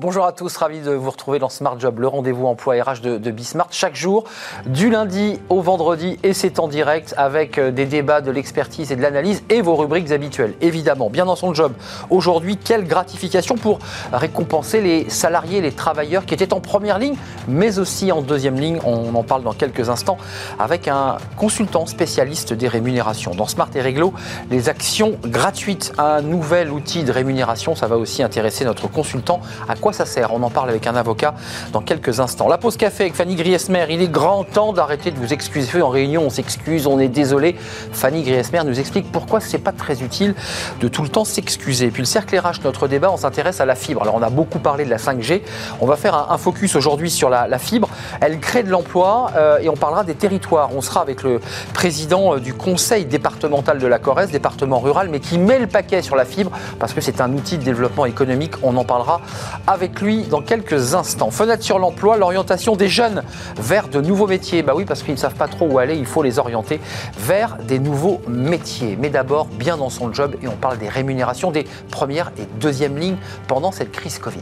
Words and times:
Bonjour 0.00 0.24
à 0.24 0.32
tous, 0.32 0.56
ravi 0.56 0.80
de 0.80 0.92
vous 0.92 1.10
retrouver 1.10 1.38
dans 1.38 1.50
Smart 1.50 1.78
Job, 1.78 1.98
le 1.98 2.08
rendez-vous 2.08 2.46
emploi 2.46 2.82
RH 2.82 3.02
de, 3.02 3.18
de 3.18 3.30
Bismart, 3.30 3.66
chaque 3.70 3.94
jour, 3.94 4.24
du 4.64 4.88
lundi 4.88 5.38
au 5.50 5.60
vendredi, 5.60 6.18
et 6.22 6.32
c'est 6.32 6.58
en 6.58 6.68
direct 6.68 7.12
avec 7.18 7.58
euh, 7.58 7.70
des 7.70 7.84
débats, 7.84 8.22
de 8.22 8.30
l'expertise 8.30 8.90
et 8.92 8.96
de 8.96 9.02
l'analyse 9.02 9.42
et 9.50 9.60
vos 9.60 9.76
rubriques 9.76 10.10
habituelles, 10.10 10.54
évidemment. 10.62 11.10
Bien 11.10 11.26
dans 11.26 11.36
son 11.36 11.52
job. 11.52 11.74
Aujourd'hui, 12.08 12.56
quelle 12.56 12.86
gratification 12.86 13.56
pour 13.56 13.78
récompenser 14.10 14.80
les 14.80 15.10
salariés, 15.10 15.60
les 15.60 15.72
travailleurs 15.72 16.24
qui 16.24 16.32
étaient 16.32 16.54
en 16.54 16.60
première 16.60 16.98
ligne, 16.98 17.16
mais 17.46 17.78
aussi 17.78 18.10
en 18.10 18.22
deuxième 18.22 18.58
ligne. 18.58 18.80
On 18.86 19.14
en 19.14 19.22
parle 19.22 19.42
dans 19.42 19.52
quelques 19.52 19.90
instants 19.90 20.16
avec 20.58 20.88
un 20.88 21.18
consultant 21.36 21.84
spécialiste 21.84 22.54
des 22.54 22.68
rémunérations. 22.68 23.34
Dans 23.34 23.46
Smart 23.46 23.68
et 23.74 23.82
Réglo, 23.82 24.14
les 24.50 24.70
actions 24.70 25.18
gratuites, 25.24 25.92
un 25.98 26.22
nouvel 26.22 26.70
outil 26.70 27.04
de 27.04 27.12
rémunération, 27.12 27.74
ça 27.74 27.86
va 27.86 27.98
aussi 27.98 28.22
intéresser 28.22 28.64
notre 28.64 28.88
consultant. 28.88 29.42
À 29.68 29.76
quoi 29.76 29.89
ça 29.92 30.06
sert? 30.06 30.32
On 30.32 30.42
en 30.42 30.50
parle 30.50 30.70
avec 30.70 30.86
un 30.86 30.94
avocat 30.94 31.34
dans 31.72 31.80
quelques 31.80 32.20
instants. 32.20 32.48
La 32.48 32.58
pause 32.58 32.76
café 32.76 33.04
avec 33.04 33.14
Fanny 33.14 33.34
Griesmer. 33.34 33.86
Il 33.90 34.02
est 34.02 34.08
grand 34.08 34.44
temps 34.44 34.72
d'arrêter 34.72 35.10
de 35.10 35.18
vous 35.18 35.32
excuser. 35.32 35.82
En 35.82 35.88
réunion, 35.88 36.22
on 36.22 36.30
s'excuse, 36.30 36.86
on 36.86 36.98
est 36.98 37.08
désolé. 37.08 37.56
Fanny 37.92 38.22
Griesmer 38.22 38.62
nous 38.64 38.78
explique 38.78 39.10
pourquoi 39.10 39.40
c'est 39.40 39.58
pas 39.58 39.72
très 39.72 40.02
utile 40.02 40.34
de 40.80 40.88
tout 40.88 41.02
le 41.02 41.08
temps 41.08 41.24
s'excuser. 41.24 41.90
Puis 41.90 42.02
le 42.02 42.06
cercle 42.06 42.38
RH, 42.38 42.62
notre 42.64 42.88
débat, 42.88 43.10
on 43.10 43.16
s'intéresse 43.16 43.60
à 43.60 43.66
la 43.66 43.74
fibre. 43.74 44.02
Alors 44.02 44.14
on 44.14 44.22
a 44.22 44.30
beaucoup 44.30 44.58
parlé 44.58 44.84
de 44.84 44.90
la 44.90 44.98
5G. 44.98 45.42
On 45.80 45.86
va 45.86 45.96
faire 45.96 46.14
un, 46.30 46.38
focus 46.38 46.74
aujourd'hui 46.76 47.10
sur 47.10 47.28
la, 47.30 47.58
fibre. 47.58 47.88
Elle 48.20 48.38
crée 48.40 48.62
de 48.62 48.70
l'emploi 48.70 49.30
euh, 49.36 49.58
et 49.58 49.68
on 49.68 49.76
parlera 49.76 50.04
des 50.04 50.14
territoires. 50.14 50.70
On 50.74 50.80
sera 50.80 51.02
avec 51.02 51.22
le 51.22 51.40
président 51.74 52.34
euh, 52.34 52.40
du 52.40 52.54
conseil 52.54 53.04
départemental 53.04 53.78
de 53.78 53.86
la 53.86 53.98
Corrèze, 53.98 54.30
département 54.30 54.78
rural, 54.78 55.08
mais 55.10 55.20
qui 55.20 55.38
met 55.38 55.58
le 55.58 55.66
paquet 55.66 56.02
sur 56.02 56.16
la 56.16 56.24
fibre 56.24 56.50
parce 56.78 56.92
que 56.92 57.00
c'est 57.00 57.20
un 57.20 57.32
outil 57.32 57.58
de 57.58 57.64
développement 57.64 58.06
économique. 58.06 58.54
On 58.62 58.76
en 58.76 58.84
parlera 58.84 59.20
avec 59.66 59.79
lui 60.00 60.22
dans 60.22 60.42
quelques 60.42 60.94
instants. 60.94 61.30
Fenêtre 61.30 61.62
sur 61.62 61.78
l'emploi, 61.78 62.16
l'orientation 62.16 62.76
des 62.76 62.88
jeunes 62.88 63.22
vers 63.56 63.88
de 63.88 64.00
nouveaux 64.00 64.26
métiers. 64.26 64.62
Bah 64.62 64.72
oui, 64.76 64.84
parce 64.84 65.02
qu'ils 65.02 65.14
ne 65.14 65.18
savent 65.18 65.34
pas 65.34 65.48
trop 65.48 65.66
où 65.66 65.78
aller, 65.78 65.96
il 65.96 66.06
faut 66.06 66.22
les 66.22 66.38
orienter 66.38 66.80
vers 67.18 67.56
des 67.56 67.78
nouveaux 67.78 68.20
métiers. 68.28 68.96
Mais 69.00 69.10
d'abord, 69.10 69.46
bien 69.46 69.76
dans 69.76 69.90
son 69.90 70.12
job, 70.12 70.36
et 70.42 70.48
on 70.48 70.56
parle 70.56 70.78
des 70.78 70.88
rémunérations 70.88 71.50
des 71.50 71.64
premières 71.90 72.32
et 72.38 72.46
deuxièmes 72.60 72.98
lignes 72.98 73.18
pendant 73.48 73.72
cette 73.72 73.92
crise 73.92 74.18
Covid. 74.18 74.40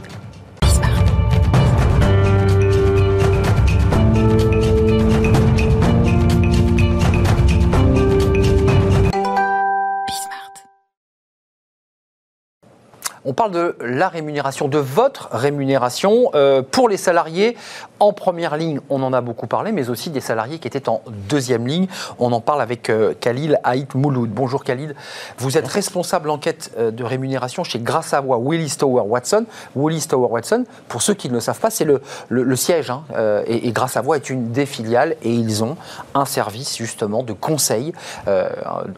On 13.29 13.35
parle 13.35 13.51
de 13.51 13.77
la 13.83 14.09
rémunération, 14.09 14.69
de 14.69 14.79
votre 14.79 15.29
rémunération 15.33 16.31
euh, 16.35 16.63
pour 16.63 16.89
les 16.89 16.97
salariés 16.97 17.59
en 18.01 18.15
première 18.15 18.57
ligne. 18.57 18.81
On 18.89 19.03
en 19.03 19.13
a 19.13 19.21
beaucoup 19.21 19.47
parlé, 19.47 19.71
mais 19.71 19.91
aussi 19.91 20.09
des 20.09 20.23
salariés 20.23 20.59
qui 20.59 20.67
étaient 20.67 20.89
en 20.89 21.03
deuxième 21.29 21.67
ligne. 21.67 21.89
On 22.19 22.33
en 22.33 22.41
parle 22.41 22.63
avec 22.63 22.89
euh, 22.89 23.13
Khalil 23.21 23.61
Haït 23.65 23.95
Mouloud. 23.95 24.31
Bonjour 24.31 24.65
Khalid. 24.65 24.95
Vous 25.37 25.59
êtes 25.59 25.69
responsable 25.69 26.31
enquête 26.31 26.71
euh, 26.79 26.91
de 26.91 27.05
rémunération 27.05 27.65
chez 27.65 27.81
Grâce 27.81 28.15
à 28.15 28.23
Willis 28.23 28.77
Tower 28.79 29.03
Watson. 29.03 29.45
Willis 29.77 30.07
Tower 30.09 30.29
Watson, 30.31 30.65
pour 30.89 31.03
ceux 31.03 31.13
qui 31.13 31.29
ne 31.29 31.35
le 31.35 31.41
savent 31.41 31.61
pas, 31.61 31.69
c'est 31.69 31.85
le, 31.85 32.57
siège. 32.57 32.89
Hein, 32.89 33.03
et, 33.47 33.73
Grâce 33.73 33.99
à 33.99 34.01
Voix 34.01 34.17
est 34.17 34.31
une 34.31 34.53
des 34.53 34.65
filiales 34.65 35.17
et 35.23 35.35
ils 35.35 35.63
ont 35.63 35.77
un 36.15 36.25
service 36.25 36.79
justement 36.79 37.23
de 37.23 37.35
conseil 37.35 37.93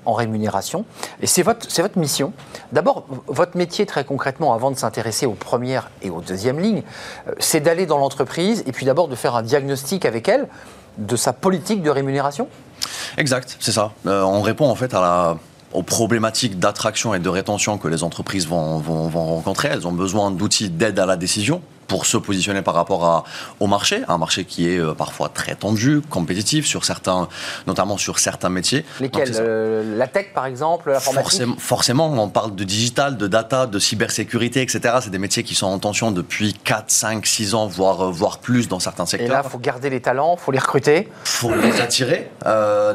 en 0.06 0.12
rémunération. 0.12 0.84
Et 1.20 1.26
c'est 1.26 1.42
votre, 1.42 1.66
votre 1.82 1.98
mission. 1.98 2.32
D'abord, 2.70 3.06
votre 3.26 3.56
métier 3.56 3.86
très 3.86 4.04
concret 4.04 4.19
concrètement, 4.20 4.52
avant 4.52 4.70
de 4.70 4.76
s'intéresser 4.76 5.24
aux 5.24 5.32
premières 5.32 5.90
et 6.02 6.10
aux 6.10 6.20
deuxièmes 6.20 6.60
lignes, 6.60 6.82
euh, 7.26 7.32
c'est 7.38 7.60
d'aller 7.60 7.86
dans 7.86 7.96
l'entreprise 7.96 8.62
et 8.66 8.72
puis 8.72 8.84
d'abord 8.84 9.08
de 9.08 9.14
faire 9.14 9.34
un 9.34 9.42
diagnostic 9.42 10.04
avec 10.04 10.28
elle 10.28 10.46
de 10.98 11.16
sa 11.16 11.32
politique 11.32 11.82
de 11.82 11.88
rémunération? 11.88 12.46
Exact, 13.16 13.56
c'est 13.60 13.72
ça. 13.72 13.92
Euh, 14.06 14.20
on 14.20 14.42
répond 14.42 14.68
en 14.68 14.74
fait 14.74 14.94
aux 15.72 15.82
problématiques 15.82 16.58
d'attraction 16.58 17.14
et 17.14 17.18
de 17.18 17.30
rétention 17.30 17.78
que 17.78 17.88
les 17.88 18.04
entreprises 18.04 18.46
vont 18.46 18.80
rencontrer. 19.08 19.68
Elles 19.72 19.86
ont 19.86 19.92
besoin 19.92 20.30
d'outils 20.30 20.68
d'aide 20.68 20.98
à 20.98 21.06
la 21.06 21.16
décision 21.16 21.62
pour 21.90 22.06
se 22.06 22.16
positionner 22.16 22.62
par 22.62 22.74
rapport 22.74 23.04
à, 23.04 23.24
au 23.58 23.66
marché, 23.66 24.02
un 24.06 24.16
marché 24.16 24.44
qui 24.44 24.70
est 24.70 24.78
euh, 24.78 24.94
parfois 24.94 25.28
très 25.28 25.56
tendu, 25.56 26.02
compétitif, 26.08 26.64
sur 26.64 26.84
certains, 26.84 27.26
notamment 27.66 27.98
sur 27.98 28.20
certains 28.20 28.48
métiers. 28.48 28.84
Lesquels 29.00 29.32
euh, 29.40 29.98
La 29.98 30.06
tech, 30.06 30.26
par 30.32 30.46
exemple, 30.46 30.96
forcément, 31.00 31.56
forcément, 31.58 32.12
on 32.12 32.28
parle 32.28 32.54
de 32.54 32.62
digital, 32.62 33.16
de 33.16 33.26
data, 33.26 33.66
de 33.66 33.80
cybersécurité, 33.80 34.62
etc. 34.62 34.98
C'est 35.02 35.10
des 35.10 35.18
métiers 35.18 35.42
qui 35.42 35.56
sont 35.56 35.66
en 35.66 35.80
tension 35.80 36.12
depuis 36.12 36.54
4, 36.54 36.92
5, 36.92 37.26
6 37.26 37.54
ans, 37.56 37.66
voire, 37.66 38.02
euh, 38.02 38.12
voire 38.12 38.38
plus 38.38 38.68
dans 38.68 38.78
certains 38.78 39.06
secteurs. 39.06 39.28
Et 39.28 39.32
là, 39.32 39.42
il 39.44 39.50
faut 39.50 39.58
garder 39.58 39.90
les 39.90 40.00
talents, 40.00 40.36
il 40.38 40.40
faut 40.40 40.52
les 40.52 40.60
recruter. 40.60 41.08
Il 41.24 41.28
faut 41.28 41.52
les 41.52 41.80
attirer, 41.80 42.30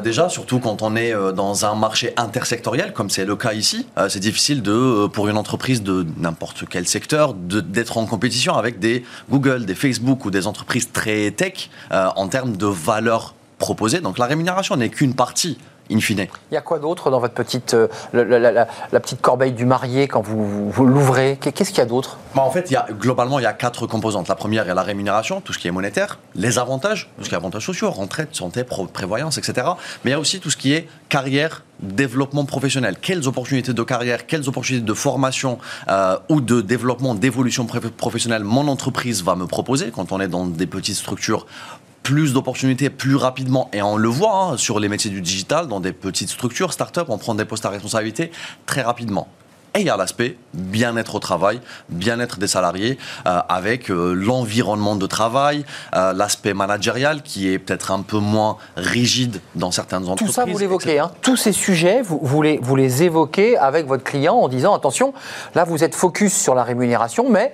déjà, 0.02 0.30
surtout 0.30 0.58
quand 0.58 0.80
on 0.80 0.96
est 0.96 1.12
dans 1.34 1.66
un 1.66 1.74
marché 1.74 2.14
intersectoriel, 2.16 2.94
comme 2.94 3.10
c'est 3.10 3.26
le 3.26 3.36
cas 3.36 3.52
ici. 3.52 3.86
c'est 4.08 4.20
difficile 4.20 4.62
de, 4.62 5.06
pour 5.08 5.28
une 5.28 5.36
entreprise 5.36 5.82
de 5.82 6.06
n'importe 6.16 6.64
quel 6.70 6.86
secteur 6.88 7.34
d'être 7.34 7.98
en 7.98 8.06
compétition 8.06 8.56
avec 8.56 8.78
des 8.78 8.85
Google, 9.30 9.66
des 9.66 9.74
Facebook 9.74 10.24
ou 10.24 10.30
des 10.30 10.46
entreprises 10.46 10.90
très 10.92 11.30
tech 11.30 11.70
euh, 11.92 12.08
en 12.16 12.28
termes 12.28 12.56
de 12.56 12.66
valeur 12.66 13.34
proposée. 13.58 14.00
Donc 14.00 14.18
la 14.18 14.26
rémunération 14.26 14.76
n'est 14.76 14.90
qu'une 14.90 15.14
partie 15.14 15.58
in 15.90 16.00
fine. 16.00 16.26
Il 16.50 16.54
y 16.54 16.56
a 16.56 16.60
quoi 16.60 16.78
d'autre 16.78 17.10
dans 17.10 17.20
votre 17.20 17.34
petite, 17.34 17.74
euh, 17.74 17.88
la, 18.12 19.00
petite 19.00 19.20
corbeille 19.20 19.52
du 19.52 19.66
marié 19.66 20.08
quand 20.08 20.20
vous, 20.20 20.70
vous 20.70 20.86
l'ouvrez? 20.86 21.38
Qu'est-ce 21.40 21.70
qu'il 21.70 21.78
y 21.78 21.82
a 21.82 21.86
d'autre? 21.86 22.18
Bah 22.34 22.42
En 22.42 22.50
fait, 22.50 22.70
il 22.70 22.74
y 22.74 22.76
a, 22.76 22.86
globalement, 22.90 23.38
il 23.38 23.42
y 23.42 23.46
a 23.46 23.52
quatre 23.52 23.86
composantes. 23.86 24.28
La 24.28 24.34
première 24.34 24.68
est 24.68 24.74
la 24.74 24.82
rémunération, 24.82 25.40
tout 25.40 25.52
ce 25.52 25.58
qui 25.58 25.68
est 25.68 25.72
monétaire, 25.72 26.18
les 26.34 26.58
avantages, 26.58 27.10
tout 27.18 27.24
ce 27.24 27.28
qui 27.28 27.34
est 27.34 27.38
avantages 27.38 27.66
sociaux, 27.66 27.90
retraite, 27.90 28.34
santé, 28.34 28.64
prévoyance, 28.64 29.38
etc. 29.38 29.66
Mais 30.04 30.10
il 30.10 30.14
y 30.14 30.16
a 30.16 30.20
aussi 30.20 30.40
tout 30.40 30.50
ce 30.50 30.56
qui 30.56 30.72
est 30.72 30.88
carrière, 31.08 31.62
développement 31.80 32.44
professionnel. 32.44 32.96
Quelles 33.00 33.28
opportunités 33.28 33.72
de 33.72 33.82
carrière, 33.82 34.26
quelles 34.26 34.48
opportunités 34.48 34.84
de 34.84 34.94
formation 34.94 35.58
euh, 35.88 36.16
ou 36.28 36.40
de 36.40 36.60
développement, 36.60 37.14
d'évolution 37.14 37.66
professionnelle 37.66 38.44
mon 38.44 38.68
entreprise 38.68 39.22
va 39.22 39.36
me 39.36 39.46
proposer 39.46 39.90
quand 39.90 40.12
on 40.12 40.20
est 40.20 40.28
dans 40.28 40.46
des 40.46 40.66
petites 40.66 40.96
structures 40.96 41.46
plus 42.06 42.32
d'opportunités 42.32 42.88
plus 42.88 43.16
rapidement. 43.16 43.68
Et 43.72 43.82
on 43.82 43.96
le 43.96 44.08
voit 44.08 44.52
hein, 44.52 44.56
sur 44.56 44.78
les 44.78 44.88
métiers 44.88 45.10
du 45.10 45.20
digital, 45.20 45.66
dans 45.66 45.80
des 45.80 45.90
petites 45.90 46.28
structures, 46.28 46.72
start-up, 46.72 47.08
on 47.08 47.18
prend 47.18 47.34
des 47.34 47.44
postes 47.44 47.66
à 47.66 47.68
responsabilité 47.68 48.30
très 48.64 48.82
rapidement. 48.82 49.26
Et 49.74 49.80
il 49.80 49.86
y 49.86 49.90
a 49.90 49.96
l'aspect 49.96 50.36
bien-être 50.54 51.16
au 51.16 51.18
travail, 51.18 51.60
bien-être 51.88 52.38
des 52.38 52.46
salariés, 52.46 52.96
euh, 53.26 53.40
avec 53.48 53.90
euh, 53.90 54.14
l'environnement 54.14 54.94
de 54.94 55.06
travail, 55.06 55.64
euh, 55.96 56.12
l'aspect 56.12 56.54
managérial 56.54 57.22
qui 57.22 57.52
est 57.52 57.58
peut-être 57.58 57.90
un 57.90 58.02
peu 58.02 58.18
moins 58.18 58.56
rigide 58.76 59.40
dans 59.56 59.72
certaines 59.72 60.04
entreprises. 60.04 60.28
Tout 60.28 60.32
ça, 60.32 60.44
vous 60.44 60.58
l'évoquez. 60.58 61.00
Hein. 61.00 61.10
Tous 61.22 61.36
ces 61.36 61.52
sujets, 61.52 62.02
vous, 62.02 62.20
vous, 62.22 62.40
les, 62.40 62.58
vous 62.62 62.76
les 62.76 63.02
évoquez 63.02 63.58
avec 63.58 63.84
votre 63.84 64.04
client 64.04 64.36
en 64.36 64.48
disant 64.48 64.74
attention, 64.74 65.12
là 65.56 65.64
vous 65.64 65.82
êtes 65.82 65.96
focus 65.96 66.32
sur 66.32 66.54
la 66.54 66.62
rémunération, 66.62 67.28
mais 67.28 67.52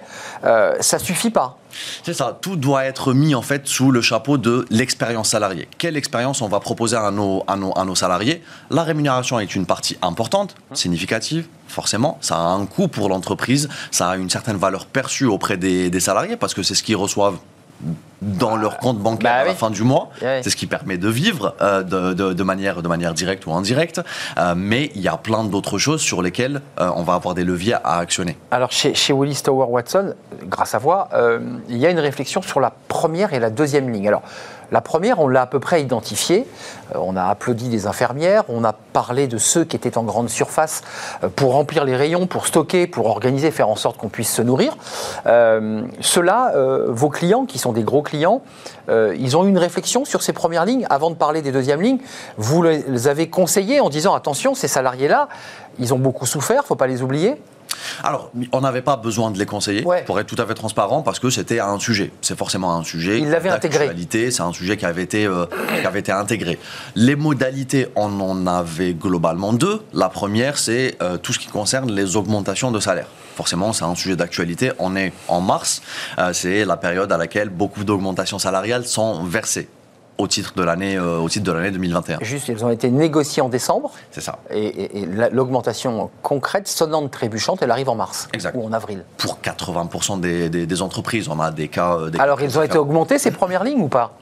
ça 0.81 0.99
suffit 0.99 1.31
pas. 1.31 1.57
C'est 2.03 2.15
ça, 2.15 2.38
tout 2.41 2.56
doit 2.56 2.84
être 2.84 3.12
mis 3.12 3.34
en 3.34 3.43
fait 3.43 3.66
sous 3.66 3.91
le 3.91 4.00
chapeau 4.00 4.38
de 4.38 4.66
l'expérience 4.71 5.31
salariée. 5.31 5.69
Quelle 5.78 5.97
expérience 5.97 6.43
on 6.43 6.49
va 6.49 6.60
proposer 6.60 6.97
à 6.97 7.10
nos, 7.10 7.44
à 7.47 7.56
nos, 7.56 7.77
à 7.77 7.84
nos 7.84 7.94
salariés? 7.94 8.43
La 8.71 8.83
rémunération 8.83 9.41
est 9.41 9.55
une 9.55 9.66
partie 9.66 9.97
importante, 10.03 10.55
significative, 10.72 11.47
forcément, 11.69 12.19
ça 12.21 12.37
a 12.37 12.41
un 12.41 12.66
coût 12.66 12.88
pour 12.88 13.09
l'entreprise, 13.09 13.69
ça 13.91 14.10
a 14.10 14.16
une 14.16 14.31
certaine 14.31 14.56
valeur 14.56 14.87
perçue 14.87 15.27
auprès 15.27 15.56
des, 15.56 15.91
des 15.91 16.00
salariés 16.00 16.37
parce 16.37 16.55
que 16.55 16.62
c'est 16.62 16.75
ce 16.75 16.83
qu'ils 16.83 16.97
reçoivent 16.97 17.38
dans 18.22 18.56
leur 18.56 18.78
compte 18.78 18.98
bancaire 18.98 19.32
bah 19.32 19.41
à 19.41 19.44
la 19.44 19.54
fin 19.54 19.70
du 19.70 19.82
mois. 19.82 20.10
C'est 20.20 20.48
ce 20.48 20.56
qui 20.56 20.66
permet 20.66 20.97
de 20.97 21.09
vivre 21.09 21.54
euh, 21.60 21.82
de, 21.82 22.43
manière, 22.43 22.82
de 22.82 22.88
manière 22.88 23.15
directe 23.15 23.47
ou 23.47 23.53
indirecte. 23.53 24.01
Euh, 24.39 24.54
mais 24.57 24.91
il 24.95 25.01
y 25.01 25.09
a 25.09 25.16
plein 25.16 25.45
d'autres 25.45 25.78
choses 25.78 26.01
sur 26.01 26.22
lesquelles 26.22 26.62
euh, 26.80 26.91
on 26.95 27.03
va 27.03 27.15
avoir 27.15 27.34
des 27.34 27.45
leviers 27.45 27.74
à 27.74 27.98
actionner. 27.98 28.39
Alors 28.51 28.71
chez, 28.71 28.95
chez 28.95 29.12
Willis 29.12 29.42
Tower 29.42 29.66
Watson, 29.68 30.15
grâce 30.45 30.74
à 30.74 30.78
vous, 30.78 30.92
il 31.68 31.77
y 31.77 31.86
a 31.86 31.91
une 31.91 31.98
réflexion 31.98 32.42
sur 32.42 32.60
la 32.60 32.72
première 32.89 33.33
et 33.33 33.41
la 33.41 33.51
deuxième 33.51 33.91
ligne. 33.91 34.09
Alors 34.09 34.22
la 34.72 34.80
première, 34.80 35.21
on 35.21 35.28
l'a 35.28 35.42
à 35.42 35.47
peu 35.47 35.60
près 35.60 35.83
identifiée. 35.83 36.47
Euh, 36.95 36.98
on 37.03 37.15
a 37.15 37.24
applaudi 37.24 37.69
des 37.69 37.86
infirmières, 37.86 38.45
on 38.48 38.65
a 38.65 38.72
parlé 38.72 39.27
de 39.27 39.36
ceux 39.36 39.65
qui 39.65 39.77
étaient 39.77 39.98
en 39.98 40.03
grande 40.03 40.30
surface 40.30 40.80
euh, 41.22 41.28
pour 41.28 41.53
remplir 41.53 41.84
les 41.84 41.95
rayons, 41.95 42.27
pour 42.27 42.47
stocker, 42.47 42.86
pour 42.86 43.07
organiser, 43.07 43.51
faire 43.51 43.69
en 43.69 43.77
sorte 43.77 43.98
qu'on 43.98 44.09
puisse 44.09 44.33
se 44.33 44.41
nourrir. 44.41 44.77
Euh, 45.27 45.83
Ceux-là, 46.01 46.54
vos 46.89 47.10
clients, 47.10 47.45
qui 47.45 47.59
sont 47.59 47.72
des 47.72 47.83
gros 47.83 48.03
clients, 48.03 48.41
ils 48.89 49.36
ont 49.36 49.45
eu 49.45 49.48
une 49.48 49.59
réflexion 49.59 50.04
sur 50.04 50.22
ces 50.22 50.33
premières 50.33 50.65
lignes. 50.65 50.86
Avant 50.89 51.10
de 51.10 51.15
parler 51.15 51.42
des 51.42 51.53
deuxièmes 51.53 51.83
lignes, 51.83 51.98
vous 52.39 52.63
les 52.63 53.09
avez 53.09 53.28
conseillés 53.28 53.80
en 53.80 53.91
disant 53.91 54.15
attention, 54.15 54.54
ces 54.54 54.69
salariés-là, 54.69 55.28
ils 55.78 55.92
ont 55.92 55.98
beaucoup 55.98 56.27
souffert, 56.27 56.57
il 56.57 56.65
ne 56.65 56.66
faut 56.66 56.77
pas 56.77 56.86
les 56.86 57.03
oublier. 57.03 57.36
Alors, 58.04 58.30
on 58.53 58.60
n'avait 58.60 58.83
pas 58.83 58.97
besoin 58.97 59.30
de 59.30 59.39
les 59.39 59.47
conseiller, 59.47 59.84
Ouais. 59.84 60.03
pour 60.04 60.19
être 60.21 60.27
tout 60.27 60.41
à 60.41 60.47
fait 60.47 60.54
transparent, 60.54 61.03
parce 61.03 61.19
que 61.19 61.30
c'était 61.30 61.60
un 61.60 61.78
sujet. 61.78 62.10
C'est 62.21 62.36
forcément 62.36 62.74
un 62.77 62.84
sujet. 62.84 63.22
Intégré. 63.51 63.91
C'est 64.30 64.41
un 64.41 64.53
sujet 64.53 64.77
qui 64.77 64.86
avait, 64.86 65.03
été, 65.03 65.27
euh, 65.27 65.47
qui 65.80 65.86
avait 65.86 66.01
été 66.01 66.13
intégré. 66.13 66.59
Les 66.95 67.16
modalités, 67.16 67.89
on 67.97 68.21
en 68.21 68.47
avait 68.47 68.95
globalement 68.95 69.53
deux. 69.53 69.83
La 69.92 70.09
première, 70.09 70.59
c'est 70.59 70.97
euh, 71.03 71.16
tout 71.19 71.33
ce 71.33 71.39
qui 71.39 71.48
concerne 71.48 71.91
les 71.92 72.16
augmentations 72.16 72.71
de 72.71 72.80
salaire. 72.80 73.07
Forcément, 73.36 73.72
c'est 73.72 73.84
un 73.84 73.95
sujet 73.95 74.16
d'actualité. 74.16 74.72
On 74.78 74.95
est 74.97 75.13
en 75.28 75.41
mars. 75.41 75.83
Euh, 76.19 76.33
c'est 76.33 76.65
la 76.65 76.77
période 76.77 77.10
à 77.13 77.16
laquelle 77.16 77.48
beaucoup 77.48 77.84
d'augmentations 77.84 78.39
salariales 78.39 78.86
sont 78.86 79.24
versées 79.24 79.69
au 80.18 80.26
titre 80.28 80.53
de 80.54 80.62
l'année 80.62 80.97
euh, 80.97 81.18
au 81.18 81.28
titre 81.28 81.44
de 81.47 81.53
l'année 81.53 81.70
2021. 81.70 82.18
Juste, 82.22 82.48
elles 82.48 82.64
ont 82.64 82.70
été 82.70 82.91
négociées 82.91 83.42
en 83.42 83.48
décembre. 83.48 83.91
C'est 84.10 84.20
ça. 84.20 84.38
Et, 84.50 84.64
et- 84.66 84.98
et 85.03 85.06
la- 85.06 85.30
l'augmentation 85.30 86.10
concrète, 86.22 86.68
sonnante, 86.68 87.10
trébuchante, 87.10 87.60
elle 87.62 87.70
arrive 87.70 87.88
en 87.88 87.94
mars 87.94 88.28
Exact. 88.32 88.54
ou 88.56 88.64
en 88.64 88.72
avril. 88.72 89.04
Pour 89.18 89.38
80% 89.41 90.20
des, 90.20 90.48
des- 90.48 90.66
des 90.66 90.82
entreprises, 90.82 91.28
on 91.28 91.41
a 91.41 91.50
des 91.50 91.68
cas. 91.68 91.94
euh, 91.97 92.10
des 92.10 92.18
Alors, 92.20 92.38
cas 92.38 92.44
ils 92.44 92.59
ont 92.59 92.62
été 92.62 92.78
augmentés, 92.78 93.18
ces 93.18 93.30
premières 93.30 93.64
lignes 93.64 93.80
ou 93.82 93.88
pas? 93.88 94.16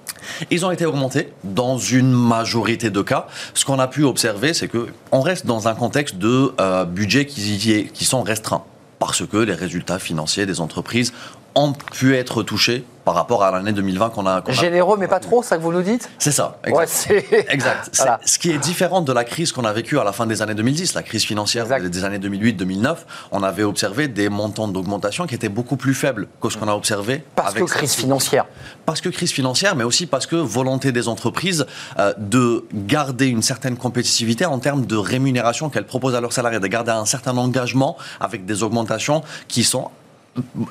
Ils 0.51 0.65
ont 0.67 0.71
été 0.71 0.85
augmentés 0.87 1.33
dans 1.45 1.79
une 1.79 2.13
majorité 2.13 2.91
de 2.91 3.01
cas. 3.03 3.27
Ce 3.55 3.65
qu'on 3.65 3.79
a 3.79 3.89
pu 3.89 4.05
observer, 4.05 4.53
c'est 4.55 4.69
que 4.69 4.89
on 5.13 5.21
reste 5.23 5.47
dans 5.47 5.67
un 5.67 5.75
contexte 5.75 6.17
de 6.17 6.53
euh, 6.61 6.85
budget 6.85 7.25
qui, 7.27 7.89
qui 7.93 8.05
sont 8.05 8.23
restreints 8.23 8.63
parce 8.99 9.27
que 9.27 9.39
les 9.39 9.55
résultats 9.55 9.99
financiers 9.99 10.45
des 10.45 10.61
entreprises 10.61 11.13
ont 11.55 11.73
pu 11.73 12.15
être 12.17 12.43
touchés 12.43 12.85
par 13.11 13.17
rapport 13.17 13.43
à 13.43 13.51
l'année 13.51 13.73
2020 13.73 14.11
qu'on 14.11 14.25
a. 14.25 14.41
qu'on 14.41 14.53
a- 14.53 14.55
Généreux, 14.55 14.97
mais 14.97 15.09
pas 15.09 15.19
trop, 15.19 15.43
ça 15.43 15.57
que 15.57 15.63
vous 15.63 15.73
nous 15.73 15.83
dites 15.83 16.09
C'est 16.21 16.31
ça. 16.31 16.59
Exact. 16.65 17.91
Voilà. 17.97 18.21
Ce 18.25 18.39
qui 18.39 18.53
est 18.53 18.59
différent 18.59 19.01
de 19.01 19.13
la 19.13 19.25
crise 19.25 19.51
qu'on 19.51 19.65
a 19.65 19.73
vécue 19.73 19.99
à 19.99 20.05
la 20.05 20.13
fin 20.13 20.27
des 20.29 20.43
années 20.43 20.55
2010, 20.55 20.95
la 20.95 21.03
crise 21.03 21.25
financière 21.25 21.65
Exact. 21.65 21.87
des- 21.89 22.05
années 22.05 22.21
2008-2009, 22.21 22.99
on 23.33 23.43
avait 23.43 23.65
observé 23.65 24.07
des 24.07 24.29
montants 24.29 24.69
d'augmentation 24.69 25.27
qui 25.27 25.35
étaient 25.35 25.49
beaucoup 25.49 25.77
plus 25.77 25.93
faibles 25.93 26.29
que 26.41 26.49
ce 26.51 26.57
qu'on 26.57 26.69
a 26.69 26.73
observé. 26.75 27.25
Parce 27.35 27.51
avec 27.51 27.65
que 27.65 27.69
crise 27.69 27.95
financière. 27.95 28.47
Parce 28.87 29.01
que 29.01 29.09
crise 29.09 29.33
financière, 29.33 29.75
mais 29.75 29.83
aussi 29.83 30.07
parce 30.07 30.27
que 30.29 30.37
volonté 30.37 30.93
des 30.93 31.09
entreprises 31.09 31.67
euh, 31.99 32.15
de 32.17 32.65
garder 32.73 33.27
une 33.27 33.43
certaine 33.43 33.77
compétitivité 33.77 34.47
en 34.47 34.61
termes 34.61 34.87
de 34.87 34.97
rémunération 34.97 35.69
qu'elles 35.69 35.85
proposent 35.87 36.15
à 36.15 36.21
leurs 36.21 36.33
salariés, 36.33 36.61
de 36.61 36.67
garder 36.69 36.93
un 36.93 37.07
certain 37.07 37.37
engagement 37.37 37.97
avec 38.21 38.45
des 38.47 38.63
augmentations 38.63 39.25
qui 39.49 39.65
sont 39.65 39.91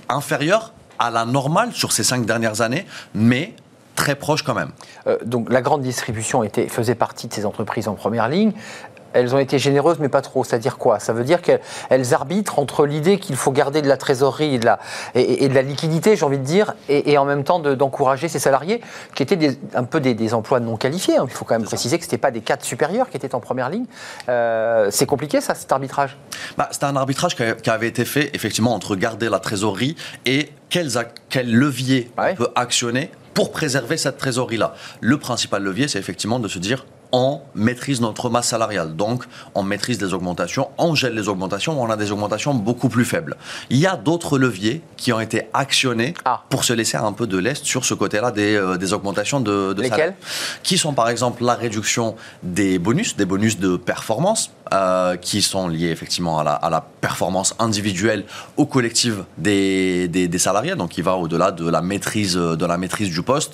inférieures 0.07 0.71
à 0.99 1.09
la 1.09 1.25
normale 1.25 1.71
sur 1.73 1.91
ces 1.91 2.03
cinq 2.03 2.25
dernières 2.25 2.61
années, 2.61 2.85
mais 3.13 3.53
très 3.99 4.15
proches 4.15 4.43
quand 4.43 4.53
même. 4.53 4.71
Euh, 5.07 5.17
donc 5.25 5.51
la 5.51 5.61
grande 5.61 5.81
distribution 5.81 6.43
était, 6.43 6.67
faisait 6.69 6.95
partie 6.95 7.27
de 7.27 7.33
ces 7.33 7.45
entreprises 7.45 7.87
en 7.87 7.95
première 7.95 8.29
ligne. 8.29 8.53
Elles 9.13 9.33
ont 9.35 9.39
été 9.39 9.59
généreuses, 9.59 9.97
mais 9.99 10.09
pas 10.09 10.21
trop. 10.21 10.43
C'est-à-dire 10.43 10.77
quoi? 10.77 10.99
Ça 10.99 11.13
veut 11.13 11.23
dire 11.23 11.41
qu'elles 11.41 11.61
elles 11.89 12.13
arbitrent 12.13 12.59
entre 12.59 12.85
l'idée 12.85 13.19
qu'il 13.19 13.35
faut 13.35 13.51
garder 13.51 13.81
de 13.81 13.87
la 13.87 13.97
trésorerie 13.97 14.55
et 14.55 14.59
de 14.59 14.65
la, 14.65 14.79
et, 15.15 15.45
et 15.45 15.49
de 15.49 15.53
la 15.53 15.61
liquidité, 15.61 16.15
j'ai 16.15 16.25
envie 16.25 16.37
de 16.37 16.43
dire, 16.43 16.73
et, 16.87 17.11
et 17.11 17.17
en 17.17 17.25
même 17.25 17.43
temps 17.43 17.59
de- 17.59 17.75
d'encourager 17.75 18.27
ces 18.27 18.39
salariés 18.39 18.81
qui 19.15 19.23
étaient 19.23 19.35
des- 19.35 19.57
un 19.73 19.83
peu 19.83 19.99
des, 19.99 20.13
des 20.13 20.33
emplois 20.33 20.59
non 20.59 20.77
qualifiés. 20.77 21.17
hein. 21.17 21.25
Il 21.27 21.33
faut 21.33 21.45
quand 21.45 21.55
même 21.55 21.63
préciser 21.67 21.97
que 21.97 22.03
ce 22.03 22.07
n'était 22.09 22.17
pas 22.17 22.31
des 22.31 22.41
cadres 22.41 22.63
supérieurs 22.63 23.09
qui 23.09 23.17
étaient 23.17 23.33
en 23.35 23.39
première 23.39 23.69
ligne. 23.69 23.85
Euh, 24.29 24.87
C'est 24.91 25.05
compliqué, 25.05 25.41
ça, 25.41 25.55
cet 25.55 25.71
arbitrage? 25.71 26.17
Bah, 26.57 26.67
C'était 26.71 26.85
un 26.85 26.95
arbitrage 26.95 27.35
qui 27.35 27.69
avait 27.69 27.87
été 27.87 28.05
fait 28.05 28.29
effectivement 28.33 28.73
entre 28.73 28.95
garder 28.95 29.29
la 29.29 29.39
trésorerie 29.39 29.95
et 30.25 30.49
quels, 30.69 30.89
leviers 31.45 32.11
Ouais. 32.17 32.31
on 32.33 32.35
peut 32.35 32.49
actionner 32.55 33.11
pour 33.33 33.51
préserver 33.51 33.97
cette 33.97 34.17
trésorerie-là. 34.17 34.73
Le 34.99 35.17
principal 35.17 35.63
levier, 35.63 35.87
c'est 35.87 35.99
effectivement 35.99 36.39
de 36.39 36.47
se 36.47 36.59
dire 36.59 36.85
on 37.11 37.41
maîtrise 37.55 38.01
notre 38.01 38.29
masse 38.29 38.49
salariale, 38.49 38.95
donc 38.95 39.23
on 39.55 39.63
maîtrise 39.63 40.01
les 40.01 40.13
augmentations, 40.13 40.69
on 40.77 40.93
gèle 40.95 41.15
les 41.15 41.27
augmentations, 41.27 41.81
on 41.81 41.89
a 41.89 41.97
des 41.97 42.11
augmentations 42.11 42.53
beaucoup 42.53 42.89
plus 42.89 43.05
faibles. 43.05 43.35
Il 43.69 43.77
y 43.77 43.87
a 43.87 43.95
d'autres 43.95 44.37
leviers 44.37 44.81
qui 44.97 45.11
ont 45.11 45.19
été 45.19 45.47
actionnés 45.53 46.13
Ah. 46.25 46.43
pour 46.49 46.63
se 46.63 46.73
laisser 46.73 46.97
un 46.97 47.11
peu 47.13 47.25
de 47.27 47.37
l'est 47.37 47.63
sur 47.65 47.83
ce 47.85 47.93
côté-là 47.93 48.31
des, 48.31 48.55
euh, 48.55 48.77
des 48.77 48.93
augmentations 48.93 49.39
de, 49.39 49.73
de 49.73 49.81
Lesquels 49.81 49.97
salaire. 49.97 50.13
Qui 50.63 50.77
sont 50.77 50.93
par 50.93 51.09
exemple 51.09 51.43
la 51.43 51.55
réduction 51.55 52.15
des 52.43 52.77
bonus, 52.79 53.15
des 53.15 53.25
bonus 53.25 53.57
de 53.59 53.75
performance, 53.77 54.51
euh, 54.73 55.15
qui 55.17 55.41
sont 55.41 55.67
liés 55.67 55.89
effectivement 55.89 56.39
à 56.39 56.43
la, 56.43 56.53
à 56.53 56.69
la 56.69 56.81
performance 57.01 57.55
individuelle 57.59 58.23
ou 58.57 58.65
collective 58.65 59.23
des, 59.37 60.07
des, 60.07 60.27
des 60.27 60.37
salariés, 60.39 60.75
donc 60.75 60.89
qui 60.91 61.01
va 61.01 61.15
au-delà 61.15 61.51
de 61.51 61.67
la 61.69 61.81
maîtrise 61.81 62.35
de 62.35 62.65
la 62.65 62.77
maîtrise 62.77 63.09
du 63.09 63.23
poste. 63.23 63.53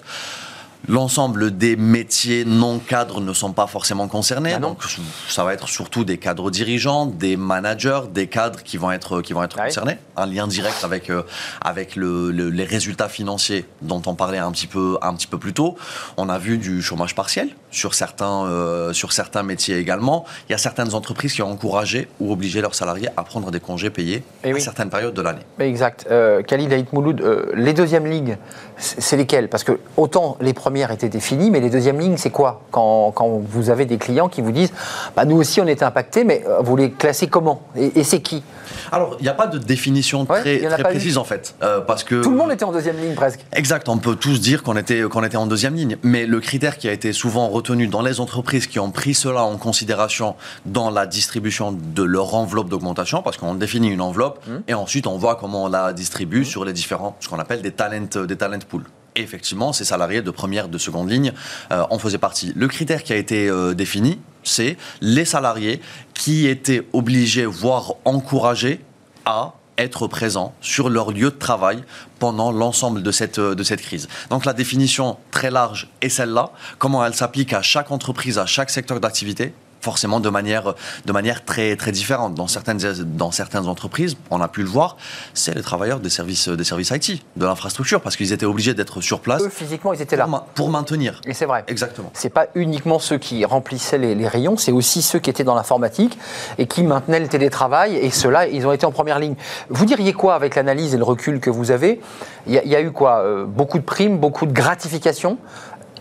L'ensemble 0.88 1.58
des 1.58 1.76
métiers 1.76 2.46
non 2.46 2.80
cadres 2.80 3.22
ne 3.22 3.34
sont 3.34 3.52
pas 3.54 3.68
forcément 3.68 4.08
concernés, 4.08 4.54
Ah 4.56 4.60
donc 4.60 4.80
ça 5.28 5.44
va 5.44 5.54
être 5.54 5.68
surtout 5.68 6.04
des 6.04 6.18
cadres 6.18 6.52
dirigeants, 6.52 7.06
des 7.06 7.38
managers, 7.38 8.02
des 8.14 8.28
cadres 8.28 8.62
qui 8.64 8.78
vont 8.78 8.92
être, 8.92 9.22
qui 9.22 9.34
vont 9.34 9.44
être 9.44 9.56
Ah 9.58 9.64
oui. 9.64 9.68
concernés. 9.70 9.98
Un 10.18 10.26
lien 10.26 10.48
direct 10.48 10.84
avec, 10.84 11.10
euh, 11.10 11.24
avec 11.62 11.96
le- 11.96 12.32
le- 12.32 12.50
les 12.50 12.64
résultats 12.66 13.10
financiers 13.10 13.66
dont 13.82 14.02
on 14.06 14.16
parlait 14.16 14.38
un 14.38 14.52
petit, 14.52 14.68
peu, 14.68 14.98
un 15.02 15.14
petit 15.14 15.28
peu 15.28 15.38
plus 15.38 15.54
tôt. 15.54 15.76
On 16.18 16.30
a 16.30 16.38
vu 16.38 16.58
du 16.58 16.82
chômage 16.82 17.16
partiel 17.16 17.50
sur 17.72 17.94
certains, 17.94 18.46
euh, 18.46 18.94
sur 18.94 19.12
certains 19.14 19.44
métiers 19.44 19.78
également. 19.78 20.26
Il 20.50 20.52
y 20.52 20.56
a 20.56 20.60
certaines 20.60 20.94
entreprises 20.94 21.34
qui 21.34 21.42
ont 21.42 21.52
encouragé 21.52 22.08
ou 22.20 22.32
obligé 22.32 22.62
leurs 22.62 22.76
salariés 22.76 23.10
à 23.18 23.24
prendre 23.24 23.52
des 23.52 23.60
congés 23.60 23.90
payés 23.90 24.24
Eh 24.44 24.52
à 24.52 24.54
oui. 24.54 24.62
certaines 24.62 24.90
périodes 24.90 25.14
de 25.14 25.22
l'année. 25.22 25.42
Exact. 25.60 26.06
Euh, 26.12 26.42
Khalid 26.44 26.72
Haït 26.72 26.92
Mouloud, 26.94 27.22
les 27.54 27.74
deuxièmes 27.74 28.06
lignes, 28.06 28.38
c'est 28.78 29.02
c'est 29.06 29.18
lesquelles? 29.18 29.50
Parce 29.50 29.64
que 29.64 29.80
autant 29.98 30.36
les 30.42 30.54
premières 30.54 30.75
étaient 30.84 31.10
définies, 31.10 31.52
mais 31.52 31.60
les 31.60 31.70
deuxièmes 31.70 32.00
lignes, 32.00 32.18
c'est 32.18 32.30
quoi 32.30 32.62
quand, 32.72 33.12
quand 33.12 33.42
vous 33.48 33.70
avez 33.70 33.86
des 33.86 33.98
clients 33.98 34.30
qui 34.30 34.42
vous 34.42 34.52
disent 34.52 34.72
bah, 35.16 35.26
Nous 35.26 35.38
aussi, 35.38 35.62
on 35.62 35.68
était 35.68 35.86
impactés, 35.86 36.24
mais 36.24 36.44
euh, 36.48 36.60
vous 36.62 36.76
les 36.76 36.92
classez 36.92 37.28
comment? 37.28 37.62
Et, 37.76 38.00
et 38.00 38.04
c'est 38.04 38.20
qui? 38.22 38.44
Alors, 38.92 39.16
il 39.20 39.24
n'y 39.24 39.30
a 39.30 39.34
pas 39.34 39.48
de 39.48 39.58
définition 39.58 40.26
très, 40.26 40.58
eu. 40.58 40.68
précise 40.84 41.18
en 41.18 41.24
fait, 41.24 41.56
euh, 41.64 41.82
parce 41.82 42.04
que 42.04 42.22
Tout 42.22 42.32
le 42.32 42.38
monde 42.38 42.52
était 42.52 42.66
en 42.66 42.72
deuxième 42.72 42.98
ligne 42.98 43.16
presque. 43.16 43.46
Exact, 43.54 43.90
on 43.90 43.98
peut 43.98 44.16
tous 44.16 44.40
dire 44.42 44.64
qu'on 44.64 44.78
était, 44.78 45.02
qu'on 45.04 45.24
était 45.24 45.38
en 45.38 45.48
deuxième 45.48 45.76
ligne, 45.76 45.98
mais 46.04 46.26
le 46.26 46.40
critère 46.40 46.78
qui 46.78 46.88
a 46.88 46.92
été 46.92 47.14
souvent 47.14 47.48
retenu 47.48 47.88
dans 47.88 48.02
les 48.02 48.20
entreprises 48.20 48.68
qui 48.68 48.80
ont 48.80 48.92
pris 48.92 49.14
cela 49.14 49.44
en 49.44 49.58
considération 49.58 50.36
dans 50.66 50.90
la 50.90 51.06
distribution 51.06 51.72
de 51.72 52.04
leur 52.04 52.36
enveloppe 52.36 52.70
d'augmentation, 52.70 53.22
parce 53.22 53.38
qu'on 53.38 53.56
définit 53.56 53.90
une 53.90 54.02
enveloppe 54.02 54.40
et 54.68 54.74
ensuite 54.74 55.08
on 55.08 55.18
voit 55.18 55.36
comment 55.36 55.64
on 55.64 55.68
la 55.68 55.94
distribue 55.94 56.46
sur 56.46 56.66
les 56.66 56.74
différents, 56.74 57.16
ce 57.20 57.30
qu'on 57.30 57.40
appelle 57.40 57.62
des 57.62 57.72
talent, 57.72 58.08
des 58.28 58.36
talent 58.36 58.60
pools. 58.68 58.86
Effectivement, 59.16 59.72
ces 59.72 59.86
salariés 59.86 60.22
de 60.22 60.32
première, 60.32 60.68
de 60.68 60.78
seconde 60.78 61.10
ligne 61.10 61.32
euh, 61.72 61.84
en 61.90 62.00
faisaient 62.00 62.18
partie. 62.18 62.52
Le 62.56 62.68
critère 62.68 63.04
qui 63.04 63.14
a 63.14 63.16
été 63.16 63.50
euh, 63.50 63.74
défini, 63.74 64.20
c'est 64.44 64.78
les 65.02 65.26
salariés 65.26 65.82
qui 66.14 66.48
étaient 66.48 66.86
obligés, 66.94 67.46
voire 67.46 67.96
encouragés, 68.04 68.82
à 69.26 69.54
être 69.78 70.08
présents 70.08 70.54
sur 70.62 70.90
leur 70.90 71.12
lieu 71.12 71.32
de 71.32 71.38
travail 71.38 71.84
pendant 72.20 72.52
l'ensemble 72.52 73.04
de 73.04 73.12
cette, 73.12 73.40
de 73.40 73.64
cette 73.64 73.82
crise. 73.82 74.08
Donc 74.30 74.46
la 74.46 74.54
définition 74.54 75.18
très 75.32 75.52
large 75.52 75.90
est 76.02 76.10
celle-là. 76.10 76.52
Comment 76.78 77.06
elle 77.06 77.14
s'applique 77.14 77.54
à 77.54 77.62
chaque 77.62 77.92
entreprise, 77.92 78.38
à 78.38 78.46
chaque 78.46 78.70
secteur 78.70 79.00
d'activité? 79.00 79.54
Forcément 79.86 80.20
de 80.20 80.30
manière, 80.32 80.74
de 81.06 81.12
manière 81.14 81.46
très, 81.46 81.76
très 81.76 81.92
différente. 81.92 82.34
Dans 82.34 82.48
certaines, 82.48 82.80
dans 83.24 83.32
certaines 83.32 83.68
entreprises, 83.68 84.18
on 84.32 84.42
a 84.42 84.48
pu 84.48 84.62
le 84.64 84.68
voir, 84.68 84.98
c'est 85.36 85.54
les 85.54 85.62
travailleurs 85.62 86.00
des 86.00 86.10
services, 86.10 86.50
des 86.50 86.64
services 86.64 86.90
IT, 86.90 87.24
de 87.36 87.46
l'infrastructure, 87.46 88.02
parce 88.02 88.16
qu'ils 88.18 88.34
étaient 88.34 88.48
obligés 88.48 88.74
d'être 88.74 89.00
sur 89.02 89.20
place 89.20 89.44
Eux, 89.44 89.50
physiquement, 89.50 89.94
ils 89.94 90.02
étaient 90.02 90.16
là. 90.16 90.24
pour, 90.24 90.32
ma- 90.32 90.46
pour 90.56 90.70
maintenir. 90.70 91.22
Et 91.28 91.34
c'est 91.36 91.46
vrai. 91.46 91.64
Exactement. 91.68 92.10
C'est 92.14 92.32
pas 92.32 92.48
uniquement 92.56 92.98
ceux 92.98 93.20
qui 93.20 93.46
remplissaient 93.46 94.00
les, 94.00 94.16
les 94.16 94.28
rayons, 94.28 94.58
c'est 94.58 94.72
aussi 94.72 95.04
ceux 95.04 95.20
qui 95.20 95.30
étaient 95.30 95.44
dans 95.44 95.54
l'informatique 95.56 96.18
et 96.58 96.66
qui 96.66 96.82
maintenaient 96.84 97.20
le 97.20 97.28
télétravail. 97.28 97.96
Et 97.96 98.10
ceux-là, 98.10 98.48
ils 98.48 98.66
ont 98.66 98.72
été 98.72 98.88
en 98.88 98.92
première 98.92 99.20
ligne. 99.20 99.36
Vous 99.70 99.86
diriez 99.86 100.14
quoi 100.14 100.34
avec 100.34 100.56
l'analyse 100.56 100.96
et 100.96 100.98
le 100.98 101.04
recul 101.04 101.40
que 101.40 101.52
vous 101.52 101.70
avez? 101.70 102.02
Il 102.48 102.54
y, 102.54 102.68
y 102.70 102.76
a 102.76 102.82
eu 102.82 102.92
quoi? 102.92 103.20
Euh, 103.20 103.46
Beaucoup 103.46 103.78
de 103.78 103.84
primes, 103.84 104.18
beaucoup 104.18 104.46
de 104.48 104.52
gratifications? 104.54 105.38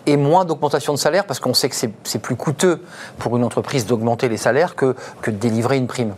Et 0.06 0.16
moins 0.16 0.44
d'augmentation 0.44 0.92
de 0.92 0.98
salaire 0.98 1.26
parce 1.26 1.40
qu'on 1.40 1.54
sait 1.54 1.68
que 1.68 1.76
c'est 1.76 2.18
plus 2.18 2.36
coûteux 2.36 2.80
pour 3.18 3.36
une 3.36 3.44
entreprise 3.44 3.86
d'augmenter 3.86 4.28
les 4.28 4.36
salaires 4.36 4.74
que, 4.74 4.94
que 5.22 5.30
de 5.30 5.36
délivrer 5.36 5.76
une 5.76 5.86
prime. 5.86 6.14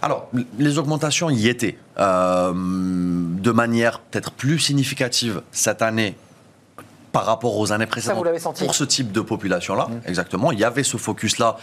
Alors, 0.00 0.28
les 0.58 0.78
augmentations 0.78 1.28
y 1.28 1.46
étaient 1.48 1.76
euh, 1.98 2.52
de 2.54 3.50
manière 3.50 4.00
peut-être 4.00 4.30
plus 4.32 4.58
significative 4.58 5.42
cette 5.52 5.82
année 5.82 6.16
par 7.12 7.24
rapport 7.26 7.56
aux 7.56 7.72
années 7.72 7.86
précédentes 7.86 8.18
vous 8.18 8.24
l'avez 8.24 8.38
senti 8.38 8.62
Mmh. 8.62 8.66
pour 8.66 8.74
ce 8.74 8.84
type 8.84 9.12
de 9.12 9.20
population-là. 9.20 9.88
Exactement, 10.06 10.52
il 10.52 10.58
y 10.58 10.64
avait 10.64 10.84
ce 10.84 10.96
focus-là. 10.96 11.56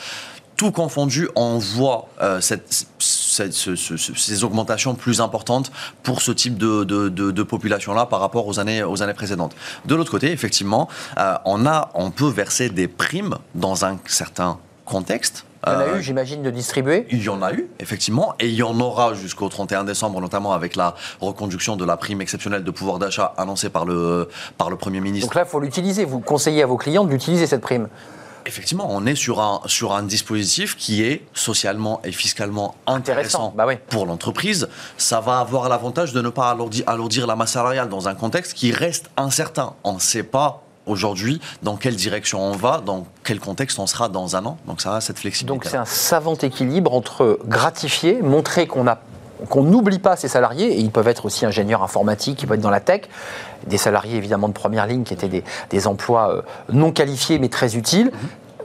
Tout 0.57 0.71
confondu, 0.71 1.27
on 1.35 1.57
voit 1.57 2.07
euh, 2.21 2.39
cette- 2.41 2.87
cette- 3.35 3.53
ce- 3.53 3.75
ce- 3.75 3.97
ce- 3.97 4.13
ces 4.15 4.43
augmentations 4.43 4.95
plus 4.95 5.19
importantes 5.21 5.71
pour 6.03 6.21
ce 6.21 6.31
type 6.31 6.57
de, 6.57 6.83
de- 6.83 7.09
de- 7.09 7.31
de 7.31 7.43
population-là 7.43 8.05
par 8.05 8.19
rapport 8.21 8.47
aux 8.47 8.59
années, 8.59 8.83
aux 8.83 9.03
années 9.03 9.13
précédentes. 9.13 9.53
De 9.85 9.93
l'autre 9.95 10.11
côté, 10.11 10.31
effectivement, 10.31 10.87
euh, 11.17 11.35
on, 11.45 11.65
a, 11.65 11.89
on 11.93 12.11
peut 12.11 12.29
verser 12.29 12.69
des 12.69 12.87
primes 12.87 13.35
dans 13.53 13.85
un 13.85 13.97
certain 14.05 14.57
contexte. 14.85 15.45
Il 15.67 15.71
y 15.73 15.75
en 15.75 15.79
a 15.79 15.83
Euh, 15.83 15.97
eu, 15.97 16.03
j'imagine, 16.03 16.43
de 16.43 16.51
distribuer. 16.51 17.07
il 17.09 17.23
y 17.23 17.27
en 17.29 17.41
a 17.41 17.51
eu, 17.51 17.67
effectivement, 17.79 18.35
et 18.39 18.47
il 18.47 18.53
y 18.53 18.61
en 18.61 18.79
aura 18.79 19.15
jusqu'au 19.15 19.49
31 19.49 19.83
décembre, 19.83 20.21
notamment 20.21 20.53
avec 20.53 20.75
la 20.75 20.93
reconduction 21.21 21.75
de 21.75 21.83
la 21.83 21.97
prime 21.97 22.21
exceptionnelle 22.21 22.63
de 22.63 22.69
pouvoir 22.71 22.99
d'achat 22.99 23.33
annoncée 23.37 23.69
par 23.69 23.83
le, 23.85 24.29
par 24.59 24.69
le 24.69 24.75
Premier 24.77 25.01
ministre. 25.01 25.27
Donc 25.27 25.35
là, 25.35 25.41
il 25.45 25.49
faut 25.49 25.59
l'utiliser. 25.59 26.05
Vous 26.05 26.19
conseillez 26.19 26.61
à 26.61 26.67
vos 26.67 26.77
clients 26.77 27.03
de 27.03 27.09
l'utiliser, 27.09 27.47
cette 27.47 27.61
prime. 27.61 27.87
Effectivement, 28.45 28.87
on 28.89 29.05
est 29.05 29.15
sur 29.15 29.41
un, 29.41 29.61
sur 29.65 29.93
un 29.93 30.03
dispositif 30.03 30.77
qui 30.77 31.03
est 31.03 31.25
socialement 31.33 32.01
et 32.03 32.11
fiscalement 32.11 32.75
intéressant, 32.85 33.53
bah 33.55 33.65
oui. 33.67 33.75
pour 33.89 34.05
l'entreprise. 34.05 34.67
Ça 34.97 35.19
va 35.19 35.39
avoir 35.39 35.67
l'avantage 35.67 36.13
de 36.13 36.21
ne 36.21 36.29
pas 36.29 36.51
alourdir, 36.51 36.83
alourdir 36.87 37.27
la 37.27 37.35
masse 37.35 37.53
salariale 37.53 37.89
dans 37.89 38.07
un 38.07 38.15
contexte 38.15 38.53
qui 38.53 38.71
reste 38.71 39.09
incertain. 39.17 39.73
On 39.83 39.93
ne 39.93 39.99
sait 39.99 40.23
pas 40.23 40.61
aujourd'hui 40.85 41.41
dans 41.63 41.75
quelle 41.75 41.95
direction 41.95 42.41
on 42.41 42.51
va, 42.51 42.81
dans 42.85 43.07
quel 43.23 43.39
contexte 43.39 43.79
on 43.79 43.87
sera 43.87 44.09
dans 44.09 44.35
un 44.35 44.45
an. 44.45 44.57
Donc 44.67 44.81
ça 44.81 44.95
a 44.95 45.01
cette 45.01 45.19
flexibilité. 45.19 45.53
Donc 45.53 45.65
c'est 45.65 45.77
un 45.77 45.85
savant 45.85 46.35
équilibre 46.35 46.93
entre 46.93 47.39
gratifier, 47.45 48.21
montrer 48.21 48.67
qu'on 48.67 48.87
a 48.87 48.99
qu'on 49.49 49.63
n'oublie 49.63 49.99
pas 49.99 50.15
ces 50.15 50.27
salariés, 50.27 50.73
et 50.73 50.79
ils 50.79 50.91
peuvent 50.91 51.07
être 51.07 51.25
aussi 51.25 51.45
ingénieurs 51.45 51.83
informatiques, 51.83 52.41
ils 52.41 52.47
peuvent 52.47 52.57
être 52.57 52.63
dans 52.63 52.69
la 52.69 52.79
tech, 52.79 53.01
des 53.67 53.77
salariés 53.77 54.17
évidemment 54.17 54.47
de 54.47 54.53
première 54.53 54.87
ligne 54.87 55.03
qui 55.03 55.13
étaient 55.13 55.43
des, 55.69 55.87
emplois 55.87 56.31
euh, 56.31 56.41
non 56.71 56.91
qualifiés 56.91 57.39
mais 57.39 57.49
très 57.49 57.75
utiles, 57.75 58.11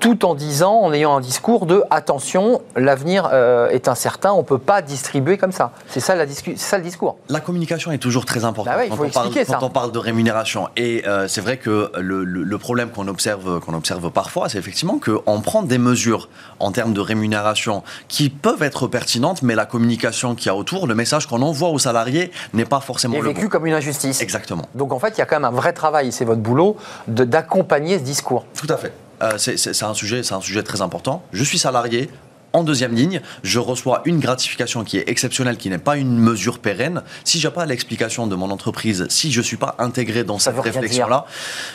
tout 0.01 0.25
en 0.25 0.35
disant, 0.35 0.75
en 0.81 0.93
ayant 0.93 1.15
un 1.17 1.21
discours 1.21 1.67
de 1.67 1.85
attention, 1.91 2.63
l'avenir 2.75 3.29
euh, 3.33 3.69
est 3.69 3.87
incertain, 3.87 4.33
on 4.33 4.39
ne 4.39 4.43
peut 4.43 4.59
pas 4.59 4.81
distribuer 4.83 5.37
comme 5.39 5.53
ça. 5.53 5.73
C'est 5.89 6.01
ça, 6.01 6.15
la 6.17 6.25
ça 6.57 6.79
le 6.79 6.85
discours. 6.85 7.17
La 7.29 7.41
communication 7.41 7.93
est 7.93 7.99
toujours 7.99 8.25
très 8.25 8.45
importante 8.45 8.73
Bah 8.75 8.79
ouais, 8.81 8.89
quand, 8.89 8.97
faut 8.97 9.05
on 9.05 9.11
parle, 9.11 9.33
ça. 9.33 9.57
quand 9.59 9.67
on 9.67 9.71
parle 9.71 9.93
de 9.93 9.99
rémunération. 9.99 10.69
Et 10.77 11.05
euh, 11.07 11.29
c'est 11.29 11.41
vrai 11.43 11.59
que 11.59 11.93
le, 11.99 12.25
le- 12.25 12.43
le 12.43 12.59
problème 12.59 12.91
qu'on 12.91 13.07
observe, 13.09 13.61
qu'on 13.61 13.75
observe 13.75 14.11
parfois, 14.11 14.49
c'est 14.49 14.59
effectivement 14.59 14.99
qu'on 14.99 15.41
prend 15.43 15.63
des 15.63 15.79
mesures 15.79 16.29
en 16.59 16.73
termes 16.73 16.95
de 16.95 17.01
rémunération 17.01 17.83
qui 18.09 18.31
peuvent 18.31 18.63
être 18.63 18.87
pertinentes, 18.87 19.43
mais 19.43 19.55
la 19.55 19.67
communication 19.67 20.35
qu'il 20.35 20.47
y 20.47 20.51
a 20.51 20.55
autour, 20.57 20.87
le 20.87 20.95
message 20.95 21.27
qu'on 21.27 21.43
envoie 21.43 21.69
aux 21.69 21.79
salariés 21.79 22.31
n'est 22.55 22.65
pas 22.65 22.81
forcément 22.81 23.17
est 23.17 23.21
le 23.21 23.29
vécu 23.29 23.43
bon. 23.43 23.49
comme 23.49 23.67
une 23.67 23.75
injustice. 23.75 24.23
Exactement. 24.23 24.65
Donc 24.75 24.93
en 24.93 24.99
fait, 24.99 25.11
il 25.11 25.19
y 25.19 25.23
a 25.23 25.27
quand 25.27 25.37
même 25.37 25.45
un 25.45 25.51
vrai 25.55 25.73
travail, 25.75 26.11
c'est 26.11 26.25
votre 26.25 26.41
boulot, 26.41 26.77
d'accompagner 27.07 27.99
ce 27.99 28.05
discours. 28.05 28.45
Tout 28.59 28.67
à 28.73 28.77
fait. 28.79 28.93
Euh, 29.23 29.37
c'est- 29.39 29.57
un, 29.85 29.95
sujet- 29.95 30.23
c'est 30.23 30.35
un 30.35 30.41
sujet 30.41 30.63
très 30.63 30.81
important. 30.81 31.23
Je 31.33 31.45
suis 31.45 31.59
salarié. 31.59 32.09
En 32.53 32.65
deuxième 32.65 32.95
ligne, 32.95 33.21
je 33.45 33.59
reçois 33.61 34.03
une 34.07 34.19
gratification 34.19 34.83
qui 34.83 34.99
est 34.99 35.09
exceptionnelle, 35.09 35.57
qui 35.57 35.71
n'est 35.71 35.79
pas 35.79 35.97
une 35.97 36.19
mesure 36.19 36.59
pérenne. 36.59 37.03
Si 37.25 37.39
j'ai 37.39 37.51
pas 37.51 37.65
l'explication 37.65 38.27
de 38.27 38.35
mon 38.35 38.51
entreprise, 38.51 39.07
si 39.09 39.31
je 39.31 39.41
suis 39.41 39.57
pas 39.57 39.77
intégré 39.79 40.25
dans 40.25 40.39
Ça 40.41 40.51
cette 40.53 40.61
réflexion-là, 40.61 41.27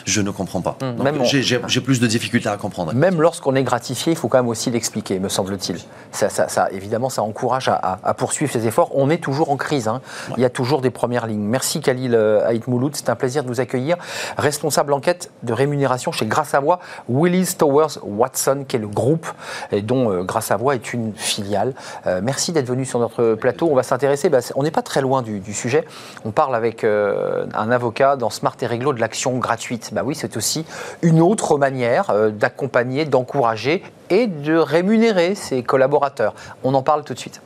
je 0.04 0.20
ne 0.20 0.30
comprends 0.30 0.60
pas. 0.60 0.76
Hum, 0.82 0.96
Donc, 0.96 1.06
on- 1.20 1.24
j'ai- 1.24 1.80
plus 1.80 2.00
de 2.00 2.06
difficultés 2.06 2.48
à 2.48 2.56
comprendre. 2.56 2.92
Même 2.94 3.22
lorsqu'on 3.22 3.54
est 3.54 3.62
gratifié, 3.62 4.12
il 4.12 4.16
faut 4.16 4.28
quand 4.28 4.38
même 4.38 4.48
aussi 4.48 4.70
l'expliquer, 4.70 5.18
me 5.18 5.28
semble-t-il. 5.28 5.78
Ça, 6.12 6.28
ça- 6.28 6.48
ça- 6.48 6.68
évidemment, 6.72 7.08
ça 7.08 7.22
encourage 7.22 7.68
à, 7.68 7.74
à- 7.74 7.98
à 8.02 8.14
poursuivre 8.14 8.52
ces 8.52 8.66
efforts. 8.66 8.90
On 8.94 9.08
est 9.08 9.22
toujours 9.22 9.50
en 9.50 9.56
crise. 9.56 9.88
hein. 9.88 10.00
Il 10.36 10.42
y 10.42 10.44
a 10.44 10.50
toujours 10.50 10.80
des 10.82 10.90
premières 10.90 11.26
lignes. 11.26 11.40
Merci 11.46 11.80
Khalil 11.80 12.14
euh, 12.14 12.46
Haït 12.46 12.66
Mouloud. 12.66 12.94
C'est 12.96 13.08
un 13.08 13.14
plaisir 13.16 13.42
de 13.44 13.48
vous 13.48 13.60
accueillir. 13.60 13.96
Responsable 14.36 14.92
enquête 14.92 15.30
de 15.42 15.52
rémunération 15.52 16.12
chez 16.12 16.26
Grâce 16.26 16.52
à 16.54 16.60
Voix, 16.60 16.80
Willis 17.08 17.54
Towers 17.56 17.98
Watson, 18.02 18.64
qui 18.68 18.76
est 18.76 18.80
le 18.80 18.88
groupe 18.88 19.26
et 19.72 19.80
dont 19.82 20.10
euh, 20.10 20.22
Grâce 20.24 20.50
à 20.50 20.56
Est 20.74 20.92
une 20.92 21.14
filiale. 21.14 21.74
Euh, 22.06 22.20
merci 22.22 22.52
d'être 22.52 22.66
venu 22.66 22.84
sur 22.84 22.98
notre 22.98 23.34
plateau. 23.34 23.68
On 23.70 23.74
va 23.74 23.82
s'intéresser. 23.82 24.28
bah, 24.28 24.40
on 24.56 24.62
n'est 24.62 24.70
pas 24.70 24.82
très 24.82 25.00
loin 25.00 25.22
du, 25.22 25.40
du 25.40 25.54
sujet. 25.54 25.84
On 26.24 26.32
parle 26.32 26.54
avec 26.56 26.82
euh, 26.82 27.46
un 27.54 27.70
avocat 27.70 28.16
dans 28.16 28.30
Smart 28.30 28.56
et 28.60 28.66
Réglo 28.66 28.92
de 28.92 29.00
l'action 29.00 29.38
gratuite. 29.38 29.90
Bah 29.92 30.02
oui, 30.04 30.14
c'est 30.14 30.36
aussi 30.36 30.66
une 31.02 31.20
autre 31.20 31.56
manière 31.58 32.10
euh, 32.10 32.30
d'accompagner, 32.30 33.04
d'encourager 33.04 33.82
et 34.10 34.26
de 34.26 34.56
rémunérer 34.56 35.34
ses 35.34 35.62
collaborateurs. 35.62 36.34
On 36.64 36.74
en 36.74 36.82
parle 36.82 37.04
tout 37.04 37.14
de 37.14 37.18
suite. 37.18 37.40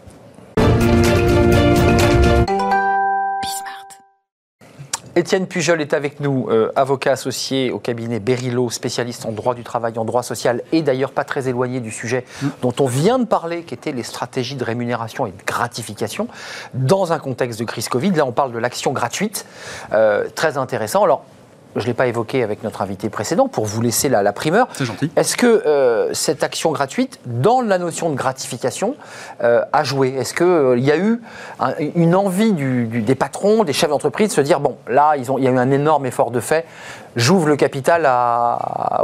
Étienne 5.16 5.48
Pujol 5.48 5.80
est 5.80 5.92
avec 5.92 6.20
nous, 6.20 6.46
euh, 6.50 6.70
avocat 6.76 7.12
associé 7.12 7.72
au 7.72 7.80
cabinet 7.80 8.20
Berilo, 8.20 8.70
spécialiste 8.70 9.26
en 9.26 9.32
droit 9.32 9.54
du 9.54 9.64
travail, 9.64 9.98
en 9.98 10.04
droit 10.04 10.22
social, 10.22 10.62
et 10.70 10.82
d'ailleurs 10.82 11.10
pas 11.10 11.24
très 11.24 11.48
éloigné 11.48 11.80
du 11.80 11.90
sujet 11.90 12.24
dont 12.62 12.72
on 12.78 12.86
vient 12.86 13.18
de 13.18 13.24
parler, 13.24 13.64
qui 13.64 13.74
étaient 13.74 13.90
les 13.90 14.04
stratégies 14.04 14.54
de 14.54 14.62
rémunération 14.62 15.26
et 15.26 15.32
de 15.32 15.44
gratification 15.44 16.28
dans 16.74 17.12
un 17.12 17.18
contexte 17.18 17.58
de 17.58 17.64
crise 17.64 17.88
Covid. 17.88 18.12
Là, 18.12 18.24
on 18.24 18.30
parle 18.30 18.52
de 18.52 18.58
l'action 18.58 18.92
gratuite, 18.92 19.46
euh, 19.92 20.28
très 20.32 20.56
intéressant. 20.56 21.02
Alors, 21.02 21.24
je 21.76 21.82
ne 21.82 21.86
l'ai 21.86 21.94
pas 21.94 22.06
évoqué 22.06 22.42
avec 22.42 22.62
notre 22.64 22.82
invité 22.82 23.08
précédent 23.10 23.48
pour 23.48 23.64
vous 23.66 23.80
laisser 23.80 24.08
la, 24.08 24.22
la 24.22 24.32
primeur. 24.32 24.68
C'est 24.72 24.84
gentil. 24.84 25.10
Est-ce 25.16 25.36
que 25.36 25.46
euh, 25.46 26.12
cette 26.14 26.42
action 26.42 26.72
gratuite, 26.72 27.20
dans 27.26 27.60
la 27.60 27.78
notion 27.78 28.10
de 28.10 28.14
gratification, 28.16 28.96
euh, 29.42 29.62
a 29.72 29.84
joué? 29.84 30.08
Est-ce 30.18 30.34
qu'il 30.34 30.84
y 30.84 30.90
a 30.90 30.96
eu 30.96 31.20
un- 31.60 31.74
une 31.94 32.14
envie 32.14 32.52
du- 32.52 32.86
du- 32.86 33.02
des 33.02 33.14
patrons, 33.14 33.64
des 33.64 33.72
chefs 33.72 33.90
d'entreprise 33.90 34.28
de 34.30 34.34
se 34.34 34.40
dire, 34.40 34.60
bon, 34.60 34.76
là, 34.88 35.14
ils 35.16 35.30
ont- 35.30 35.38
il 35.38 35.44
y 35.44 35.48
a 35.48 35.50
eu 35.50 35.58
un 35.58 35.70
énorme 35.70 36.06
effort 36.06 36.30
de 36.30 36.40
fait, 36.40 36.64
j'ouvre 37.16 37.48
le 37.48 37.56
capital 37.56 38.06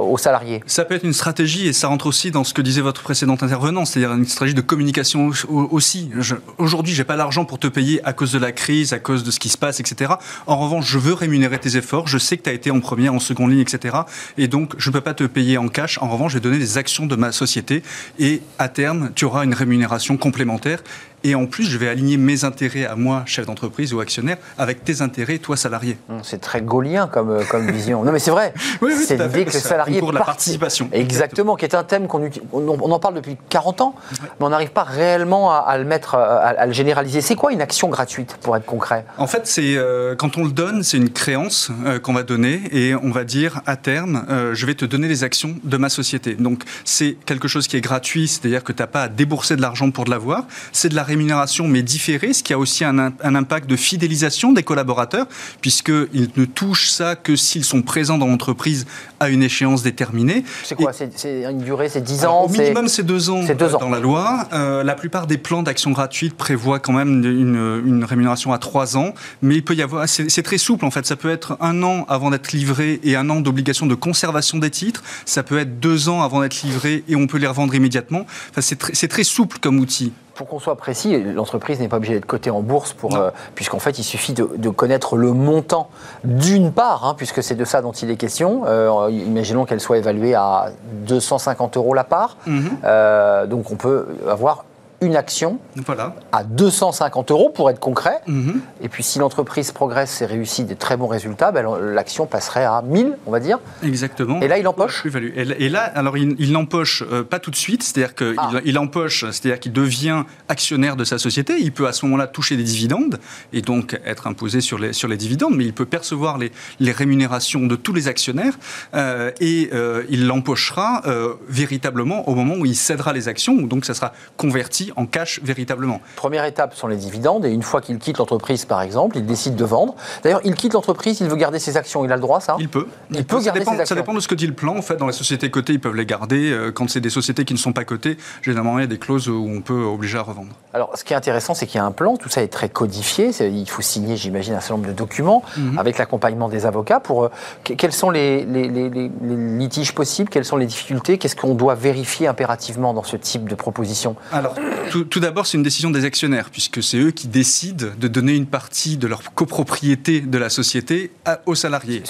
aux 0.01 0.19
salariés 0.19 0.63
Ça 0.67 0.85
peut 0.85 0.95
être 0.95 1.05
une 1.05 1.13
stratégie 1.13 1.67
et 1.67 1.73
ça 1.73 1.89
rentre 1.89 2.07
aussi 2.07 2.31
dans 2.31 2.45
ce 2.45 2.55
que 2.55 2.63
disait 2.63 2.81
votre 2.81 3.03
précédent 3.03 3.37
intervenant, 3.41 3.85
c'est-à-dire 3.85 4.13
une 4.15 4.27
stratégie 4.27 4.55
de 4.55 4.61
communication 4.61 5.31
au- 5.49 5.69
aussi. 5.71 6.11
Je- 6.19 6.35
Aujourd'hui, 6.59 6.95
j'ai 6.95 7.05
pas 7.05 7.17
l'argent 7.17 7.45
pour 7.45 7.59
te 7.59 7.67
payer 7.67 8.05
à 8.07 8.13
cause 8.13 8.33
de 8.33 8.39
la 8.39 8.53
crise, 8.53 8.93
à 8.93 8.99
cause 8.99 9.25
de 9.25 9.31
ce 9.31 9.39
qui 9.41 9.49
se 9.49 9.59
passe, 9.59 9.81
etc. 9.81 10.15
En 10.47 10.57
revanche, 10.57 10.87
je 10.87 10.99
veux 10.99 11.15
rémunérer 11.15 11.59
tes 11.59 11.77
efforts. 11.77 12.07
Je 12.09 12.19
sais 12.19 12.37
que 12.37 12.43
tu 12.45 12.51
as 12.51 12.53
été 12.53 12.71
en 12.71 12.81
première, 12.81 13.15
en 13.15 13.21
seconde 13.21 13.51
ligne, 13.51 13.61
etc. 13.61 13.97
Et 14.39 14.49
donc, 14.49 14.75
je 14.79 14.89
ne 14.91 14.93
peux 14.93 15.01
pas 15.01 15.15
te 15.15 15.25
payer 15.25 15.59
en 15.59 15.69
cash. 15.69 15.99
En 16.01 16.09
revanche, 16.09 16.33
je 16.33 16.39
vais 16.39 16.43
donner 16.43 16.59
des 16.59 16.79
actions 16.79 17.07
de 17.07 17.17
ma 17.17 17.33
société 17.33 17.83
et 18.19 18.43
à 18.59 18.69
terme, 18.69 19.11
tu 19.15 19.25
auras 19.25 19.45
une 19.45 19.55
rémunération 19.55 20.17
complémentaire. 20.17 20.81
Et 21.25 21.35
en 21.35 21.47
plus, 21.47 21.65
je 21.65 21.79
vais 21.79 21.89
aligner 21.89 22.17
mes 22.17 22.45
intérêts 22.45 22.87
à 22.87 22.95
moi, 22.97 23.23
chef 23.27 23.47
d'entreprise 23.47 23.93
ou 23.93 24.01
actionnaire, 24.01 24.37
avec 24.59 24.85
tes 24.85 25.03
intérêts, 25.03 25.39
toi, 25.39 25.57
salarié. 25.57 25.99
Hum, 26.09 26.21
C'est 26.23 26.41
très 26.41 26.63
gaulien 26.63 27.09
comme, 27.09 27.31
euh, 27.31 27.43
comme 27.51 27.71
vision. 27.71 28.05
Non, 28.05 28.13
mais 28.13 28.19
c'est 28.19 28.31
vrai. 28.31 28.53
Oui, 28.83 28.93
oui, 28.97 29.05
c'est 29.07 29.17
l'idée 29.17 29.45
que 29.47 29.55
le 29.55 29.59
salarié 29.59 30.01
de 30.01 30.13
la 30.13 30.21
participation. 30.21 30.89
Exactement, 30.93 31.57
qui 31.57 31.65
est 31.65 31.75
un 31.75 31.83
thème 31.83 32.07
qu'on 32.09 32.29
on, 32.53 32.91
en 32.91 32.99
parle 32.99 33.15
depuis 33.15 33.37
40 33.49 33.81
ans, 33.81 33.95
mais 34.21 34.47
on 34.47 34.51
n'arrive 34.51 34.71
pas 34.71 34.85
réellement 34.85 35.51
à, 35.51 35.57
à 35.59 35.79
le 35.79 35.85
mettre, 35.85 36.15
à, 36.15 36.49
à 36.49 36.67
le 36.67 36.73
généraliser. 36.73 37.23
C'est 37.23 37.37
quoi 37.37 37.53
une 37.53 37.63
action 37.63 37.89
gratuite, 37.89 38.37
pour 38.43 38.57
être 38.57 38.67
concret? 38.67 39.05
En 39.17 39.27
fait, 39.27 39.47
c'est 39.47 39.77
euh, 39.77 40.15
quand 40.15 40.37
on 40.37 40.45
le 40.45 40.51
donne, 40.53 40.83
c'est 40.83 40.99
une 40.99 41.11
créance 41.11 41.71
euh, 41.87 41.99
qu'on 41.99 42.13
va 42.13 42.23
donner 42.23 42.61
et 42.71 42.95
on 42.95 43.11
va 43.11 43.25
dire 43.25 43.61
à 43.67 43.77
terme, 43.77 44.27
euh, 44.29 44.55
je 44.55 44.67
vais 44.67 44.75
te 44.75 44.85
donner 44.85 45.09
les 45.09 45.25
actions 45.25 45.55
de 45.65 45.77
ma 45.77 45.89
société. 45.89 46.35
Donc 46.35 46.63
c'est 46.85 47.17
quelque 47.25 47.49
chose 47.49 47.67
qui 47.67 47.77
est 47.77 47.81
gratuit, 47.81 48.29
c'est-à-dire 48.29 48.63
que 48.63 48.73
tu 48.73 48.83
n'as 48.83 48.87
pas 48.87 49.05
à 49.05 49.09
débourser 49.09 49.57
de 49.57 49.63
l'argent 49.63 49.91
pour 49.91 50.05
de 50.05 50.11
l'avoir. 50.11 50.45
C'est 50.73 50.91
de 50.91 50.95
la 50.95 51.03
rémunération 51.03 51.16
mais 51.17 51.83
différée, 51.83 52.33
ce 52.33 52.43
qui 52.43 52.53
a 52.53 52.59
aussi 52.59 52.85
un, 52.85 52.99
im- 52.99 53.13
un 53.23 53.35
impact 53.35 53.69
de 53.69 53.77
fidélisation 53.77 54.53
des 54.53 54.63
collaborateurs, 54.63 55.27
puisqu'ils 55.61 56.29
ne 56.37 56.45
touchent 56.45 56.91
ça 56.91 57.17
que 57.17 57.37
s'ils 57.37 57.65
sont 57.65 57.83
présents 57.83 58.19
dans 58.19 58.27
l'entreprise 58.27 58.87
à 59.21 59.29
une 59.29 59.43
échéance 59.43 59.83
déterminée. 59.83 60.45
C'est 60.65 60.75
quoi? 60.75 60.93
C'est 60.93 61.43
une 61.51 61.59
durée, 61.59 61.89
c'est 61.89 62.01
10 62.03 62.23
Alors, 62.23 62.35
ans? 62.37 62.45
Au 62.45 62.49
minimum, 62.49 62.89
c'est 62.89 63.03
deux 63.03 63.31
ans, 63.31 63.43
c'est 63.47 63.55
deux 63.55 63.67
euh, 63.67 63.77
ans. 63.77 63.81
dans 63.81 63.89
la 63.91 64.01
loi. 64.01 64.47
Euh, 64.53 64.83
la 64.85 64.95
plupart 64.95 65.27
des 65.27 65.39
plans 65.39 65.63
d'action 65.63 65.91
gratuite 65.91 66.35
prévoient 66.37 66.79
quand 66.79 66.93
même 66.93 67.25
une, 67.25 67.83
une 67.87 68.05
rémunération 68.05 68.53
à 68.53 68.59
trois 68.59 68.97
ans, 68.97 69.15
mais 69.43 69.57
il 69.57 69.65
peut 69.65 69.75
y 69.75 69.83
avoir. 69.83 70.09
C'est 70.09 70.43
très 70.43 70.59
souple 70.59 70.85
en 70.85 70.91
fait. 70.91 71.07
Ça 71.07 71.17
peut 71.17 71.31
être 71.31 71.57
un 71.61 71.83
an 71.83 72.05
avant 72.09 72.31
d'être 72.31 72.53
livré 72.53 73.01
et 73.03 73.17
un 73.17 73.29
an 73.31 73.41
d'obligation 73.41 73.87
de 73.87 73.95
conservation 73.95 74.59
des 74.59 74.71
titres. 74.71 75.03
Ça 75.25 75.43
peut 75.43 75.59
être 75.59 75.81
deux 75.81 76.09
ans 76.09 76.23
avant 76.23 76.41
d'être 76.41 76.63
livré 76.63 77.05
et 77.09 77.17
on 77.17 77.27
peut 77.27 77.39
les 77.39 77.47
revendre 77.47 77.75
immédiatement. 77.75 78.27
Enfin, 78.51 78.61
c'est 78.93 79.09
très 79.09 79.25
souple 79.25 79.59
comme 79.61 79.79
outil. 79.79 80.13
Pour 80.37 80.47
qu'on 80.47 80.59
soit 80.59 80.77
précis, 80.77 81.23
l'entreprise 81.23 81.81
n'est 81.81 81.89
pas 81.89 81.97
obligée 81.97 82.15
d'être 82.15 82.27
cotée 82.27 82.51
en 82.51 82.61
bourse, 82.61 82.93
pour, 82.93 83.17
euh, 83.17 83.31
puisqu'en 83.55 83.79
fait, 83.79 83.99
il 83.99 84.03
suffit 84.03 84.35
de, 84.35 84.49
de 84.57 84.69
connaître 84.69 85.17
le 85.17 85.33
montant 85.33 85.89
d'une 86.25 86.73
part, 86.73 87.07
hein, 87.07 87.15
puisque 87.17 87.43
c'est 87.43 87.55
de 87.55 87.65
ça 87.65 87.81
dont 87.81 87.93
il 87.93 88.11
est 88.11 88.17
question. 88.17 88.65
Euh, 88.67 89.09
imaginons 89.11 89.65
qu'elle 89.65 89.81
soit 89.81 89.99
évaluée 89.99 90.35
à 90.35 90.71
250 91.07 91.79
euros 91.79 91.95
la 91.95 92.05
part. 92.05 92.37
Mhm. 92.47 92.79
Euh, 92.85 93.47
donc 93.47 93.71
on 93.71 93.77
peut 93.77 94.07
avoir 94.29 94.65
une 95.01 95.17
action 95.17 95.59
Voilà. 95.85 96.15
à 96.33 96.45
250 96.45 97.31
euros 97.31 97.51
pour 97.51 97.71
être 97.71 97.81
concret. 97.81 98.21
Mhm. 98.27 98.61
Et 98.83 98.89
puis 98.89 99.03
si 99.03 99.19
l'entreprise 99.19 99.71
progresse 99.73 100.23
et 100.23 100.27
réussit 100.27 100.67
des 100.67 100.77
très 100.77 100.97
bons 100.97 101.07
résultats, 101.07 101.53
ben, 101.53 101.65
l'action 101.79 102.27
passerait 102.27 102.65
à 102.65 102.83
1000, 102.83 103.17
on 103.27 103.31
va 103.31 103.41
dire. 103.41 103.59
Exactement. 103.83 104.41
Et 104.41 104.49
là, 104.49 104.59
il 104.59 104.67
empoche 104.67 105.01
Plus-value. 105.01 105.31
Et, 105.37 105.69
là, 105.69 105.83
alors, 105.95 106.17
il, 106.17 106.53
l'empoche 106.53 107.03
euh, 107.11 107.23
pas 107.23 107.39
tout 107.39 107.51
de 107.51 107.57
suite, 107.57 107.83
c'est-à-dire 107.83 108.15
qu'il 108.15 108.35
Ah. 108.39 108.51
il 108.65 108.79
empoche, 108.79 109.25
c'est-à-dire 109.31 109.61
qu'il 109.61 109.73
devient 109.73 110.25
actionnaire 110.49 110.97
de 110.97 111.05
sa 111.05 111.19
société. 111.19 111.57
Il 111.59 111.73
peut 111.73 111.87
à 111.87 111.93
ce 111.93 112.05
moment-là 112.07 112.27
toucher 112.27 112.57
des 112.57 112.63
dividendes 112.65 113.19
et 113.53 113.63
donc 113.63 113.99
être 114.05 114.27
imposé 114.27 114.61
sur 114.61 114.79
les, 114.79 114.93
sur 114.93 115.09
les 115.09 115.17
dividendes, 115.17 115.55
mais 115.57 115.65
il 115.65 115.75
peut 115.75 115.87
percevoir 115.87 116.39
les, 116.39 116.53
les 116.81 116.93
rémunérations 116.93 117.67
de 117.67 117.77
tous 117.77 117.93
les 117.93 118.09
actionnaires 118.09 118.55
euh, 118.95 119.31
et 119.41 119.71
euh, 119.73 120.05
il 120.09 120.27
l'empochera 120.27 121.03
véritablement 121.49 122.29
au 122.29 122.35
moment 122.35 122.55
où 122.55 122.67
il 122.67 122.77
cédera 122.77 123.13
les 123.13 123.29
actions, 123.29 123.55
donc 123.63 123.85
ça 123.85 123.95
sera 123.95 124.13
converti 124.37 124.86
en 124.97 125.07
cash 125.07 125.41
véritablement. 125.43 126.01
Première 126.17 126.45
étape 126.45 126.75
sont 126.75 126.87
les 126.87 126.97
dividendes, 126.97 127.45
et 127.45 127.51
une 127.51 127.63
fois 127.63 127.81
qu'il 127.81 127.99
quitte 127.99 128.19
l'entreprise, 128.19 128.65
par 128.65 128.83
exemple, 128.83 129.17
il 129.17 129.27
décide 129.27 129.57
de 129.57 129.65
vendre. 129.65 129.95
D'ailleurs, 130.23 130.41
il 130.45 130.55
quitte 130.55 130.75
l'entreprise, 130.75 131.21
il 131.21 131.29
veut 131.29 131.37
garder 131.37 131.59
ses 131.59 131.77
actions, 131.77 132.05
il 132.05 132.13
a 132.13 132.17
le 132.17 132.21
droit, 132.23 132.41
ça? 132.41 132.57
Il 132.59 132.69
peut. 132.69 132.87
Il, 133.11 133.25
peut, 133.25 133.41
garder 133.41 133.61
dépend, 133.61 133.73
ses 133.73 133.81
actions. 133.81 133.95
Ça 133.97 134.01
dépend 134.01 134.15
de 134.15 134.21
ce 134.21 134.29
que 134.29 134.35
dit 134.35 134.47
le 134.47 134.55
plan. 134.55 134.77
En 134.77 134.83
fait, 134.83 134.97
dans 134.97 135.07
les 135.07 135.13
sociétés 135.13 135.51
cotées, 135.51 135.75
ils 135.75 135.81
peuvent 135.81 135.95
les 135.97 136.07
garder. 136.07 136.51
Euh, 136.53 136.71
Quand 136.73 136.89
c'est 136.89 137.01
des 137.01 137.11
sociétés 137.11 137.45
qui 137.45 137.55
ne 137.55 137.59
sont 137.59 137.73
pas 137.73 137.85
cotées, 137.85 138.17
généralement, 138.43 138.79
il 138.79 138.83
y 138.83 138.85
a 138.85 138.89
des 138.89 138.99
clauses 138.99 139.29
où 139.29 139.47
on 139.49 139.61
peut 139.61 139.83
obliger 139.85 140.19
à 140.19 140.23
revendre. 140.23 140.51
Alors, 140.73 140.91
ce 140.97 141.05
qui 141.05 141.13
est 141.13 141.17
intéressant, 141.17 141.55
c'est 141.55 141.67
qu'il 141.67 141.79
y 141.79 141.81
a 141.81 141.85
un 141.85 141.93
plan, 141.93 142.17
tout 142.17 142.29
ça 142.29 142.43
est 142.43 142.49
très 142.49 142.69
codifié. 142.69 143.31
Il 143.41 143.69
faut 143.69 143.83
signer, 143.83 144.17
j'imagine, 144.17 144.55
un 144.55 144.61
certain 144.61 144.75
nombre 144.75 144.89
de 144.89 144.93
documents 144.93 145.43
Mhm. 145.57 145.79
avec 145.79 145.99
l'accompagnement 145.99 146.49
des 146.49 146.67
avocats. 146.67 147.01
Pour 147.01 147.25
euh, 147.25 147.29
que- 147.65 147.73
quels 147.75 147.93
sont 147.93 148.11
les, 148.11 148.45
les- 148.45 148.69
les- 148.69 148.91
les- 148.91 149.11
les 149.23 149.59
litiges 149.59 149.95
possibles? 149.95 150.29
Quelles 150.29 150.45
sont 150.45 150.57
les 150.57 150.67
difficultés? 150.67 151.19
Qu'est-ce 151.19 151.37
qu'on 151.37 151.55
doit 151.55 151.75
vérifier 151.75 152.27
impérativement 152.27 152.93
dans 152.95 153.03
ce 153.05 153.17
type 153.17 153.49
de 153.49 153.55
proposition? 153.55 154.17
Alors, 154.33 154.55
tout, 154.91 155.21
d'abord, 155.21 155.47
c'est 155.47 155.57
une 155.57 155.63
décision 155.63 155.91
des 155.91 156.05
actionnaires, 156.05 156.51
puisque 156.51 156.83
c'est 156.83 156.99
eux 156.99 157.11
qui 157.11 157.29
décident 157.29 157.89
de 157.99 158.09
donner 158.09 158.35
une 158.35 158.47
partie 158.47 158.97
de 158.97 159.07
leur 159.07 159.23
copropriété 159.35 160.21
de 160.21 160.39
la 160.39 160.49
société 160.49 161.11
aux 161.47 161.55
salariés. 161.55 162.03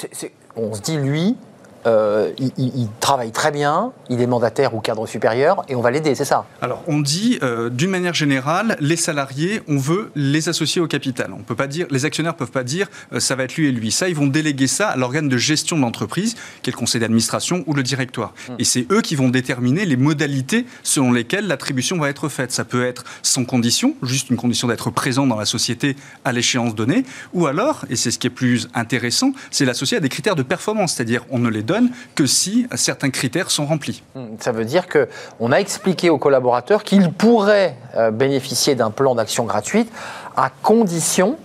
On 0.55 0.73
se 0.73 0.81
dit, 0.81 0.97
lui, 0.97 1.35
euh, 1.87 2.31
il, 2.37 2.51
il- 2.57 2.71
il 2.81 2.87
travaille 2.99 3.31
très 3.31 3.51
bien, 3.51 3.91
il 4.09 4.21
est 4.21 4.27
mandataire 4.27 4.75
ou 4.75 4.79
cadre 4.81 5.07
supérieur, 5.07 5.63
et 5.69 5.75
on 5.75 5.81
va 5.81 5.89
l'aider, 5.91 6.13
c'est 6.15 6.25
ça? 6.25 6.45
Alors, 6.61 6.83
on 6.87 6.99
dit, 6.99 7.39
euh, 7.41 7.69
d'une 7.69 7.89
manière 7.89 8.13
générale, 8.13 8.75
les 8.79 8.97
salariés, 8.97 9.61
on 9.67 9.77
veut 9.77 10.11
les 10.15 10.49
associer 10.49 10.81
au 10.81 10.87
capital. 10.87 11.31
On 11.33 11.41
peut 11.43 11.55
pas 11.55 11.67
dire, 11.67 11.87
les 11.89 12.05
actionnaires 12.05 12.35
peuvent 12.35 12.51
pas 12.51 12.63
dire, 12.63 12.87
euh, 13.13 13.19
ça 13.19 13.35
va 13.35 13.43
être 13.45 13.55
lui 13.55 13.67
et 13.67 13.71
lui. 13.71 13.91
Ça, 13.91 14.09
ils 14.09 14.15
vont 14.15 14.27
déléguer 14.27 14.67
ça 14.67 14.89
à 14.89 14.97
l'organe 14.97 15.29
de 15.29 15.37
gestion 15.37 15.77
de 15.77 15.81
l'entreprise, 15.81 16.35
qui 16.61 16.69
est 16.69 16.73
le 16.73 16.77
conseil 16.77 17.01
d'administration 17.01 17.63
ou 17.67 17.73
le 17.73 17.83
directoire. 17.83 18.33
Et 18.59 18.63
c'est 18.65 18.85
eux 18.91 19.01
qui 19.01 19.15
vont 19.15 19.29
déterminer 19.29 19.85
les 19.85 19.97
modalités 19.97 20.65
selon 20.83 21.11
lesquelles 21.11 21.47
l'attribution 21.47 21.97
va 21.97 22.09
être 22.09 22.27
faite. 22.29 22.51
Ça 22.51 22.65
peut 22.65 22.85
être 22.85 23.03
sans 23.21 23.45
condition, 23.45 23.95
juste 24.03 24.29
une 24.29 24.37
condition 24.37 24.67
d'être 24.67 24.89
présent 24.91 25.25
dans 25.27 25.37
la 25.37 25.45
société 25.45 25.95
à 26.25 26.31
l'échéance 26.31 26.75
donnée, 26.75 27.03
ou 27.33 27.47
alors, 27.47 27.85
et 27.89 27.95
c'est 27.95 28.11
ce 28.11 28.19
qui 28.19 28.27
est 28.27 28.31
plus 28.31 28.67
intéressant, 28.73 29.31
c'est 29.51 29.65
l'associer 29.65 29.97
à 29.97 29.99
des 29.99 30.09
critères 30.09 30.35
de 30.35 30.43
performance, 30.43 30.93
c'est-à-dire 30.95 31.23
on 31.29 31.39
ne 31.39 31.49
les 31.49 31.63
donne 31.63 31.76
que 32.15 32.25
si 32.25 32.67
certains 32.75 33.09
critères 33.09 33.51
sont 33.51 33.65
remplis. 33.65 34.03
Hmm, 34.15 34.35
Ça 34.39 34.51
veut 34.51 34.65
dire 34.65 34.87
que 34.87 35.07
on 35.39 35.51
a 35.51 35.57
expliqué 35.57 36.09
aux 36.09 36.17
collaborateurs 36.17 36.83
qu'ils 36.83 37.11
pourraient 37.11 37.75
euh, 37.95 38.11
bénéficier 38.11 38.75
d'un 38.75 38.91
plan 38.91 39.15
d'action 39.15 39.45
gratuite 39.45 39.91
à 40.35 40.49
condition 40.49 41.37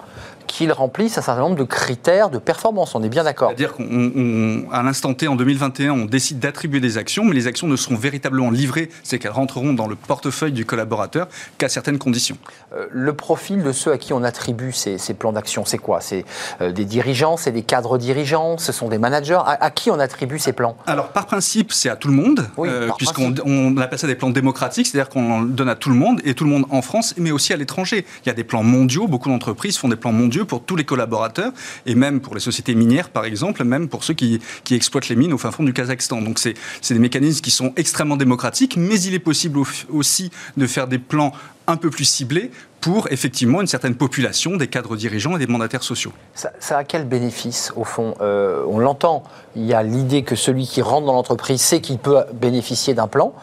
qu'ils 0.52 0.70
remplissent 0.70 1.16
un 1.16 1.22
certain 1.22 1.40
nombre 1.40 1.56
de 1.56 1.64
critères 1.64 2.28
de 2.28 2.36
performance. 2.36 2.94
On 2.94 3.02
est 3.02 3.08
bien 3.08 3.24
d'accord. 3.24 3.52
C'est-à-dire 3.56 3.72
qu'à 3.74 4.82
l'instant 4.82 5.14
T, 5.14 5.26
en 5.26 5.34
2021, 5.34 5.92
on 5.92 6.04
décide 6.04 6.40
d'attribuer 6.40 6.78
des 6.78 6.98
actions, 6.98 7.24
mais 7.24 7.32
les 7.32 7.46
actions 7.46 7.66
ne 7.66 7.76
seront 7.76 7.96
véritablement 7.96 8.50
livrées, 8.50 8.90
c'est 9.02 9.18
qu'elles 9.18 9.30
rentreront 9.32 9.72
dans 9.72 9.86
le 9.86 9.96
portefeuille 9.96 10.52
du 10.52 10.66
collaborateur 10.66 11.28
qu'à 11.56 11.70
certaines 11.70 11.96
conditions. 11.96 12.36
Euh, 12.76 12.86
Le 12.90 13.14
profil 13.14 13.62
de 13.62 13.72
ceux 13.72 13.92
à 13.92 13.96
qui 13.98 14.12
on 14.12 14.22
attribue 14.22 14.72
ces, 14.72 14.98
ces 14.98 15.14
plans 15.14 15.32
d'action, 15.32 15.64
c'est 15.64 15.78
quoi? 15.78 16.02
C'est 16.02 16.26
euh, 16.60 16.70
des 16.70 16.84
dirigeants, 16.84 17.38
c'est 17.38 17.52
des 17.52 17.62
cadres 17.62 17.96
dirigeants, 17.96 18.58
ce 18.58 18.72
sont 18.72 18.88
des 18.90 18.98
managers? 18.98 19.40
À, 19.46 19.64
à 19.64 19.70
qui 19.70 19.90
on 19.90 19.98
attribue 19.98 20.38
ces 20.38 20.52
plans? 20.52 20.76
Alors, 20.86 21.08
par 21.08 21.24
principe, 21.24 21.72
c'est 21.72 21.88
à 21.88 21.96
tout 21.96 22.08
le 22.08 22.14
monde, 22.14 22.40
euh, 22.40 22.44
Oui, 22.58 22.68
puisqu'on 22.98 23.34
on 23.46 23.74
appelle 23.78 23.98
ça 23.98 24.06
des 24.06 24.16
plans 24.16 24.28
démocratiques, 24.28 24.86
c'est-à-dire 24.86 25.08
qu'on 25.08 25.40
le 25.40 25.48
donne 25.48 25.70
à 25.70 25.76
tout 25.76 25.88
le 25.88 25.96
monde, 25.96 26.20
et 26.24 26.34
tout 26.34 26.44
le 26.44 26.50
monde 26.50 26.66
en 26.68 26.82
France, 26.82 27.14
mais 27.16 27.30
aussi 27.30 27.54
à 27.54 27.56
l'étranger. 27.56 28.04
Il 28.26 28.28
y 28.28 28.30
a 28.30 28.34
des 28.34 28.44
plans 28.44 28.62
mondiaux, 28.62 29.08
beaucoup 29.08 29.30
d'entreprises 29.30 29.78
font 29.78 29.88
des 29.88 29.96
plans 29.96 30.12
mondiaux 30.12 30.41
pour 30.44 30.64
tous 30.64 30.76
les 30.76 30.84
collaborateurs, 30.84 31.52
et 31.86 31.94
même 31.94 32.20
pour 32.20 32.34
les 32.34 32.40
sociétés 32.40 32.74
minières, 32.74 33.10
par 33.10 33.24
exemple, 33.24 33.64
même 33.64 33.88
pour 33.88 34.04
ceux 34.04 34.14
qui, 34.14 34.40
qui 34.64 34.74
exploitent 34.74 35.08
les 35.08 35.16
mines 35.16 35.32
au 35.32 35.38
fin 35.38 35.50
fond 35.50 35.62
du 35.64 35.72
Kazakhstan. 35.72 36.22
Donc, 36.22 36.38
c'est 36.38 36.54
des 36.94 36.98
mécanismes 36.98 37.40
qui 37.40 37.50
sont 37.50 37.72
extrêmement 37.76 38.16
démocratiques, 38.16 38.76
mais 38.76 39.00
il 39.00 39.14
est 39.14 39.18
possible 39.18 39.58
au- 39.58 39.66
aussi 39.90 40.30
de 40.56 40.66
faire 40.66 40.86
des 40.88 40.98
plans 40.98 41.32
un 41.66 41.76
peu 41.76 41.90
plus 41.90 42.04
ciblés 42.04 42.50
pour 42.80 43.06
effectivement 43.12 43.60
une 43.60 43.68
certaine 43.68 43.94
population 43.94 44.56
des 44.56 44.66
cadres 44.66 44.96
dirigeants 44.96 45.36
et 45.36 45.38
des 45.38 45.46
mandataires 45.46 45.84
sociaux. 45.84 46.12
ça, 46.34 46.50
ça 46.58 46.78
a 46.78 46.84
quel 46.84 47.06
bénéfice, 47.06 47.72
au 47.76 47.84
fond? 47.84 48.16
Euh, 48.20 48.64
On 48.66 48.80
l'entend, 48.80 49.22
il 49.54 49.64
y 49.64 49.72
a 49.72 49.84
l'idée 49.84 50.24
que 50.24 50.34
celui 50.34 50.66
qui 50.66 50.82
rentre 50.82 51.06
dans 51.06 51.12
l'entreprise 51.12 51.60
sait 51.60 51.80
qu'il 51.80 51.98
peut 51.98 52.24
bénéficier 52.34 52.92
d'un 52.94 53.06
plan, 53.06 53.34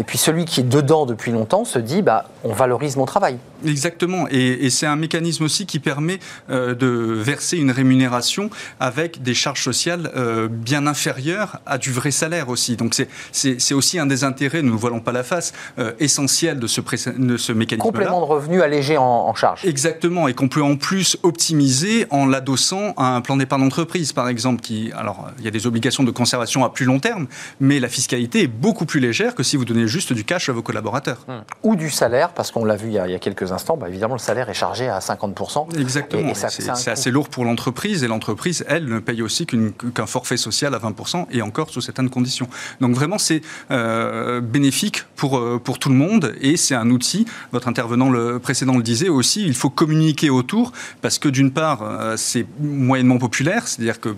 et 0.00 0.02
puis 0.02 0.18
celui 0.18 0.44
qui 0.46 0.60
est 0.60 0.68
dedans 0.68 1.06
depuis 1.06 1.30
longtemps 1.30 1.64
se 1.64 1.78
dit, 1.78 2.02
bah, 2.02 2.28
on 2.42 2.52
valorise 2.52 2.96
mon 2.96 3.04
travail. 3.04 3.38
Exactement, 3.64 4.26
et, 4.32 4.66
et 4.66 4.70
c'est 4.70 4.86
un 4.86 4.96
mécanisme 4.96 5.44
aussi 5.44 5.64
qui 5.66 5.78
permet 5.78 6.18
euh, 6.50 6.74
de 6.74 6.86
verser 6.88 7.56
une 7.56 7.70
rémunération 7.70 8.50
avec 8.80 9.22
des 9.22 9.34
charges 9.34 9.62
sociales 9.62 10.10
euh, 10.16 10.48
bien 10.50 10.88
inférieures 10.88 11.60
à 11.66 11.78
du 11.78 11.92
vrai 11.92 12.10
salaire 12.10 12.48
aussi. 12.48 12.76
Donc 12.76 12.94
c'est- 12.94 13.72
aussi 13.74 14.00
un 14.00 14.06
des 14.06 14.24
intérêts, 14.24 14.62
nous 14.62 14.72
ne 14.72 14.78
voilons 14.78 15.00
pas 15.00 15.12
la 15.12 15.22
face, 15.22 15.52
essentiel 16.00 16.58
de 16.58 16.66
ce, 16.66 16.80
de 17.16 17.36
ce 17.36 17.52
Complément 17.78 18.20
de 18.20 18.26
revenu 18.26 18.62
allégé 18.62 18.96
en, 18.96 19.04
en 19.04 19.34
charge. 19.34 19.64
Exactement, 19.64 20.28
et 20.28 20.34
qu'on 20.34 20.48
peut 20.48 20.62
en 20.62 20.76
plus 20.76 21.16
optimiser 21.22 22.06
en 22.10 22.26
l'adossant 22.26 22.92
à 22.96 23.14
un 23.14 23.20
plan 23.20 23.36
d'épargne 23.36 23.62
d'entreprise, 23.62 24.12
par 24.12 24.28
exemple, 24.28 24.60
qui, 24.60 24.92
alors, 24.96 25.28
il 25.38 25.44
y 25.44 25.48
a 25.48 25.50
des 25.50 25.66
obligations 25.66 26.04
de 26.04 26.10
conservation 26.10 26.64
à 26.64 26.70
plus 26.70 26.84
long 26.84 26.98
terme, 26.98 27.26
mais 27.60 27.80
la 27.80 27.88
fiscalité 27.88 28.42
est 28.42 28.48
beaucoup 28.48 28.86
plus 28.86 29.00
légère 29.00 29.34
que 29.34 29.42
si 29.42 29.56
vous 29.56 29.64
donnez 29.64 29.86
juste 29.86 30.12
du 30.12 30.24
cash 30.24 30.48
à 30.48 30.52
vos 30.52 30.62
collaborateurs. 30.62 31.26
Ou 31.62 31.76
du 31.76 31.90
salaire, 31.90 32.30
parce 32.30 32.50
qu'on 32.50 32.64
l'a 32.64 32.76
vu 32.76 32.88
il 32.88 32.94
y, 32.94 32.98
a, 32.98 33.06
il 33.06 33.12
y 33.12 33.14
a 33.14 33.18
quelques 33.18 33.52
instants, 33.52 33.76
bah, 33.76 33.88
évidemment, 33.88 34.14
le 34.14 34.20
salaire 34.20 34.48
est 34.48 34.54
chargé 34.54 34.88
à 34.88 34.98
50%. 34.98 35.78
Exactement. 35.78 36.32
C'est 36.34 36.90
assez 36.90 37.10
lourd 37.10 37.28
pour 37.28 37.44
l'entreprise 37.44 38.04
et 38.04 38.08
l'entreprise, 38.08 38.64
elle, 38.68 38.86
ne 38.86 38.98
paye 38.98 39.22
aussi 39.22 39.46
qu'un 39.46 40.06
forfait 40.06 40.36
social 40.36 40.74
à 40.74 40.78
20% 40.78 41.26
et 41.30 41.42
encore 41.42 41.70
sous 41.70 41.80
certaines 41.80 42.10
conditions. 42.10 42.48
Donc 42.80 42.94
vraiment, 42.94 43.18
c'est 43.18 43.42
euh, 43.70 44.40
bénéfique 44.40 45.04
pour, 45.16 45.38
euh, 45.38 45.60
pour 45.62 45.78
tout 45.78 45.88
le 45.88 45.94
monde 45.94 46.34
et 46.40 46.56
c'est 46.56 46.74
un 46.74 46.90
outil. 46.90 47.26
Votre 47.58 47.66
intervenant 47.66 48.08
le 48.08 48.38
précédent 48.38 48.76
le 48.76 48.84
disait 48.84 49.08
aussi, 49.08 49.42
il 49.44 49.52
faut 49.52 49.68
communiquer 49.68 50.30
autour 50.30 50.70
parce 51.02 51.18
que 51.18 51.28
d'une 51.28 51.50
part, 51.50 51.80
euh, 51.82 52.14
c'est 52.16 52.46
moyennement 52.60 53.18
populaire, 53.18 53.66
c'est-à-dire 53.66 53.98
que 53.98 54.14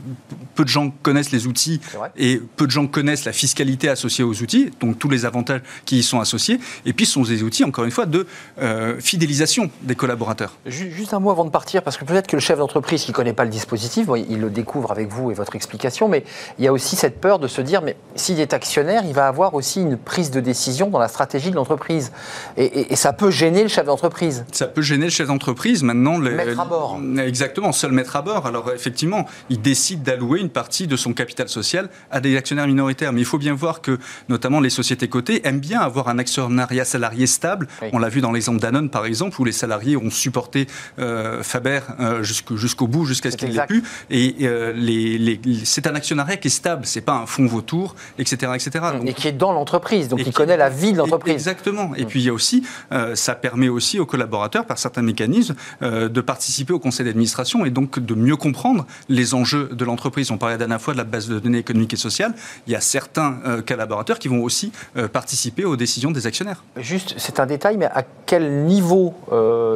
peu 0.55 0.62
de 0.64 0.68
gens 0.68 0.92
connaissent 1.03 1.31
les 1.31 1.46
outils 1.46 1.81
et 2.18 2.38
peu 2.57 2.66
de 2.66 2.70
gens 2.70 2.87
connaissent 2.87 3.24
la 3.24 3.33
fiscalité 3.33 3.88
associée 3.88 4.24
aux 4.24 4.42
outils, 4.42 4.70
donc 4.79 4.98
tous 4.98 5.09
les 5.09 5.24
avantages 5.24 5.62
qui 5.87 6.00
y 6.00 6.03
sont 6.03 6.20
associés. 6.20 6.61
Et 6.85 6.92
puis, 6.92 7.07
ce 7.07 7.12
sont 7.14 7.22
des 7.22 7.42
outils, 7.42 7.64
encore 7.64 7.85
une 7.87 7.90
fois, 7.92 8.05
de 8.05 8.26
euh, 8.61 9.00
fidélisation 9.00 9.70
des 9.85 9.94
collaborateurs. 9.94 10.53
Ju- 10.66 10.90
Juste 10.90 11.14
un 11.14 11.18
mot 11.18 11.31
avant 11.31 11.46
de 11.46 11.50
partir, 11.50 11.83
parce 11.83 11.96
que 11.96 12.05
peut-être 12.05 12.26
que 12.26 12.37
le 12.37 12.40
chef 12.40 12.59
d'entreprise 12.59 13.05
qui 13.05 13.11
ne 13.12 13.16
connaît 13.16 13.33
pas 13.33 13.44
le 13.44 13.50
dispositif, 13.50 14.05
bon, 14.05 14.16
il 14.16 14.38
le 14.38 14.50
découvre 14.50 14.90
avec 14.92 15.09
vous 15.09 15.31
et 15.31 15.35
votre 15.35 15.57
explication, 15.57 16.09
mais 16.09 16.24
il 16.59 16.64
y 16.66 16.68
a 16.68 16.72
aussi 16.74 16.94
cette 16.94 17.22
peur 17.22 17.38
de 17.38 17.48
se 17.48 17.62
dire, 17.62 17.81
mais 17.81 17.96
s'il 18.16 18.38
est 18.38 18.53
actionnaire, 18.53 19.03
il 19.07 19.14
va 19.14 19.26
avoir 19.29 19.55
aussi 19.55 19.81
une 19.81 19.96
prise 19.96 20.31
de 20.31 20.40
décision 20.40 20.90
dans 20.90 20.98
la 20.98 21.09
stratégie 21.09 21.50
de 21.50 21.57
l'entreprise. 21.57 22.12
Et, 22.59 22.64
et- 22.64 22.92
et 22.92 22.96
ça 22.96 23.14
peut 23.14 23.30
gêner 23.31 23.62
le 23.62 23.69
chef 23.69 23.87
d'entreprise. 23.87 24.45
Ça 24.53 24.66
peut 24.66 24.83
gêner 24.83 25.05
le 25.07 25.11
chef 25.11 25.27
d'entreprise. 25.29 25.83
Maintenant, 25.83 26.19
les- 26.19 26.31
Mettre 26.31 26.61
à 26.61 26.64
bord. 26.64 27.01
Exactement, 27.19 27.73
seul 27.73 27.93
mettre 27.93 28.16
à 28.16 28.23
bord. 28.23 28.47
Alors 28.47 28.71
effectivement, 28.75 29.27
il 29.49 29.61
décide 29.61 30.03
d'allouer 30.03 30.40
une 30.40 30.49
partie 30.51 30.87
de 30.87 30.97
son 30.97 31.12
capital 31.12 31.49
social 31.49 31.88
à 32.11 32.21
des 32.21 32.37
actionnaires 32.37 32.66
minoritaires. 32.66 33.12
Mais 33.12 33.21
il 33.21 33.25
faut 33.27 33.38
bien 33.38 33.55
voir 33.55 33.81
que, 33.81 33.99
notamment 34.29 34.61
les 34.61 34.71
sociétés 34.71 35.09
cotées, 35.09 35.47
aiment 35.47 35.61
bien 35.61 35.81
avoir 35.81 36.09
un 36.09 36.19
actionnariat 36.19 36.85
salarié 36.85 37.27
stable. 37.27 37.69
Oui. 37.83 37.88
On 37.93 37.99
l'a 37.99 38.09
vu 38.09 38.21
dans 38.21 38.33
l'exemple 38.33 38.61
Danone, 38.61 38.90
par 38.90 39.07
exemple, 39.07 39.40
où 39.40 39.45
les 39.45 39.53
salariés 39.53 39.97
ont 39.97 40.11
supporté 40.11 40.66
euh, 40.99 41.43
Faber 41.43 41.81
euh, 42.01 42.23
jusqu'au 42.23 42.87
bout, 42.87 43.05
jusqu'à 43.05 43.31
ce 43.31 43.37
qu'il 43.37 43.51
l'ait 43.53 43.66
pu. 43.66 43.83
Et 44.11 44.37
euh, 44.43 44.73
les- 44.75 45.19
les- 45.19 45.40
c'est 45.64 45.87
un 45.87 45.95
actionnariat 45.95 46.37
qui 46.37 46.49
est 46.49 46.51
stable. 46.51 46.83
C'est 46.87 47.01
pas 47.01 47.14
un 47.14 47.27
fonds 47.27 47.47
vautour, 47.47 47.95
etc., 48.19 48.53
etc. 48.55 48.71
Donc, 48.99 49.09
Et 49.09 49.14
qui 49.14 49.29
est 49.29 49.33
dans 49.33 49.53
l'entreprise, 49.53 50.09
donc 50.09 50.21
il 50.25 50.33
connaît 50.33 50.57
la 50.57 50.69
vie 50.69 50.93
de 50.93 50.99
l'entreprise. 50.99 51.35
Exactement. 51.35 51.95
Et 51.97 52.05
puis 52.05 52.21
il 52.21 52.27
y 52.27 52.29
a 52.29 52.33
aussi, 52.33 52.64
euh, 52.93 53.14
ça 53.20 53.35
permet 53.35 53.68
aussi 53.68 53.98
aux 54.00 54.06
collaborateurs, 54.06 54.64
par 54.64 54.78
certains 54.78 55.02
mécanismes, 55.02 55.54
euh, 55.83 56.09
de 56.09 56.20
participer 56.20 56.72
au 56.72 56.78
conseil 56.78 57.06
d'administration 57.06 57.64
et 57.64 57.70
donc 57.70 57.98
de 57.98 58.14
mieux 58.14 58.37
comprendre 58.37 58.87
les 59.09 59.35
enjeux 59.35 59.68
de 59.72 59.85
l'entreprise. 59.85 60.30
On 60.30 60.38
parlait 60.38 60.54
la 60.54 60.59
dernière 60.59 60.80
fois 60.80 60.94
de 60.94 60.98
la 60.98 61.04
base 61.04 61.28
de 61.28 61.38
données 61.38 61.59
économiques 61.59 61.92
et 61.94 61.96
sociales. 61.96 62.33
Il 62.66 62.72
y 62.72 62.76
a 62.76 62.80
certains 62.80 63.38
euh, 63.46 63.62
collaborateurs 63.62 64.18
qui 64.18 64.28
vont 64.28 64.42
aussi 64.42 64.72
euh, 64.96 65.09
participer 65.09 65.64
aux 65.64 65.76
décisions 65.76 66.11
des 66.11 66.26
actionnaires. 66.26 66.64
Juste, 66.76 67.14
c'est 67.18 67.38
un 67.40 67.46
détail, 67.46 67.76
mais 67.76 67.87
à 67.87 68.02
quel 68.26 68.64
niveau 68.64 69.14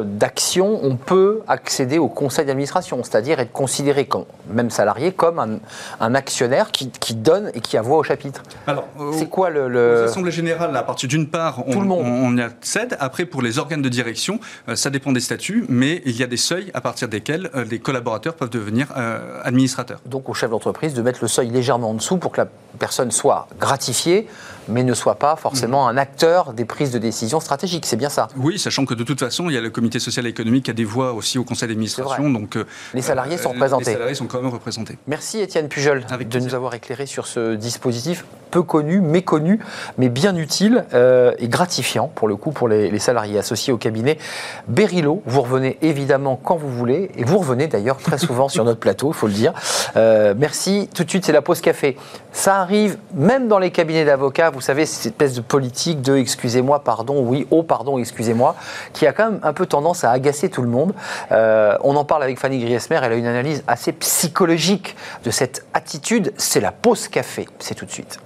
d'action 0.03 0.79
on 0.83 0.95
peut 0.95 1.41
accéder 1.47 1.97
au 1.97 2.07
conseil 2.07 2.45
d'administration? 2.45 3.03
C'est-à-dire 3.03 3.39
être 3.39 3.51
considéré 3.51 4.05
comme, 4.05 4.25
même 4.51 4.69
salarié, 4.69 5.11
comme 5.11 5.39
un, 5.39 5.59
un 5.99 6.15
actionnaire 6.15 6.71
qui, 6.71 6.89
qui 6.89 7.13
donne 7.15 7.51
et 7.53 7.61
qui 7.61 7.77
a 7.77 7.81
voix 7.81 7.97
au 7.97 8.03
chapitre. 8.03 8.43
Alors, 8.67 8.87
C'est 9.13 9.29
quoi 9.29 9.49
le... 9.49 9.67
Le- 9.67 10.03
assemblées 10.05 10.31
générales, 10.31 10.75
à 10.75 10.83
partir 10.83 11.09
d'une 11.09 11.27
part, 11.27 11.63
on, 11.67 11.71
Tout 11.71 11.81
le 11.81 11.87
monde. 11.87 12.05
on- 12.05 12.25
on 12.27 12.37
y 12.37 12.41
accède. 12.41 12.97
Après, 12.99 13.25
pour 13.25 13.34
les 13.41 13.59
organes 13.59 13.81
de 13.81 13.89
direction, 13.89 14.39
euh, 14.69 14.75
ça 14.75 14.89
dépend 14.89 15.11
des 15.11 15.19
statuts, 15.19 15.65
mais 15.69 16.01
il 16.05 16.17
y 16.17 16.23
a 16.23 16.27
des 16.27 16.37
seuils 16.37 16.71
à 16.73 16.81
partir 16.81 17.07
desquels 17.07 17.49
euh, 17.55 17.65
les 17.65 17.79
collaborateurs 17.79 18.35
peuvent 18.35 18.49
devenir 18.49 18.87
euh, 18.97 19.39
administrateurs. 19.43 19.99
donc 20.05 20.29
au 20.29 20.33
chef 20.33 20.49
d'entreprise 20.49 20.93
de 20.93 21.01
mettre 21.01 21.19
le 21.21 21.27
seuil 21.27 21.49
légèrement 21.49 21.91
en 21.91 21.93
dessous 21.93 22.17
pour 22.17 22.31
que 22.31 22.41
la 22.41 22.47
personne 22.79 23.11
soit 23.11 23.47
gratifiée, 23.59 24.27
mais 24.67 24.83
ne 24.83 24.93
soit 24.93 25.15
pas 25.15 25.35
forcément 25.35 25.87
un 25.87 25.97
acteur 25.97 26.53
des 26.53 26.65
prises 26.65 26.91
de 26.91 26.99
décision 26.99 27.39
stratégiques. 27.39 27.85
C'est 27.85 27.95
bien 27.97 28.09
ça. 28.09 28.27
Oui, 28.37 28.59
sachant 28.59 28.85
que 28.85 28.93
de 28.93 29.03
toute 29.03 29.19
façon, 29.19 29.49
il 29.49 29.53
y 29.53 29.57
a 29.57 29.61
le 29.61 29.69
comité 29.69 29.99
social 29.99 30.25
et 30.25 30.29
économique 30.29 30.65
qui 30.65 30.71
a 30.71 30.75
des 30.75 30.85
voix 30.85 31.13
aussi 31.13 31.37
au 31.39 31.43
conseil 31.43 31.69
d'administration. 31.69 32.29
Donc, 32.29 32.55
euh, 32.57 32.65
Les 32.93 33.01
salariés 33.01 33.37
sont 33.37 33.49
euh, 33.49 33.53
représentés. 33.53 33.85
Les 33.85 33.93
salariés 33.93 34.15
sont 34.15 34.27
quand 34.27 34.41
même 34.41 34.51
représentés. 34.51 34.97
Merci 35.07 35.39
Étienne 35.39 35.67
Pujol 35.67 36.05
Avec 36.09 36.27
de 36.27 36.33
plaisir. 36.33 36.49
nous 36.49 36.55
avoir 36.55 36.73
éclairé 36.75 37.05
sur 37.05 37.27
ce 37.27 37.55
dispositif 37.55 38.25
peu 38.51 38.63
connu, 38.63 39.01
méconnu, 39.01 39.59
mais 39.97 40.07
bien 40.07 40.35
utile 40.35 40.85
euh, 40.93 41.33
et 41.39 41.49
gratifiant 41.49 42.07
pour 42.13 42.27
le 42.27 42.37
coup 42.37 42.51
pour 42.51 42.69
les, 42.69 42.89
les 42.89 42.99
salariés. 42.99 43.15
salarié 43.15 43.39
associé 43.39 43.71
au 43.71 43.77
cabinet 43.77 44.17
Berilo. 44.67 45.21
Vous 45.25 45.41
revenez 45.41 45.77
évidemment 45.81 46.39
quand 46.41 46.55
vous 46.57 46.69
voulez, 46.69 47.11
et 47.15 47.23
vous 47.23 47.37
revenez 47.37 47.67
d'ailleurs 47.67 47.97
très 47.97 48.17
souvent 48.17 48.49
sur 48.49 48.65
notre 48.65 48.79
plateau, 48.79 49.11
il 49.11 49.13
faut 49.13 49.27
le 49.27 49.33
dire. 49.33 49.53
Euh, 49.95 50.33
merci. 50.37 50.89
Tout 50.93 51.03
de 51.03 51.09
suite, 51.09 51.25
c'est 51.25 51.31
la 51.31 51.41
pause 51.41 51.61
café. 51.61 51.95
Ça 52.31 52.57
arrive 52.59 52.97
même 53.13 53.47
dans 53.47 53.59
les 53.59 53.71
cabinets 53.71 54.03
d'avocats, 54.05 54.49
vous 54.55 54.61
savez, 54.61 54.85
cette 54.85 55.05
espèce 55.07 55.33
de 55.33 55.41
politique 55.41 56.01
de 56.01 56.15
excusez-moi, 56.15 56.79
pardon, 56.79 57.19
oui, 57.19 57.45
oh, 57.51 57.61
pardon, 57.61 57.97
excusez-moi, 57.97 58.55
qui 58.93 59.05
a 59.05 59.11
quand 59.11 59.31
même 59.31 59.39
un 59.43 59.51
peu 59.51 59.65
tendance 59.65 60.05
à 60.05 60.11
agacer 60.11 60.49
tout 60.49 60.61
le 60.61 60.69
monde. 60.69 60.93
Euh, 61.33 61.77
on 61.83 61.95
en 61.97 62.05
parle 62.05 62.23
avec 62.23 62.39
Fanny 62.39 62.59
Griesmer, 62.59 62.99
elle 63.03 63.11
a 63.11 63.15
une 63.15 63.25
analyse 63.25 63.63
assez 63.67 63.91
psychologique 63.91 64.95
de 65.25 65.31
cette 65.31 65.65
attitude. 65.73 66.33
C'est 66.37 66.61
la 66.61 66.71
pause 66.71 67.09
café. 67.09 67.47
C'est 67.59 67.75
tout 67.75 67.85
de 67.85 67.91
suite. 67.91 68.19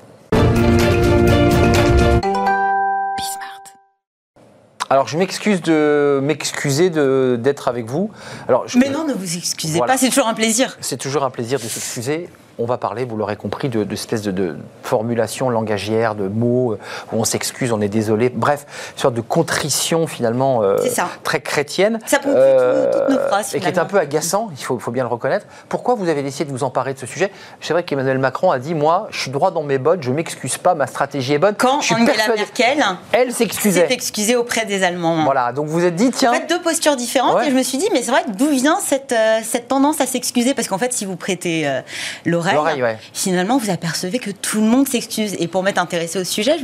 Alors, 4.91 5.07
je 5.07 5.17
m'excuse 5.17 5.61
de 5.63 6.19
m'excuser 6.21 6.89
d'être 6.91 7.67
avec 7.67 7.87
vous. 7.87 8.11
Alors, 8.47 8.67
je, 8.67 8.77
Mais 8.77 8.89
non, 8.89 9.03
ne 9.03 9.13
vous 9.13 9.37
excusez 9.37 9.79
pas, 9.79 9.97
c'est 9.97 10.09
toujours 10.09 10.27
un 10.27 10.33
plaisir. 10.35 10.77
C'est 10.81 10.97
toujours 10.97 11.23
un 11.23 11.31
plaisir 11.31 11.59
de 11.59 11.65
s'excuser 11.65 12.29
on 12.59 12.65
va 12.65 12.77
parler, 12.77 13.05
vous 13.05 13.15
l'aurez 13.15 13.37
compris, 13.37 13.69
de, 13.69 13.83
de 13.83 13.93
espèce 13.93 14.21
de, 14.21 14.31
de, 14.31 14.57
formulation 14.83 15.49
langagière, 15.49 16.15
de 16.15 16.27
mots 16.27 16.73
euh, 16.73 16.79
où 17.11 17.19
on 17.21 17.23
s'excuse, 17.23 17.71
on 17.71 17.79
est 17.79 17.89
désolé. 17.89 18.29
Bref, 18.29 18.65
une 18.95 19.01
sorte 19.01 19.13
de 19.13 19.21
contrition 19.21 20.07
finalement 20.07 20.63
euh, 20.63 20.77
très 21.23 21.41
chrétienne. 21.41 21.99
Ça 22.05 22.19
euh, 22.25 22.91
toutes 22.91 23.15
nos 23.15 23.21
phrases. 23.27 23.55
Et 23.55 23.59
qui 23.59 23.67
est 23.67 23.77
un 23.77 23.85
peu 23.85 23.97
agaçant, 23.97 24.49
il 24.51 24.63
faut, 24.63 24.77
faut, 24.79 24.91
bien 24.91 25.03
le 25.03 25.09
reconnaître. 25.09 25.45
Pourquoi 25.69 25.95
vous 25.95 26.09
avez 26.09 26.21
décidé 26.21 26.45
de 26.45 26.51
vous 26.51 26.63
emparer 26.63 26.93
de 26.93 26.99
ce 26.99 27.05
sujet? 27.05 27.31
C'est 27.61 27.73
vrai 27.73 27.83
qu'Emmanuel 27.83 28.17
Macron 28.17 28.51
a 28.51 28.59
dit 28.59 28.73
Moi, 28.73 29.07
je 29.11 29.21
suis 29.21 29.31
droit 29.31 29.51
dans 29.51 29.63
mes 29.63 29.77
bottes, 29.77 30.03
je 30.03 30.11
m'excuse 30.11 30.57
pas, 30.57 30.75
ma 30.75 30.87
stratégie 30.87 31.33
est 31.33 31.39
bonne. 31.39 31.55
Quand 31.57 31.77
Angela 31.77 32.35
Merkel 32.35 32.83
elle 33.11 33.31
s'excusait. 33.31 33.87
s'est 33.87 33.93
excusée 33.93 34.35
auprès 34.35 34.65
des 34.65 34.83
Allemands. 34.83 35.23
Voilà, 35.23 35.53
donc 35.53 35.67
vous 35.67 35.85
êtes 35.85 35.95
dit 35.95 36.11
Tiens. 36.11 36.31
En 36.31 36.33
fait, 36.33 36.47
deux 36.47 36.61
postures 36.61 36.95
différentes, 36.95 37.41
et 37.43 37.51
je 37.51 37.55
me 37.55 37.63
suis 37.63 37.77
dit 37.77 37.87
Mais 37.93 38.01
c'est 38.01 38.11
vrai, 38.11 38.23
d'où 38.27 38.49
vient 38.49 38.79
cette, 38.79 39.15
cette 39.43 39.67
tendance 39.67 40.01
à 40.01 40.05
s'excuser? 40.05 40.53
Parce 40.53 40.67
qu'en 40.67 40.77
fait, 40.77 40.93
si 40.93 41.05
vous 41.05 41.15
prêtez 41.15 41.69
l'oreille, 42.25 42.48
finalement, 43.13 43.57
vous 43.57 43.69
apercevez 43.69 44.19
que 44.19 44.31
tout 44.31 44.61
le 44.61 44.67
monde 44.67 44.87
s'excuse. 44.87 45.35
Et 45.39 45.47
pour 45.47 45.63
m'être 45.63 45.79
intéressée 45.79 46.19
au 46.19 46.23
sujet, 46.23 46.57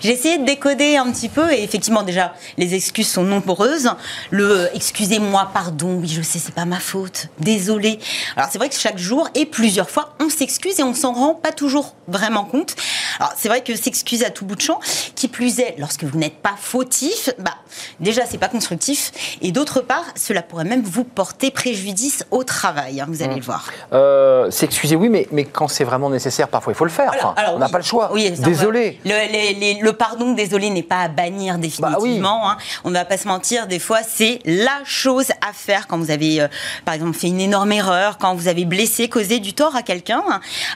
j'ai 0.00 0.10
essayé 0.10 0.38
de 0.38 0.44
décoder 0.44 0.96
un 0.96 1.10
petit 1.12 1.28
peu. 1.28 1.52
Et 1.52 1.62
effectivement, 1.62 2.02
déjà, 2.02 2.34
les 2.58 2.74
excuses 2.74 3.08
sont 3.08 3.22
nombreuses. 3.22 3.90
Le 4.30 4.56
euh, 4.56 4.68
excusez-moi, 4.74 5.50
pardon, 5.52 5.98
oui, 6.00 6.08
je 6.08 6.22
sais, 6.22 6.38
c'est 6.38 6.54
pas 6.54 6.64
ma 6.64 6.80
faute, 6.80 7.26
désolé. 7.38 7.98
Alors, 8.36 8.48
c'est 8.50 8.58
vrai 8.58 8.68
que 8.68 8.74
chaque 8.74 8.98
jour 8.98 9.28
et 9.34 9.44
plusieurs 9.44 9.90
fois, 9.90 10.14
on 10.20 10.28
s'excuse 10.28 10.80
et 10.80 10.82
on 10.82 10.94
s'en 10.94 11.12
rend 11.12 11.34
pas 11.34 11.52
toujours 11.52 11.94
vraiment 12.08 12.44
compte. 12.44 12.74
Alors, 13.18 13.32
c'est 13.36 13.48
vrai 13.48 13.62
que 13.62 13.74
s'excuser 13.76 14.24
à 14.24 14.30
tout 14.30 14.44
bout 14.44 14.56
de 14.56 14.60
champ, 14.60 14.80
qui 15.14 15.28
plus 15.28 15.60
est, 15.60 15.74
lorsque 15.78 16.04
vous 16.04 16.18
n'êtes 16.18 16.36
pas 16.36 16.54
fautif, 16.58 17.30
bah, 17.38 17.54
déjà, 18.00 18.22
c'est 18.26 18.38
pas 18.38 18.48
constructif. 18.48 19.12
Et 19.42 19.52
d'autre 19.52 19.80
part, 19.80 20.04
cela 20.14 20.42
pourrait 20.42 20.64
même 20.64 20.82
vous 20.82 21.04
porter 21.04 21.50
préjudice 21.50 22.24
au 22.30 22.44
travail, 22.44 23.00
hein, 23.00 23.06
vous 23.08 23.22
allez 23.22 23.34
mmh. 23.34 23.38
le 23.38 23.44
voir. 23.44 23.70
Euh, 23.92 24.50
s'excuser, 24.50 24.96
oui, 24.96 25.08
mais, 25.08 25.15
mais 25.32 25.44
quand 25.44 25.68
c'est 25.68 25.84
vraiment 25.84 26.10
nécessaire, 26.10 26.48
parfois 26.48 26.72
il 26.72 26.76
faut 26.76 26.84
le 26.84 26.90
faire. 26.90 27.12
on 27.54 27.58
n'a 27.58 27.68
pas 27.68 27.78
le 27.78 27.84
choix. 27.84 28.10
Oui, 28.12 28.30
désolé. 28.30 29.00
Le, 29.04 29.90
pardon, 29.92 30.32
désolé, 30.32 30.70
n'est 30.70 30.82
pas 30.82 31.00
à 31.00 31.08
bannir 31.08 31.54
bah 31.54 31.60
définitivement. 31.60 32.50
Hein. 32.50 32.56
On 32.84 32.90
ne 32.90 32.94
va 32.94 33.04
pas 33.04 33.16
se 33.16 33.28
mentir, 33.28 33.66
des 33.66 33.78
fois, 33.78 34.00
c'est 34.06 34.40
la 34.44 34.80
chose 34.84 35.30
à 35.46 35.52
faire 35.52 35.86
quand 35.86 35.98
vous 35.98 36.10
avez, 36.10 36.40
euh, 36.40 36.48
par 36.84 36.94
exemple, 36.94 37.16
fait 37.16 37.28
une 37.28 37.40
énorme 37.40 37.72
erreur, 37.72 38.18
quand 38.18 38.34
vous 38.34 38.48
avez 38.48 38.64
blessé, 38.64 39.08
causé 39.08 39.38
du 39.38 39.52
tort 39.52 39.76
à 39.76 39.82
quelqu'un. 39.82 40.22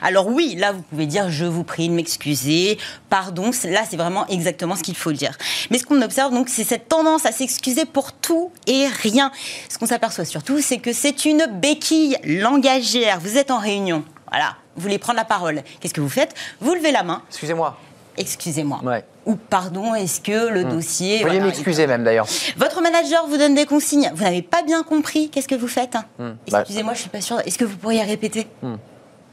Alors 0.01 0.27
oui, 0.27 0.55
là, 0.57 0.71
vous 0.71 0.81
pouvez 0.81 1.05
dire, 1.05 1.29
je 1.29 1.45
vous 1.45 1.63
prie 1.63 1.89
de 1.89 1.93
m'excuser, 1.93 2.77
pardon. 3.09 3.51
Là, 3.65 3.81
c'est 3.89 3.97
vraiment 3.97 4.25
exactement 4.27 4.75
ce 4.75 4.83
qu'il 4.83 4.95
faut 4.95 5.11
dire. 5.11 5.37
Mais 5.69 5.77
ce 5.77 5.85
qu'on 5.85 6.01
observe, 6.01 6.33
donc, 6.33 6.49
c'est 6.49 6.63
cette 6.63 6.87
tendance 6.87 7.25
à 7.25 7.31
s'excuser 7.31 7.85
pour 7.85 8.13
tout 8.13 8.51
et 8.67 8.87
rien. 8.87 9.31
Ce 9.69 9.77
qu'on 9.77 9.85
s'aperçoit 9.85 10.25
surtout, 10.25 10.61
c'est 10.61 10.79
que 10.79 10.93
c'est 10.93 11.25
une 11.25 11.45
béquille 11.51 12.17
langagière. 12.23 13.19
Vous 13.19 13.37
êtes 13.37 13.51
en 13.51 13.59
réunion. 13.59 14.03
Voilà, 14.31 14.55
vous 14.75 14.83
voulez 14.83 14.97
prendre 14.97 15.17
la 15.17 15.25
parole. 15.25 15.61
Qu'est-ce 15.79 15.93
que 15.93 16.01
vous 16.01 16.09
faites 16.09 16.33
Vous 16.61 16.73
levez 16.73 16.91
la 16.91 17.03
main. 17.03 17.21
Excusez-moi. 17.29 17.77
Excusez-moi. 18.17 18.81
Ou 19.25 19.35
pardon, 19.35 19.93
est-ce 19.95 20.21
que 20.21 20.49
le 20.49 20.63
hmm. 20.63 20.69
dossier. 20.69 21.19
Vous 21.19 21.27
veuillez 21.27 21.41
m'excuser 21.41 21.87
même 21.87 22.03
d'ailleurs. 22.03 22.27
Votre 22.57 22.81
manager 22.81 23.27
vous 23.27 23.37
donne 23.37 23.55
des 23.55 23.65
consignes. 23.65 24.11
Vous 24.13 24.23
n'avez 24.23 24.41
pas 24.41 24.63
bien 24.63 24.83
compris. 24.83 25.29
Qu'est-ce 25.29 25.47
que 25.47 25.55
vous 25.55 25.67
faites 25.67 25.95
hmm. 26.17 26.31
Bah. 26.49 26.61
Excusez-moi, 26.61 26.93
je 26.93 26.99
ne 26.99 27.01
suis 27.01 27.09
pas 27.09 27.21
sûre. 27.21 27.39
Est-ce 27.45 27.57
que 27.57 27.65
vous 27.65 27.77
pourriez 27.77 28.03
répéter 28.03 28.47
hmm. 28.61 28.75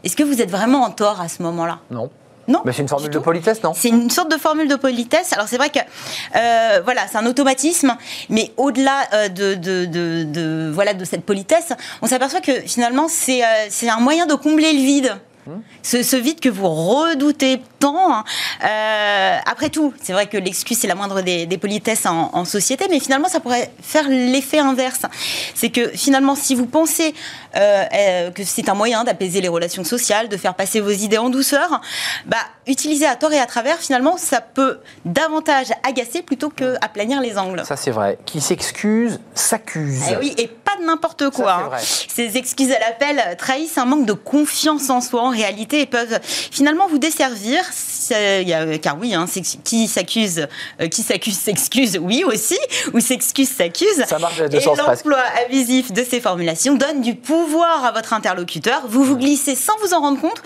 Est-ce 0.05 0.17
que 0.17 0.23
vous 0.23 0.41
êtes 0.41 0.51
vraiment 0.51 0.83
en 0.83 0.91
tort 0.91 1.21
à 1.21 1.29
ce 1.29 1.43
moment-là? 1.43 1.81
Non. 1.91 2.11
Non. 2.49 2.63
Mais 2.65 2.73
c'est 2.73 2.83
une 2.83 2.89
formule 2.89 3.11
de 3.11 3.19
politesse, 3.19 3.63
non 3.63 3.75
C'est 3.75 3.91
une 3.91 4.09
sorte 4.11 4.31
de 4.31 4.39
formule 4.39 4.69
de 4.69 4.77
politesse. 4.77 5.33
Alors 5.35 5.47
c'est 5.49 5.59
vrai 5.59 5.69
que 5.69 5.79
euh, 5.79 6.81
voilà, 6.83 7.03
c'est 7.07 7.19
un 7.19 7.27
automatisme, 7.27 7.95
mais 8.31 8.53
au-delà 8.57 9.07
euh, 9.13 9.29
de, 9.29 9.55
de, 9.55 9.85
de, 9.85 10.71
voilà 10.73 10.95
de 10.95 11.05
cette 11.05 11.25
politesse, 11.25 11.75
on 12.01 12.07
s'aperçoit 12.07 12.41
que 12.41 12.61
finalement 12.63 13.07
c'est 13.09 13.45
euh, 13.45 13.91
un 13.91 14.01
moyen 14.01 14.27
de 14.27 14.35
combler 14.35 14.73
le 14.73 14.79
vide. 14.81 15.17
Ce, 15.83 16.17
vide 16.17 16.41
que 16.41 16.49
vous 16.49 16.69
redoutez 16.69 17.61
tant. 17.79 18.13
Hein. 18.13 18.25
Euh, 18.65 19.39
après 19.47 19.71
tout, 19.71 19.93
c'est 20.03 20.13
vrai 20.13 20.27
que 20.27 20.37
l'excuse, 20.37 20.79
c'est 20.79 20.87
la 20.87 20.95
moindre 20.95 21.21
des, 21.23 21.59
politesses 21.59 22.07
en, 22.07 22.45
société, 22.45 22.87
mais 22.91 23.01
finalement, 23.01 23.29
ça 23.29 23.41
pourrait 23.41 23.71
faire 23.83 24.09
l'effet 24.09 24.59
inverse. 24.59 25.03
C'est 25.55 25.71
que 25.71 25.89
finalement, 25.89 26.35
si 26.35 26.55
vous 26.55 26.67
pensez 26.67 27.15
euh, 27.57 27.85
euh, 27.93 28.31
que 28.31 28.45
c'est 28.45 28.69
un 28.69 28.75
moyen 28.75 29.05
d'apaiser 29.05 29.41
les 29.41 29.49
relations 29.49 29.85
sociales, 29.85 30.29
de 30.29 30.37
faire 30.37 30.55
passer 30.55 30.81
vos 30.81 30.91
idées 30.91 31.19
en 31.19 31.31
douceur, 31.31 31.81
bah, 32.27 32.37
utiliser 32.67 33.07
à 33.07 33.17
tort 33.17 33.33
et 33.33 33.41
à 33.41 33.47
travers, 33.47 33.79
finalement, 33.79 34.17
ça 34.17 34.41
peut 34.41 34.79
davantage 35.05 35.69
agacer 35.83 36.23
plutôt 36.23 36.51
que 36.51 36.77
aplanir 36.81 37.21
les 37.21 37.39
angles. 37.39 37.63
Ça, 37.65 37.77
c'est 37.77 37.91
vrai. 37.91 38.19
Qui 38.25 38.41
s'excuse, 38.41 39.21
s'accuse. 39.35 40.03
Eh 40.11 40.17
oui, 40.17 40.35
et 40.39 40.49
pas 40.69 40.81
de 40.81 40.87
n'importe 40.87 41.31
quoi. 41.31 41.71
Hein. 41.73 41.79
Ces 41.81 42.37
excuses 42.37 42.71
à 42.73 42.79
l'appel 42.79 43.23
trahissent 43.39 43.79
un 43.79 43.87
manque 43.87 44.05
de 44.05 44.13
confiance 44.13 44.91
en 44.91 45.01
soi, 45.01 45.23
en 45.23 45.31
réalité, 45.31 45.81
et 45.81 45.87
peuvent 45.87 46.19
finalement 46.23 46.89
vous 46.89 46.99
desservir. 46.99 47.63
car 48.83 48.99
oui, 48.99 49.15
hein, 49.15 49.27
qui 49.65 49.89
s'accuse, 49.89 50.47
euh, 50.81 50.89
qui 50.89 51.03
s'accuse 51.03 51.39
s'excuse, 51.39 51.99
oui 52.01 52.23
aussi, 52.25 52.59
ou 52.93 53.01
s'excuse 53.01 53.49
s'accuse. 53.49 54.05
Ça 54.07 54.19
marche 54.19 54.39
de 54.39 54.57
Et 54.57 54.65
l'emploi 54.65 55.19
abusif 55.45 55.93
de 55.93 56.05
ces 56.05 56.21
formulations 56.21 56.75
donne 56.75 57.01
du 57.01 57.15
pouvoir 57.15 57.85
à 57.85 57.93
votre 57.93 58.13
interlocuteur. 58.13 58.83
Vous 58.89 59.05
vous 59.05 59.17
glissez 59.17 59.55
sans 59.55 59.77
vous 59.83 59.95
en 59.95 60.01
rendre 60.01 60.21
compte 60.21 60.43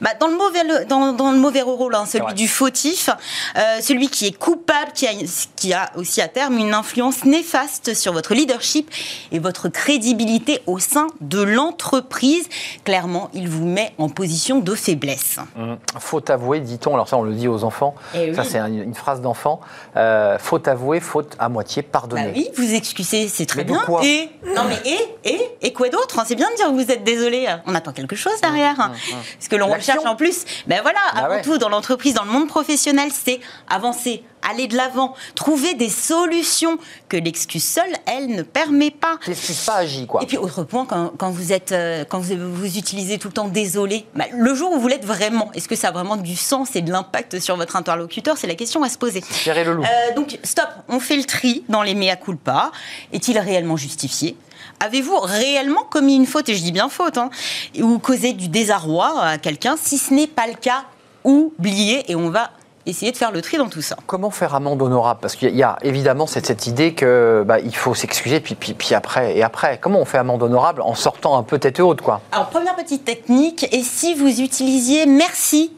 bah, 0.00 0.10
dans, 0.18 0.28
le 0.28 0.36
mauvais, 0.36 0.86
dans, 0.86 1.12
dans 1.12 1.32
le 1.32 1.38
mauvais 1.38 1.62
rôle, 1.62 1.94
hein, 1.94 2.06
celui 2.06 2.32
du 2.34 2.48
fautif, 2.48 3.10
euh, 3.56 3.80
celui 3.82 4.08
qui 4.08 4.26
est 4.26 4.38
coupable, 4.38 4.92
qui 4.94 5.06
a, 5.06 5.10
qui 5.56 5.74
a 5.74 5.90
aussi 5.96 6.22
à 6.22 6.28
terme 6.28 6.58
une 6.58 6.72
influence 6.72 7.24
néfaste 7.24 7.94
sur 7.94 8.12
votre 8.12 8.34
leadership 8.34 8.90
et 9.32 9.38
votre 9.38 9.65
crédibilité 9.68 10.60
au 10.66 10.78
sein 10.78 11.06
de 11.20 11.42
l'entreprise. 11.42 12.48
Clairement, 12.84 13.30
il 13.34 13.48
vous 13.48 13.66
met 13.66 13.92
en 13.98 14.08
position 14.08 14.58
de 14.58 14.74
faiblesse. 14.74 15.38
Mmh. 15.56 15.74
Faute 15.98 16.30
avouée, 16.30 16.60
dit-on, 16.60 16.94
alors 16.94 17.08
ça 17.08 17.16
on 17.16 17.22
le 17.22 17.32
dit 17.34 17.48
aux 17.48 17.64
enfants, 17.64 17.94
eh 18.14 18.34
ça 18.34 18.44
c'est 18.44 18.58
une 18.58 18.94
phrase 18.94 19.20
d'enfant, 19.20 19.60
euh, 19.96 20.38
faute 20.38 20.68
avouée, 20.68 21.00
faute 21.00 21.36
à 21.38 21.48
moitié 21.48 21.82
pardonnée. 21.82 22.26
Bah 22.26 22.32
oui, 22.34 22.48
vous 22.56 22.74
excusez, 22.74 23.28
c'est 23.28 23.46
très 23.46 23.64
bien. 23.64 23.82
et 24.02 24.28
Non 24.54 24.64
mais 24.68 24.78
et 24.84 24.98
Et 25.24 25.40
Et 25.62 25.72
quoi 25.72 25.88
d'autre 25.88 26.22
C'est 26.26 26.34
bien 26.34 26.50
de 26.50 26.56
dire 26.56 26.66
que 26.66 26.72
vous 26.72 26.90
êtes 26.90 27.04
désolé, 27.04 27.46
on 27.66 27.74
attend 27.74 27.92
quelque 27.92 28.16
chose 28.16 28.40
derrière. 28.40 28.76
Mmh, 28.76 28.92
mmh, 28.92 29.16
Ce 29.40 29.48
que 29.48 29.56
l'on 29.56 29.68
recherche 29.72 30.04
en 30.04 30.16
plus, 30.16 30.44
ben 30.66 30.80
voilà, 30.82 31.00
bah 31.14 31.24
avant 31.24 31.42
tout 31.42 31.58
dans 31.58 31.68
l'entreprise, 31.68 32.14
dans 32.14 32.24
le 32.24 32.30
monde 32.30 32.48
professionnel, 32.48 33.10
c'est 33.12 33.40
avancer, 33.68 34.22
aller 34.48 34.66
de 34.68 34.76
l'avant, 34.76 35.14
trouver 35.34 35.74
des 35.74 35.88
solutions 35.88 36.78
que 37.08 37.16
l'excuse 37.16 37.64
seule, 37.64 37.92
elle 38.06 38.28
ne 38.28 38.42
permet 38.42 38.90
pas. 38.90 39.18
Pas 39.64 39.82
quoi. 40.06 40.22
Et 40.22 40.26
puis, 40.26 40.36
autre 40.36 40.64
point, 40.64 40.86
quand, 40.86 41.30
vous 41.30 41.52
êtes, 41.52 41.72
euh, 41.72 42.04
quand 42.08 42.18
vous, 42.18 42.76
utilisez 42.76 43.18
tout 43.18 43.28
le 43.28 43.34
temps 43.34 43.48
désolé, 43.48 44.06
bah, 44.14 44.24
le 44.32 44.54
jour 44.54 44.72
où 44.72 44.78
vous 44.78 44.88
l'êtes 44.88 45.04
vraiment, 45.04 45.50
est-ce 45.54 45.68
que 45.68 45.76
ça 45.76 45.88
a 45.88 45.92
vraiment 45.92 46.16
du 46.16 46.36
sens 46.36 46.76
et 46.76 46.82
de 46.82 46.90
l'impact 46.90 47.38
sur 47.40 47.56
votre 47.56 47.76
interlocuteur? 47.76 48.36
C'est 48.36 48.46
la 48.46 48.54
question 48.54 48.82
à 48.82 48.88
se 48.88 48.98
poser. 48.98 49.22
le 49.46 49.74
loup. 49.74 49.82
Euh, 49.82 50.14
donc, 50.14 50.38
stop, 50.42 50.68
on 50.88 51.00
fait 51.00 51.16
le 51.16 51.24
tri 51.24 51.64
dans 51.68 51.82
les 51.82 51.94
mea 51.94 52.16
culpa. 52.16 52.72
Est-il 53.12 53.38
réellement 53.38 53.76
justifié? 53.76 54.36
Avez-vous 54.80 55.18
réellement 55.20 55.84
commis 55.84 56.16
une 56.16 56.26
faute, 56.26 56.48
et 56.48 56.54
je 56.54 56.62
dis 56.62 56.72
bien 56.72 56.88
faute, 56.88 57.18
hein, 57.18 57.30
ou 57.78 57.98
causé 57.98 58.32
du 58.32 58.48
désarroi 58.48 59.20
à 59.22 59.38
quelqu'un 59.38 59.76
Si 59.80 59.96
ce 59.96 60.12
n'est 60.12 60.26
pas 60.26 60.46
le 60.46 60.54
cas, 60.54 60.84
oubliez, 61.24 62.10
et 62.10 62.14
on 62.14 62.30
va 62.30 62.50
essayer 62.86 63.12
de 63.12 63.16
faire 63.16 63.32
le 63.32 63.42
tri 63.42 63.58
dans 63.58 63.68
tout 63.68 63.82
ça. 63.82 63.96
Comment 64.06 64.30
faire 64.30 64.54
amende 64.54 64.80
honorable? 64.80 65.20
Parce 65.20 65.36
qu'il 65.36 65.54
y, 65.54 65.62
a 65.62 65.76
évidemment 65.82 66.26
cette, 66.26 66.46
cette 66.46 66.66
idée 66.66 66.94
que 66.94 67.44
bah, 67.46 67.58
il 67.58 67.74
faut 67.74 67.94
s'excuser 67.94 68.40
puis, 68.40 68.54
puis, 68.54 68.74
puis, 68.74 68.94
après 68.94 69.36
et 69.36 69.42
après. 69.42 69.78
Comment 69.80 70.00
on 70.00 70.04
fait 70.04 70.18
amende 70.18 70.42
honorable? 70.42 70.82
En 70.82 70.94
sortant 70.94 71.36
un 71.36 71.42
peu 71.42 71.58
tête 71.58 71.80
haute 71.80 72.00
quoi 72.00 72.20
Alors 72.32 72.48
première 72.48 72.76
petite 72.76 73.04
technique, 73.04 73.66
et 73.72 73.82
si 73.82 74.14
vous 74.14 74.40
utilisiez 74.40 75.06
merci 75.06 75.72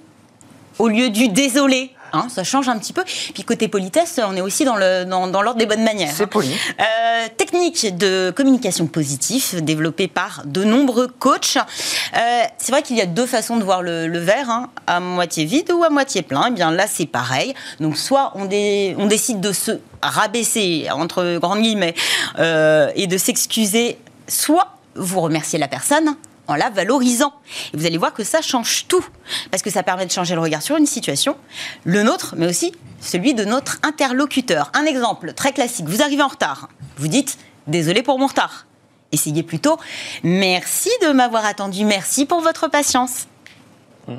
au 0.79 0.89
lieu 0.89 1.11
du 1.11 1.29
désolé 1.29 1.91
Hein, 2.13 2.29
ça 2.29 2.45
change 2.45 2.69
un 2.69 2.79
petit 2.79 2.93
peu. 2.93 3.05
Puis 3.05 3.43
côté 3.45 3.69
politesse, 3.69 4.21
on 4.25 4.37
est 4.37 4.41
aussi 4.41 4.65
dans 4.65 4.77
l'ordre 4.77 5.31
dans, 5.31 5.55
des 5.55 5.67
bonnes 5.67 5.85
manières. 5.85 6.13
C'est 6.15 6.27
poli. 6.27 6.53
Euh, 6.81 7.29
technique 7.37 7.97
de 7.97 8.33
communication 8.35 8.87
positive 8.87 9.63
développée 9.63 10.09
par 10.09 10.43
de 10.45 10.65
nombreux 10.65 11.09
coachs. 11.09 11.57
Euh, 11.57 12.43
c'est 12.59 12.73
vrai 12.73 12.83
qu'il 12.83 12.97
y 12.97 13.01
a 13.01 13.07
deux 13.07 13.27
façons 13.27 13.57
de 13.57 13.65
voir 13.65 13.83
le, 13.83 14.19
verre, 14.19 14.51
hein, 14.51 14.71
à 14.87 15.01
moitié 15.01 15.45
vide 15.45 15.71
ou 15.73 15.85
à 15.85 15.91
moitié 15.91 16.23
plein. 16.23 16.47
Et 16.47 16.49
eh 16.51 16.55
bien 16.55 16.71
là, 16.71 16.87
c'est 16.87 17.07
pareil. 17.07 17.55
Donc 17.81 17.97
soit 17.97 18.33
on, 18.35 18.45
on, 18.45 19.07
décide 19.07 19.41
de 19.41 19.53
se 19.53 19.73
rabaisser, 20.03 20.89
entre 20.91 21.39
grandes 21.39 21.63
guillemets, 21.63 21.95
euh, 22.39 22.91
et 22.95 23.07
de 23.07 23.19
s'excuser, 23.19 23.99
soit 24.27 24.77
vous 24.95 25.21
remerciez 25.21 25.59
la 25.59 25.69
personne, 25.69 26.17
en 26.49 26.57
la 26.57 26.71
valorisant. 26.71 27.33
Et 27.73 27.77
vous 27.77 27.87
allez 27.87 27.99
voir 27.99 28.13
que 28.13 28.25
ça 28.25 28.43
change 28.43 28.87
tout, 28.89 29.05
parce 29.51 29.63
que 29.63 29.71
ça 29.71 29.83
permet 29.83 30.07
de 30.07 30.11
changer 30.11 30.35
le 30.35 30.41
regard 30.41 30.63
sur 30.63 30.77
une 30.77 30.87
situation, 30.87 31.37
le 31.85 32.03
nôtre, 32.03 32.35
mais 32.37 32.47
aussi 32.47 32.73
celui 33.01 33.35
de 33.35 33.45
notre 33.45 33.79
interlocuteur. 33.83 34.73
Un 34.75 34.85
exemple 34.85 35.33
très 35.35 35.53
classique, 35.53 35.87
vous 35.87 36.03
arrivez 36.03 36.23
en 36.23 36.29
retard, 36.29 36.69
vous 36.97 37.09
dites 37.09 37.39
désolé 37.67 38.03
pour 38.03 38.19
mon 38.19 38.27
retard. 38.27 38.67
Essayez 39.13 39.43
plutôt 39.43 39.79
merci 40.23 40.91
de 41.03 41.13
m'avoir 41.13 41.47
attendu, 41.47 41.85
merci 41.85 42.27
pour 42.27 42.41
votre 42.41 42.69
patience. 42.69 43.27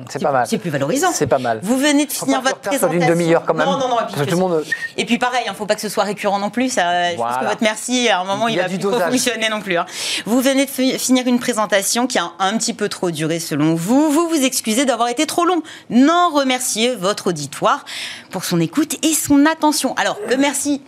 C'est 0.08 0.22
pas 0.22 0.32
mal. 0.32 0.46
C'est 0.46 0.58
plus 0.58 0.70
valorisant. 0.70 1.10
C'est 1.12 1.26
pas 1.26 1.38
mal. 1.38 1.60
Vous 1.62 1.76
venez 1.76 2.06
de 2.06 2.12
finir 2.12 2.40
votre 2.40 2.58
présentation. 2.58 2.98
d'une 2.98 3.08
demi-heure 3.08 3.44
quand 3.44 3.54
même. 3.54 3.66
Non, 3.66 3.78
non, 3.78 3.88
non. 3.88 4.00
Et 4.00 4.12
puis, 4.12 4.26
tout 4.26 4.30
le 4.30 4.36
monde... 4.36 4.64
et 4.96 5.04
puis 5.04 5.18
pareil, 5.18 5.42
il 5.46 5.50
ne 5.50 5.54
faut 5.54 5.66
pas 5.66 5.74
que 5.74 5.80
ce 5.80 5.88
soit 5.88 6.04
récurrent 6.04 6.38
non 6.38 6.50
plus. 6.50 6.70
Ça, 6.70 7.12
Je 7.12 7.16
pense 7.16 7.38
que 7.38 7.44
votre 7.44 7.62
merci, 7.62 8.08
à 8.08 8.20
un 8.20 8.24
moment, 8.24 8.48
il, 8.48 8.58
va 8.58 8.64
plus 8.64 8.80
fonctionner 8.80 9.48
non 9.48 9.60
plus. 9.60 9.76
Hein. 9.76 9.86
Vous 10.26 10.40
venez 10.40 10.66
de 10.66 10.70
finir 10.70 11.26
une 11.26 11.38
présentation 11.38 12.06
qui 12.06 12.18
a 12.18 12.30
un 12.38 12.56
petit 12.56 12.74
peu 12.74 12.88
trop 12.88 13.10
duré 13.10 13.38
selon 13.40 13.74
vous. 13.74 14.10
Vous 14.10 14.28
vous 14.28 14.44
excusez 14.44 14.84
d'avoir 14.84 15.08
été 15.08 15.26
trop 15.26 15.44
long. 15.44 15.62
Non, 15.90 16.30
remerciez 16.32 16.94
votre 16.94 17.28
auditoire 17.28 17.84
pour 18.30 18.44
son 18.44 18.60
écoute 18.60 18.96
et 19.04 19.14
son 19.14 19.46
attention. 19.46 19.94
Alors, 19.96 20.18
le 20.28 20.36
merci 20.36 20.82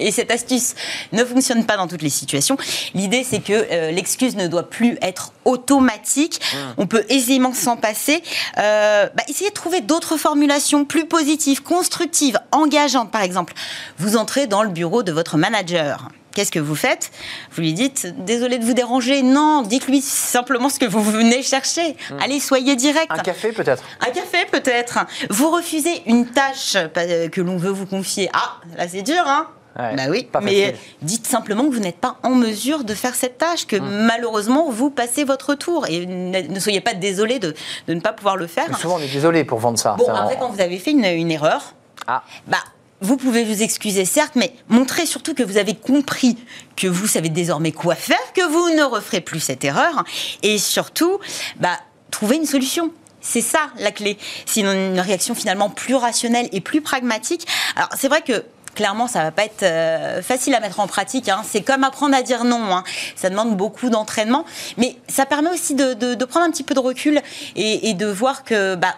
et 0.00 0.10
cette 0.10 0.30
astuce 0.30 0.74
ne 1.12 1.24
fonctionne 1.24 1.64
pas 1.64 1.76
dans 1.76 1.86
toutes 1.86 2.02
les 2.02 2.10
situations. 2.10 2.56
L'idée, 2.94 3.24
c'est 3.28 3.40
que 3.40 3.52
euh, 3.52 3.90
l'excuse 3.90 4.36
ne 4.36 4.46
doit 4.46 4.68
plus 4.68 4.98
être 5.02 5.32
automatique. 5.44 6.40
Mmh. 6.40 6.56
On 6.78 6.86
peut 6.86 7.04
aisément 7.08 7.52
s'en 7.52 7.76
passer. 7.76 8.22
Euh, 8.58 9.08
bah, 9.14 9.22
essayez 9.28 9.50
de 9.50 9.54
trouver 9.54 9.80
d'autres 9.80 10.16
formulations 10.16 10.84
plus 10.84 11.06
positives, 11.06 11.62
constructives, 11.62 12.38
engageantes, 12.52 13.10
par 13.10 13.22
exemple. 13.22 13.54
Vous 13.98 14.16
entrez 14.16 14.46
dans 14.46 14.62
le 14.62 14.70
bureau 14.70 15.02
de 15.02 15.12
votre 15.12 15.36
manager. 15.36 16.08
Qu'est-ce 16.34 16.52
que 16.52 16.60
vous 16.60 16.76
faites? 16.76 17.10
Vous 17.52 17.62
lui 17.62 17.72
dites 17.72 18.14
désolé 18.24 18.58
de 18.58 18.64
vous 18.64 18.72
déranger. 18.72 19.22
Non, 19.22 19.62
dites-lui 19.62 20.00
simplement 20.00 20.68
ce 20.68 20.78
que 20.78 20.86
vous 20.86 21.02
venez 21.02 21.42
chercher. 21.42 21.92
Mmh. 21.92 22.14
Allez, 22.22 22.40
soyez 22.40 22.76
direct. 22.76 23.10
Un 23.10 23.18
café 23.18 23.50
peut-être? 23.50 23.82
Un 24.00 24.10
café 24.10 24.46
peut-être. 24.50 25.00
Vous 25.28 25.50
refusez 25.50 26.02
une 26.06 26.26
tâche 26.26 26.76
euh, 26.76 27.28
que 27.28 27.40
l'on 27.40 27.56
veut 27.56 27.70
vous 27.70 27.86
confier. 27.86 28.30
Ah, 28.32 28.58
là 28.76 28.86
c'est 28.88 29.02
dur, 29.02 29.22
hein 29.26 29.48
bah 29.76 30.04
oui, 30.08 30.28
mais 30.42 30.74
dites 31.02 31.26
simplement 31.26 31.64
que 31.64 31.74
vous 31.74 31.80
n'êtes 31.80 31.98
pas 31.98 32.16
en 32.22 32.30
mesure 32.30 32.84
de 32.84 32.94
faire 32.94 33.14
cette 33.14 33.38
tâche, 33.38 33.66
que 33.66 33.76
hum. 33.76 34.06
malheureusement 34.06 34.70
vous 34.70 34.90
passez 34.90 35.24
votre 35.24 35.54
tour 35.54 35.86
et 35.88 36.06
ne, 36.06 36.58
soyez 36.58 36.80
pas 36.80 36.94
désolé 36.94 37.38
de, 37.38 37.54
ne 37.88 38.00
pas 38.00 38.12
pouvoir 38.12 38.36
le 38.36 38.46
faire. 38.46 38.76
souvent 38.78 38.96
on 38.96 39.00
est 39.00 39.12
désolé 39.12 39.44
pour 39.44 39.58
vendre 39.58 39.78
ça. 39.78 39.94
Bon, 39.96 40.08
après 40.08 40.36
quand 40.38 40.50
vous 40.50 40.60
avez 40.60 40.78
fait 40.78 40.90
une, 40.90 41.30
erreur, 41.30 41.74
ah. 42.06 42.22
bah 42.46 42.58
vous 43.00 43.16
pouvez 43.16 43.44
vous 43.44 43.62
excuser 43.62 44.04
certes, 44.04 44.34
mais 44.36 44.52
montrez 44.68 45.06
surtout 45.06 45.34
que 45.34 45.42
vous 45.42 45.56
avez 45.56 45.74
compris 45.74 46.36
que 46.76 46.86
vous 46.86 47.06
savez 47.06 47.30
désormais 47.30 47.72
quoi 47.72 47.94
faire, 47.94 48.18
que 48.34 48.46
vous 48.46 48.76
ne 48.76 48.82
referez 48.82 49.20
plus 49.20 49.40
cette 49.40 49.64
erreur, 49.64 50.04
et 50.42 50.58
surtout, 50.58 51.18
bah, 51.58 51.78
trouver 52.10 52.36
une 52.36 52.46
solution. 52.46 52.90
C'est 53.22 53.42
ça 53.42 53.70
la 53.78 53.90
clé. 53.90 54.16
C'est 54.46 54.60
une 54.60 54.98
réaction 54.98 55.34
finalement 55.34 55.68
plus 55.68 55.94
rationnelle 55.94 56.48
et 56.52 56.62
plus 56.62 56.80
pragmatique. 56.80 57.46
Alors 57.76 57.90
c'est 57.94 58.08
vrai 58.08 58.22
que 58.22 58.44
clairement, 58.74 59.06
ça 59.06 59.22
va 59.22 59.30
pas 59.30 59.44
être 59.44 59.62
euh, 59.62 60.22
facile 60.22 60.54
à 60.54 60.60
mettre 60.60 60.80
en 60.80 60.86
pratique. 60.86 61.28
Hein. 61.28 61.42
C'est 61.44 61.62
comme 61.62 61.84
apprendre 61.84 62.14
à 62.14 62.22
dire 62.22 62.44
non. 62.44 62.74
Hein. 62.74 62.84
Ça 63.16 63.30
demande 63.30 63.56
beaucoup 63.56 63.90
d'entraînement, 63.90 64.44
mais 64.78 64.96
ça 65.08 65.26
permet 65.26 65.50
aussi 65.50 65.74
de, 65.74 66.24
prendre 66.24 66.46
un 66.46 66.50
petit 66.50 66.62
peu 66.62 66.74
de 66.74 66.80
recul 66.80 67.20
et, 67.56 67.94
de 67.94 68.06
voir 68.06 68.44
que 68.44 68.76
bah, 68.76 68.94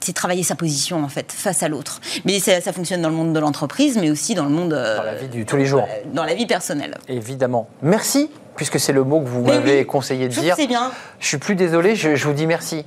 c'est 0.00 0.14
travailler 0.14 0.42
sa 0.42 0.54
position 0.54 1.04
en 1.04 1.08
fait 1.08 1.30
face 1.30 1.62
à 1.62 1.68
l'autre. 1.68 2.00
Mais 2.24 2.40
ça, 2.40 2.60
fonctionne 2.72 3.02
dans 3.02 3.10
le 3.10 3.14
monde 3.14 3.32
de 3.32 3.40
l'entreprise, 3.40 3.98
mais 3.98 4.10
aussi 4.10 4.34
dans 4.34 4.44
le 4.44 4.50
monde 4.50 4.72
euh, 4.72 4.96
dans 4.96 5.02
la 5.02 5.14
vie 5.14 5.28
du 5.28 5.44
tous 5.44 5.56
les 5.56 5.66
jours, 5.66 5.86
euh, 5.88 6.02
dans 6.12 6.24
la 6.24 6.34
vie 6.34 6.46
personnelle. 6.46 6.98
Évidemment. 7.08 7.68
Merci 7.82 8.30
puisque 8.56 8.78
c'est 8.78 8.92
le 8.92 9.02
mot 9.02 9.20
que 9.20 9.28
vous 9.28 9.42
m'avez 9.42 9.86
conseillé 9.86 10.28
de 10.28 10.34
dire. 10.34 10.56
C'est 10.56 10.66
bien. 10.66 10.92
Je 11.20 11.26
suis 11.26 11.38
plus 11.38 11.54
désolé, 11.54 11.96
je, 11.96 12.16
je 12.16 12.26
vous 12.26 12.34
dis 12.34 12.46
merci 12.46 12.84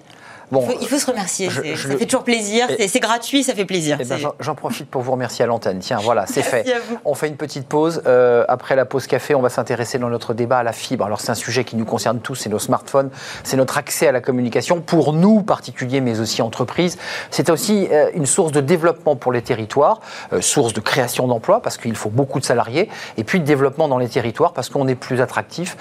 il, 0.51 0.87
faut, 0.87 0.99
se 0.99 1.05
remercier. 1.05 1.49
ça 1.49 1.61
fait 1.61 2.05
toujours 2.05 2.23
plaisir. 2.23 2.67
C'est 2.87 2.99
gratuit, 2.99 3.43
ça 3.43 3.53
fait 3.53 3.65
plaisir. 3.65 3.97
Eh 3.99 4.05
ben, 4.05 4.17
j'en 4.39 4.55
profite 4.55 4.89
pour 4.89 5.01
vous 5.01 5.11
remercier 5.11 5.43
à 5.43 5.47
l'antenne. 5.47 5.79
Tiens, 5.79 5.99
voilà, 6.01 6.25
c'est 6.27 6.43
fait. 6.43 6.65
On 7.03 7.15
fait 7.15 7.27
une 7.27 7.37
petite 7.37 7.67
pause. 7.67 8.01
Euh, 8.05 8.45
après 8.47 8.75
la 8.75 8.85
pause 8.85 9.07
café, 9.07 9.35
on 9.35 9.41
va 9.41 9.49
s'intéresser 9.49 9.97
dans 9.97 10.09
notre 10.09 10.33
débat 10.33 10.59
à 10.59 10.63
la 10.63 10.73
fibre. 10.73 11.05
Alors, 11.05 11.21
c'est 11.21 11.31
un 11.31 11.35
sujet 11.35 11.63
qui 11.63 11.75
nous 11.75 11.85
concerne 11.85 12.19
tous 12.19 12.35
c'est 12.35 12.49
nos 12.49 12.59
smartphones, 12.59 13.09
c'est 13.43 13.57
notre 13.57 13.77
accès 13.77 14.07
à 14.07 14.11
la 14.11 14.21
communication 14.21 14.81
pour 14.81 15.13
nous, 15.13 15.41
particuliers, 15.41 16.01
mais 16.01 16.19
aussi 16.19 16.41
entreprises. 16.41 16.97
C'est 17.31 17.49
aussi 17.49 17.87
euh, 17.91 18.09
une 18.13 18.25
source 18.25 18.51
de 18.51 18.61
développement 18.61 19.15
pour 19.15 19.31
les 19.31 19.41
territoires, 19.41 20.01
euh, 20.33 20.41
source 20.41 20.73
de 20.73 20.81
création 20.81 21.27
d'emplois 21.27 21.61
parce 21.61 21.77
qu'il 21.77 21.95
faut 21.95 22.09
beaucoup 22.09 22.39
de 22.39 22.45
salariés, 22.45 22.89
et 23.17 23.23
puis 23.23 23.39
de 23.39 23.45
développement 23.45 23.87
dans 23.87 23.97
les 23.97 24.09
territoires 24.09 24.53
parce 24.53 24.69
qu'on 24.69 24.87
est 24.87 24.95
plus 24.95 25.21
attractif, 25.21 25.77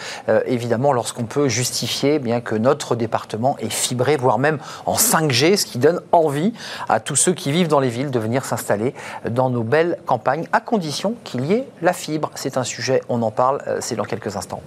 évidemment, 0.47 0.93
lorsqu'on 0.93 1.25
peut 1.25 1.49
justifier 1.49 2.19
bien 2.19 2.41
que 2.41 2.55
notre 2.55 2.97
département 2.97 3.57
est 3.59 3.73
fibré, 3.73 4.17
voire 4.17 4.39
même 4.39 4.54
en 4.87 4.97
5G, 4.97 5.57
ce 5.57 5.67
qui 5.67 5.79
donne 5.79 6.01
envie 6.13 6.53
à 6.89 7.01
tous 7.01 7.17
ceux 7.17 7.33
qui 7.33 7.53
vivent 7.53 7.69
dans 7.69 7.81
les 7.81 7.89
villes 7.89 8.11
de 8.11 8.19
venir 8.19 8.45
s'installer 8.45 8.95
dans 9.29 9.51
nos 9.51 9.63
belles 9.63 9.99
campagnes, 10.07 10.47
à 10.53 10.61
condition 10.61 11.15
qu'il 11.25 11.45
y 11.47 11.53
ait 11.53 11.69
la 11.83 11.93
fibre. 11.93 12.31
C'est 12.35 12.57
un 12.57 12.65
sujet, 12.65 13.03
on 13.09 13.23
en 13.23 13.31
parle, 13.31 13.63
euh, 13.67 13.79
c'est 13.81 13.97
dans 13.97 14.05
quelques 14.05 14.37
instants. 14.37 14.63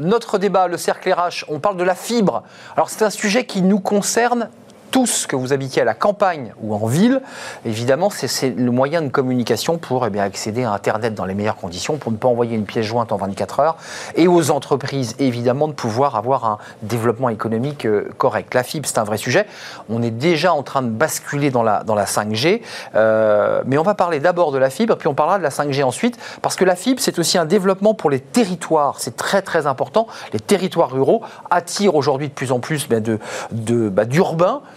Notre 0.00 0.38
débat, 0.38 0.68
le 0.68 0.76
cercle 0.76 1.12
RH, 1.12 1.44
on 1.48 1.60
parle 1.60 1.76
de 1.76 1.84
la 1.84 1.94
fibre. 1.94 2.42
Alors 2.76 2.90
c'est 2.90 3.04
un 3.04 3.10
sujet 3.10 3.46
qui 3.46 3.62
nous 3.62 3.80
concerne 3.80 4.50
tous, 4.94 5.26
que 5.26 5.34
vous 5.34 5.52
habitiez 5.52 5.82
à 5.82 5.84
la 5.84 5.94
campagne 5.94 6.54
ou 6.62 6.72
en 6.72 6.86
ville, 6.86 7.20
évidemment, 7.64 8.10
c'est 8.10 8.50
le 8.50 8.70
moyen 8.70 9.02
de 9.02 9.08
communication 9.08 9.76
pour 9.76 10.06
eh 10.06 10.20
accéder 10.20 10.62
à 10.62 10.70
Internet 10.70 11.16
dans 11.16 11.24
les 11.24 11.34
meilleures 11.34 11.56
conditions, 11.56 11.96
pour 11.96 12.12
ne 12.12 12.16
pas 12.16 12.28
envoyer 12.28 12.54
une 12.54 12.64
pièce 12.64 12.86
jointe 12.86 13.10
en 13.10 13.16
24 13.16 13.58
heures, 13.58 13.76
et 14.14 14.28
aux 14.28 14.52
entreprises, 14.52 15.16
évidemment, 15.18 15.66
de 15.66 15.72
pouvoir 15.72 16.14
avoir 16.14 16.44
un 16.44 16.58
développement 16.82 17.28
économique 17.28 17.86
euh, 17.86 18.08
correct. 18.18 18.54
La 18.54 18.62
fibre, 18.62 18.86
c'est 18.86 18.98
un 18.98 19.02
vrai 19.02 19.16
sujet. 19.16 19.48
On 19.90 20.00
est 20.00 20.12
déjà 20.12 20.54
en 20.54 20.62
train 20.62 20.82
de 20.82 20.90
basculer 20.90 21.50
dans 21.50 21.64
la, 21.64 21.82
dans 21.82 21.96
la 21.96 22.04
5G, 22.04 22.62
euh, 22.94 23.64
mais 23.66 23.78
on 23.78 23.82
va 23.82 23.94
parler 23.94 24.20
d'abord 24.20 24.52
de 24.52 24.58
la 24.58 24.70
fibre, 24.70 24.94
puis 24.94 25.08
on 25.08 25.14
parlera 25.14 25.38
de 25.38 25.42
la 25.42 25.50
5G 25.50 25.82
ensuite, 25.82 26.20
parce 26.40 26.54
que 26.54 26.64
la 26.64 26.76
fibre, 26.76 27.00
c'est 27.00 27.18
aussi 27.18 27.36
un 27.36 27.46
développement 27.46 27.94
pour 27.94 28.10
les 28.10 28.20
territoires. 28.20 29.00
C'est 29.00 29.16
très, 29.16 29.42
très 29.42 29.66
important. 29.66 30.06
Les 30.32 30.38
territoires 30.38 30.92
ruraux 30.92 31.22
attirent 31.50 31.96
aujourd'hui 31.96 32.28
de 32.28 32.32
plus 32.32 32.52
en 32.52 32.60
plus 32.60 32.86
ben, 32.88 33.02
bah, 33.50 34.04
d'urbains 34.04 34.62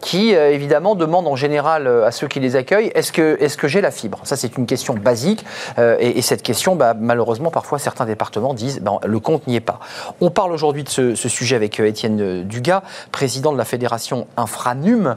qui 0.00 0.34
euh, 0.34 0.50
évidemment 0.50 0.94
demandent 0.94 1.26
en 1.26 1.36
général 1.36 1.86
euh, 1.86 2.06
à 2.06 2.10
ceux 2.10 2.28
qui 2.28 2.40
les 2.40 2.56
accueillent 2.56 2.92
est-ce 2.94 3.12
que, 3.12 3.36
est 3.40 3.56
que 3.56 3.68
j'ai 3.68 3.80
la 3.80 3.90
fibre? 3.90 4.20
Ça, 4.24 4.36
c'est 4.36 4.56
une 4.56 4.66
question 4.66 4.94
basique. 4.94 5.44
Euh, 5.78 5.96
et, 6.00 6.22
cette 6.22 6.42
question, 6.42 6.76
bah, 6.76 6.94
malheureusement, 6.98 7.50
parfois, 7.50 7.78
certains 7.78 8.04
départements 8.04 8.54
disent 8.54 8.80
ben, 8.80 8.98
le 9.04 9.20
compte 9.20 9.46
n'y 9.46 9.56
est 9.56 9.60
pas. 9.60 9.80
On 10.20 10.30
parle 10.30 10.52
aujourd'hui 10.52 10.84
de 10.84 10.88
ce, 10.88 11.14
sujet 11.14 11.56
avec 11.56 11.80
Étienne 11.80 12.44
Dugas, 12.44 12.82
président 13.12 13.52
de 13.52 13.58
la 13.58 13.64
fédération 13.64 14.26
Infranum. 14.36 15.16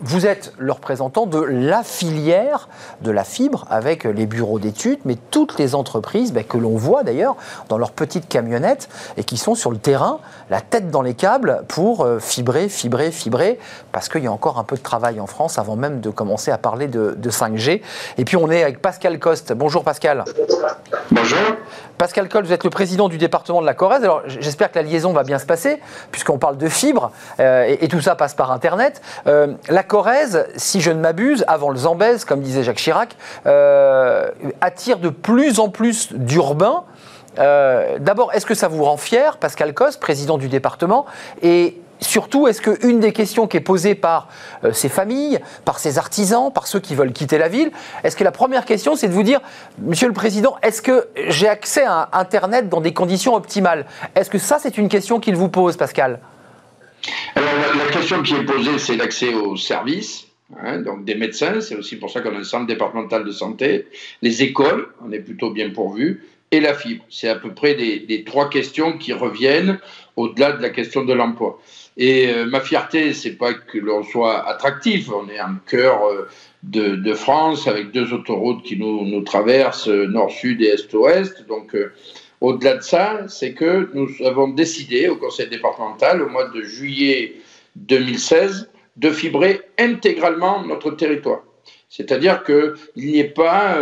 vous 0.00 0.26
êtes 0.26 0.52
le 0.58 0.72
représentant 0.72 1.26
de 1.26 1.40
la 1.40 1.82
filière 1.82 2.68
de 3.02 3.10
la 3.10 3.24
fibre 3.24 3.66
avec 3.70 4.04
les 4.04 4.26
bureaux 4.26 4.58
d'études, 4.58 5.00
mais 5.04 5.16
toutes 5.30 5.58
les 5.58 5.74
entreprises 5.74 6.32
ben, 6.32 6.44
que 6.44 6.56
l'on 6.56 6.76
voit 6.76 7.02
d'ailleurs 7.02 7.36
dans 7.68 7.78
leurs 7.78 7.92
petites 7.92 8.28
camionnettes 8.28 8.88
et 9.16 9.24
qui 9.24 9.36
sont 9.36 9.54
sur 9.54 9.70
le 9.70 9.78
terrain, 9.78 10.18
la 10.50 10.60
tête 10.60 10.90
dans 10.90 11.02
les 11.02 11.14
câbles 11.14 11.64
pour 11.68 12.06
fibrer, 12.20 12.68
fibrer, 12.68 13.10
fibrer 13.10 13.58
parce 13.92 14.08
qu'il 14.08 14.22
y 14.24 14.26
a 14.26 14.32
encore 14.32 14.58
un 14.58 14.64
peu 14.64 14.76
de 14.76 14.82
travail 14.82 15.20
en 15.20 15.26
France 15.26 15.58
avant 15.58 15.76
même 15.76 16.00
de 16.00 16.10
commencer 16.10 16.50
à 16.50 16.58
parler 16.58 16.88
de, 16.88 17.16
5G. 17.28 17.82
Et 18.16 18.24
puis 18.24 18.36
on 18.36 18.50
est 18.50 18.62
avec 18.62 18.80
Pascal 18.80 19.18
Coste. 19.18 19.52
Bonjour 19.52 19.84
Pascal. 19.84 20.24
Bonjour. 21.10 21.38
Pascal 21.98 22.28
Coste, 22.28 22.46
vous 22.46 22.52
êtes 22.52 22.64
le 22.64 22.70
président 22.70 23.08
du 23.08 23.18
département 23.18 23.60
de 23.60 23.66
la 23.66 23.74
Corrèze. 23.74 24.02
Alors 24.04 24.22
j'espère 24.26 24.70
que 24.70 24.78
la 24.78 24.82
liaison 24.82 25.12
va 25.12 25.24
bien 25.24 25.38
se 25.38 25.46
passer, 25.46 25.80
puisqu'on 26.12 26.38
parle 26.38 26.56
de 26.56 26.68
fibres 26.68 27.10
euh, 27.40 27.76
et, 27.80 27.88
tout 27.88 28.00
ça 28.00 28.14
passe 28.14 28.34
par 28.34 28.52
Internet. 28.52 29.02
Euh, 29.26 29.54
la 29.68 29.82
Corrèze, 29.82 30.46
si 30.56 30.80
je 30.80 30.90
ne 30.90 31.00
m'abuse, 31.00 31.44
avant 31.48 31.70
le 31.70 31.76
Zambèze, 31.76 32.24
comme 32.24 32.40
disait 32.40 32.62
Jacques 32.62 32.76
Chirac, 32.76 33.16
euh, 33.46 34.30
attire 34.60 34.98
de 34.98 35.08
plus 35.08 35.58
en 35.58 35.68
plus 35.68 36.12
d'urbains. 36.12 36.84
D'abord, 37.36 38.32
est-ce 38.34 38.46
que 38.46 38.54
ça 38.54 38.66
vous 38.66 38.82
rend 38.82 38.96
fier, 38.96 39.36
Pascal 39.36 39.72
Coste, 39.72 40.00
président 40.00 40.38
du 40.38 40.48
département? 40.48 41.06
Et 41.40 41.80
surtout, 42.00 42.48
est-ce 42.48 42.60
qu'une 42.60 43.00
des 43.00 43.12
questions 43.12 43.46
qui 43.46 43.56
est 43.56 43.60
posée 43.60 43.94
par 43.94 44.28
euh, 44.64 44.72
ces 44.72 44.88
familles, 44.88 45.40
par 45.64 45.78
ces 45.78 45.98
artisans, 45.98 46.52
par 46.52 46.66
ceux 46.66 46.80
qui 46.80 46.94
veulent 46.94 47.12
quitter 47.12 47.38
la 47.38 47.48
ville, 47.48 47.70
est-ce 48.04 48.16
que 48.16 48.24
la 48.24 48.32
première 48.32 48.64
question, 48.64 48.96
c'est 48.96 49.08
de 49.08 49.12
vous 49.12 49.22
dire, 49.22 49.40
Monsieur 49.78 50.08
le 50.08 50.14
Président, 50.14 50.56
est-ce 50.62 50.82
que 50.82 51.08
j'ai 51.28 51.48
accès 51.48 51.84
à 51.84 52.08
Internet 52.12 52.68
dans 52.68 52.80
des 52.80 52.92
conditions 52.92 53.34
optimales? 53.34 53.86
Est-ce 54.14 54.30
que 54.30 54.38
ça, 54.38 54.58
c'est 54.60 54.78
une 54.78 54.88
question 54.88 55.20
qu'il 55.20 55.36
vous 55.36 55.48
pose, 55.48 55.76
Pascal? 55.76 56.20
Alors, 57.34 57.50
la, 57.76 57.92
question 57.92 58.22
qui 58.22 58.34
est 58.34 58.44
posée, 58.44 58.78
c'est 58.78 58.96
l'accès 58.96 59.34
aux 59.34 59.56
services. 59.56 60.26
Hein, 60.62 60.78
donc 60.78 61.04
des 61.04 61.14
médecins, 61.14 61.60
c'est 61.60 61.76
aussi 61.76 61.96
pour 61.96 62.10
ça 62.10 62.20
qu'on 62.20 62.34
a 62.34 62.38
un 62.38 62.44
centre 62.44 62.66
départemental 62.66 63.24
de 63.24 63.32
santé, 63.32 63.86
les 64.22 64.42
écoles, 64.42 64.88
on 65.06 65.12
est 65.12 65.18
plutôt 65.18 65.50
bien 65.50 65.68
pourvu, 65.70 66.22
et 66.50 66.60
la 66.60 66.74
fibre. 66.74 67.04
C'est 67.10 67.28
à 67.28 67.34
peu 67.34 67.52
près 67.52 67.74
des, 67.74 68.24
trois 68.24 68.48
questions 68.48 68.96
qui 68.96 69.12
reviennent 69.12 69.78
au-delà 70.16 70.52
de 70.52 70.62
la 70.62 70.70
question 70.70 71.04
de 71.04 71.12
l'emploi. 71.12 71.60
Et 71.98 72.28
euh, 72.28 72.46
ma 72.46 72.60
fierté, 72.60 73.12
c'est 73.12 73.32
pas 73.32 73.52
que 73.54 73.76
l'on 73.76 74.04
soit 74.04 74.48
attractif. 74.48 75.10
On 75.10 75.28
est 75.28 75.40
en 75.40 75.56
cœur 75.66 76.06
euh, 76.06 76.28
de, 76.62 77.14
France 77.14 77.66
avec 77.66 77.90
deux 77.90 78.12
autoroutes 78.12 78.62
qui 78.62 78.76
nous, 78.76 79.04
nous 79.04 79.22
traversent 79.22 79.88
euh, 79.88 80.06
nord-sud 80.06 80.62
et 80.62 80.68
est-ouest. 80.68 81.44
Donc, 81.48 81.76
au-delà 82.40 82.76
de 82.76 82.82
ça, 82.82 83.22
c'est 83.26 83.52
que 83.52 83.90
nous 83.94 84.08
avons 84.24 84.48
décidé 84.48 85.08
au 85.08 85.16
conseil 85.16 85.48
départemental, 85.48 86.22
au 86.22 86.28
mois 86.28 86.48
de 86.48 86.62
juillet 86.62 87.34
2016, 87.74 88.70
de 88.96 89.10
fibrer 89.10 89.62
intégralement 89.76 90.62
notre 90.64 90.92
territoire. 90.92 91.42
C'est-à-dire 91.88 92.44
qu'il 92.44 92.74
n'y 92.96 93.18
ait 93.18 93.24
pas 93.24 93.78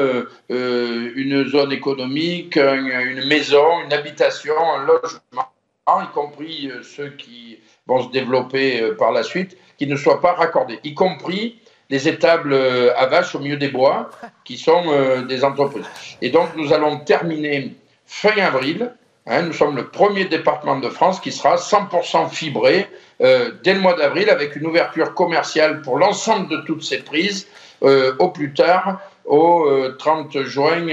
une 0.48 1.44
zone 1.48 1.72
économique, 1.72 2.56
une 2.56 3.26
maison, 3.26 3.82
une 3.84 3.92
habitation, 3.92 4.54
un 4.58 4.86
logement, 4.86 5.50
y 5.88 6.12
compris 6.12 6.70
ceux 6.82 7.10
qui 7.10 7.58
vont 7.86 8.02
se 8.02 8.10
développer 8.10 8.80
euh, 8.80 8.96
par 8.96 9.12
la 9.12 9.22
suite, 9.22 9.56
qui 9.78 9.86
ne 9.86 9.96
soient 9.96 10.20
pas 10.20 10.32
raccordés, 10.32 10.80
y 10.84 10.94
compris 10.94 11.60
les 11.88 12.08
étables 12.08 12.52
euh, 12.52 12.96
à 12.96 13.06
vaches 13.06 13.34
au 13.34 13.38
milieu 13.38 13.56
des 13.56 13.68
bois, 13.68 14.10
qui 14.44 14.56
sont 14.56 14.82
euh, 14.88 15.22
des 15.22 15.44
entreprises. 15.44 15.86
Et 16.20 16.30
donc, 16.30 16.48
nous 16.56 16.72
allons 16.72 16.98
terminer 16.98 17.74
fin 18.06 18.36
avril. 18.38 18.92
Hein, 19.28 19.42
nous 19.42 19.52
sommes 19.52 19.76
le 19.76 19.88
premier 19.88 20.24
département 20.24 20.78
de 20.78 20.88
France 20.88 21.20
qui 21.20 21.32
sera 21.32 21.56
100% 21.56 22.30
fibré 22.30 22.86
dès 23.18 23.74
le 23.74 23.80
mois 23.80 23.94
d'avril, 23.94 24.30
avec 24.30 24.54
une 24.54 24.66
ouverture 24.66 25.14
commerciale 25.14 25.80
pour 25.82 25.98
l'ensemble 25.98 26.48
de 26.48 26.58
toutes 26.58 26.84
ces 26.84 26.98
prises 26.98 27.48
au 27.80 28.28
plus 28.28 28.52
tard 28.52 29.00
au 29.24 29.66
30 29.98 30.42
juin 30.42 30.86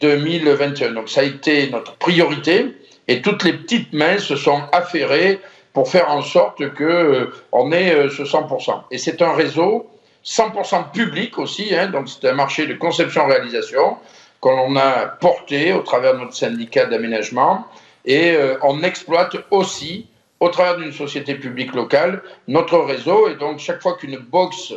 2021. 0.00 0.92
Donc, 0.92 1.08
ça 1.08 1.22
a 1.22 1.24
été 1.24 1.68
notre 1.70 1.96
priorité. 1.96 2.76
Et 3.08 3.22
toutes 3.22 3.44
les 3.44 3.52
petites 3.52 3.92
mains 3.92 4.18
se 4.18 4.36
sont 4.36 4.62
affairées 4.72 5.40
pour 5.72 5.90
faire 5.90 6.10
en 6.10 6.22
sorte 6.22 6.72
que 6.72 7.30
on 7.52 7.70
ait 7.70 7.94
euh, 7.94 8.08
ce 8.08 8.22
100%. 8.22 8.84
Et 8.90 8.98
c'est 8.98 9.20
un 9.22 9.34
réseau 9.34 9.86
100% 10.24 10.90
public 10.90 11.38
aussi, 11.38 11.74
hein, 11.74 11.88
donc 11.88 12.08
c'est 12.08 12.26
un 12.28 12.32
marché 12.32 12.66
de 12.66 12.74
conception-réalisation 12.74 13.96
qu'on 14.40 14.74
a 14.76 15.06
porté 15.06 15.72
au 15.72 15.82
travers 15.82 16.14
de 16.14 16.20
notre 16.20 16.34
syndicat 16.34 16.86
d'aménagement. 16.86 17.66
Et 18.06 18.32
euh, 18.32 18.56
on 18.62 18.82
exploite 18.82 19.36
aussi 19.50 20.06
au 20.40 20.48
travers 20.48 20.78
d'une 20.78 20.92
société 20.92 21.34
publique 21.34 21.74
locale 21.74 22.22
notre 22.48 22.78
réseau. 22.78 23.28
Et 23.28 23.34
donc 23.34 23.58
chaque 23.58 23.82
fois 23.82 23.96
qu'une 23.98 24.16
box 24.16 24.72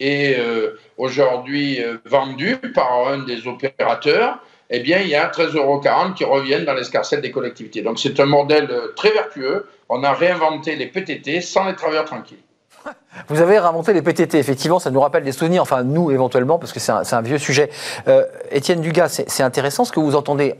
est 0.00 0.38
euh, 0.38 0.76
aujourd'hui 0.98 1.78
vendue 2.04 2.56
par 2.74 3.06
un 3.06 3.18
des 3.18 3.46
opérateurs, 3.46 4.38
eh 4.72 4.80
bien, 4.80 5.00
il 5.00 5.08
y 5.08 5.14
a 5.14 5.28
13,40 5.28 5.56
euros 5.56 5.80
qui 6.14 6.24
reviennent 6.24 6.64
dans 6.64 6.74
l'escarcelle 6.74 7.20
des 7.20 7.30
collectivités. 7.30 7.82
Donc, 7.82 7.98
c'est 7.98 8.18
un 8.18 8.26
modèle 8.26 8.70
très 8.96 9.10
vertueux. 9.10 9.66
On 9.88 10.02
a 10.02 10.12
réinventé 10.12 10.76
les 10.76 10.86
PTT 10.86 11.42
sans 11.42 11.66
les 11.66 11.74
travailleurs 11.76 12.06
tranquilles. 12.06 12.38
Vous 13.28 13.40
avez 13.40 13.58
réinventé 13.58 13.92
les 13.92 14.02
PTT, 14.02 14.38
effectivement, 14.38 14.78
ça 14.78 14.90
nous 14.90 15.00
rappelle 15.00 15.24
des 15.24 15.32
souvenirs, 15.32 15.62
enfin 15.62 15.82
nous 15.82 16.10
éventuellement, 16.10 16.58
parce 16.58 16.72
que 16.72 16.80
c'est 16.80 16.92
un, 16.92 17.20
vieux 17.20 17.38
sujet. 17.38 17.70
Euh, 18.08 18.24
Étienne 18.50 18.80
Dugas, 18.80 19.22
c'est 19.26 19.42
intéressant 19.42 19.84
ce 19.84 19.92
que 19.92 20.00
vous 20.00 20.16
entendez. 20.16 20.54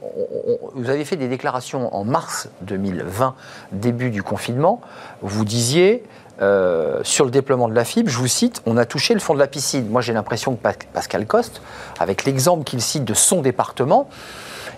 vous 0.75 0.91
avez 0.91 1.05
fait 1.05 1.17
des 1.17 1.29
déclarations 1.29 1.95
en 1.95 2.05
mars 2.05 2.49
2020, 2.63 3.35
début 3.73 4.11
du 4.11 4.23
confinement. 4.23 4.81
Vous 5.23 5.45
disiez, 5.45 6.05
euh, 6.41 7.01
sur 7.05 7.25
le 7.25 7.31
déploiement 7.31 7.69
de 7.69 7.75
la 7.75 7.85
fibre, 7.85 8.09
je 8.09 8.17
vous 8.17 8.27
cite, 8.27 8.63
on 8.67 8.77
a 8.77 8.85
touché 8.85 9.15
le 9.15 9.21
fond 9.21 9.35
de 9.35 9.39
la 9.39 9.47
piscine. 9.47 9.89
Moi, 9.89 10.01
j'ai 10.01 10.13
l'impression 10.13 10.57
que 10.57 10.63
Pascal 10.93 11.27
Coste, 11.27 11.61
avec 11.99 12.25
l'exemple 12.25 12.65
qu'il 12.65 12.81
cite 12.81 13.05
de 13.05 13.15
son 13.15 13.43
département, 13.43 14.09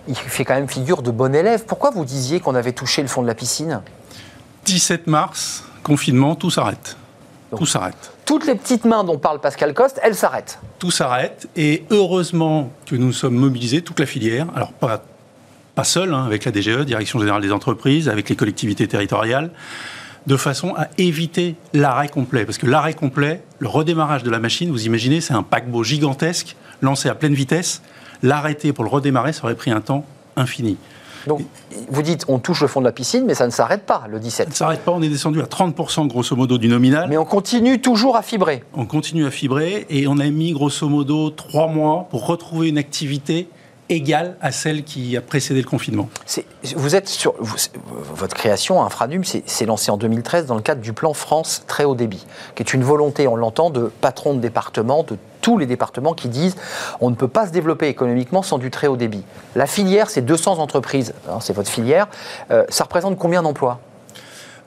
il 0.07 0.15
fait 0.15 0.45
quand 0.45 0.55
même 0.55 0.67
figure 0.67 1.01
de 1.01 1.11
bon 1.11 1.33
élève. 1.33 1.65
Pourquoi 1.65 1.91
vous 1.91 2.05
disiez 2.05 2.39
qu'on 2.39 2.55
avait 2.55 2.73
touché 2.73 3.01
le 3.01 3.07
fond 3.07 3.21
de 3.21 3.27
la 3.27 3.35
piscine? 3.35 3.81
17 4.65 5.07
mars, 5.07 5.63
confinement, 5.83 6.35
tout 6.35 6.51
s'arrête. 6.51 6.97
Tout 7.55 7.65
s'arrête. 7.65 8.11
Toutes 8.25 8.45
les 8.45 8.55
petites 8.55 8.85
mains 8.85 9.03
dont 9.03 9.17
parle 9.17 9.39
Pascal 9.39 9.73
Coste, 9.73 9.99
elles 10.03 10.15
s'arrêtent. 10.15 10.59
Tout 10.77 10.91
s'arrête. 10.91 11.47
Et 11.55 11.85
heureusement 11.89 12.71
que 12.85 12.95
nous 12.95 13.13
sommes 13.13 13.35
mobilisés, 13.35 13.81
toute 13.81 13.99
la 13.99 14.05
filière. 14.05 14.47
Alors, 14.55 14.73
pas, 14.73 15.03
pas 15.73 15.83
seul, 15.83 16.13
hein, 16.13 16.25
avec 16.25 16.43
la 16.43 16.51
DGE, 16.51 16.85
Direction 16.85 17.19
Générale 17.19 17.41
des 17.41 17.51
Entreprises, 17.51 18.09
avec 18.09 18.29
les 18.29 18.35
collectivités 18.35 18.87
territoriales 18.87 19.51
de 20.27 20.37
façon 20.37 20.73
à 20.75 20.87
éviter 20.97 21.55
l'arrêt 21.73 22.09
complet. 22.09 22.45
Parce 22.45 22.57
que 22.57 22.67
l'arrêt 22.67 22.93
complet, 22.93 23.41
le 23.59 23.67
redémarrage 23.67 24.23
de 24.23 24.29
la 24.29 24.39
machine, 24.39 24.71
vous 24.71 24.85
imaginez, 24.85 25.21
c'est 25.21 25.33
un 25.33 25.43
paquebot 25.43 25.83
gigantesque 25.83 26.55
lancé 26.81 27.09
à 27.09 27.15
pleine 27.15 27.33
vitesse. 27.33 27.81
L'arrêter 28.23 28.73
pour 28.73 28.83
le 28.83 28.89
redémarrer, 28.89 29.33
ça 29.33 29.43
aurait 29.43 29.55
pris 29.55 29.71
un 29.71 29.81
temps 29.81 30.05
infini. 30.35 30.77
Donc, 31.27 31.41
vous 31.89 32.01
dites, 32.01 32.25
on 32.27 32.37
touche 32.37 32.61
le 32.61 32.67
fond 32.67 32.81
de 32.81 32.85
la 32.85 32.91
piscine, 32.91 33.25
mais 33.25 33.33
ça 33.33 33.45
ne 33.45 33.51
s'arrête 33.51 33.83
pas, 33.85 34.03
le 34.09 34.19
17. 34.19 34.45
Ça 34.45 34.49
ne 34.49 34.55
s'arrête 34.55 34.81
pas, 34.81 34.91
on 34.91 35.01
est 35.01 35.09
descendu 35.09 35.41
à 35.41 35.45
30% 35.45 36.07
grosso 36.07 36.35
modo 36.35 36.57
du 36.57 36.67
nominal. 36.67 37.09
Mais 37.09 37.17
on 37.17 37.25
continue 37.25 37.81
toujours 37.81 38.15
à 38.15 38.21
fibrer. 38.21 38.63
On 38.75 38.85
continue 38.85 39.25
à 39.25 39.31
fibrer 39.31 39.87
et 39.89 40.07
on 40.07 40.19
a 40.19 40.29
mis 40.29 40.51
grosso 40.51 40.87
modo 40.87 41.31
trois 41.31 41.67
mois 41.67 42.07
pour 42.11 42.27
retrouver 42.27 42.69
une 42.69 42.77
activité 42.77 43.47
égale 43.89 44.35
à 44.41 44.51
celle 44.51 44.83
qui 44.83 45.15
a 45.15 45.21
précédé 45.21 45.61
le 45.61 45.67
confinement. 45.67 46.09
Vous 46.75 46.95
êtes 46.95 47.07
sur 47.07 47.35
votre 48.13 48.35
création 48.35 48.83
Infranum 48.83 49.23
s'est 49.23 49.65
lancée 49.65 49.91
en 49.91 49.97
2013 49.97 50.45
dans 50.47 50.55
le 50.55 50.61
cadre 50.61 50.81
du 50.81 50.93
plan 50.93 51.13
France 51.13 51.63
très 51.67 51.83
haut 51.83 51.95
débit, 51.95 52.25
qui 52.55 52.63
est 52.63 52.73
une 52.73 52.83
volonté, 52.83 53.27
on 53.27 53.35
l'entend, 53.35 53.69
de 53.69 53.91
patrons 54.01 54.33
de 54.33 54.39
département, 54.39 55.03
de 55.03 55.17
tous 55.41 55.57
les 55.57 55.67
départements 55.67 56.13
qui 56.13 56.27
disent 56.27 56.55
on 56.99 57.09
ne 57.09 57.15
peut 57.15 57.27
pas 57.27 57.47
se 57.47 57.51
développer 57.51 57.87
économiquement 57.87 58.41
sans 58.41 58.57
du 58.57 58.71
très 58.71 58.87
haut 58.87 58.97
débit. 58.97 59.23
La 59.55 59.67
filière, 59.67 60.09
c'est 60.09 60.21
200 60.21 60.59
entreprises, 60.59 61.13
hein, 61.29 61.39
c'est 61.39 61.53
votre 61.53 61.69
filière. 61.69 62.07
Euh, 62.51 62.65
ça 62.69 62.85
représente 62.85 63.17
combien 63.17 63.43
d'emplois? 63.43 63.79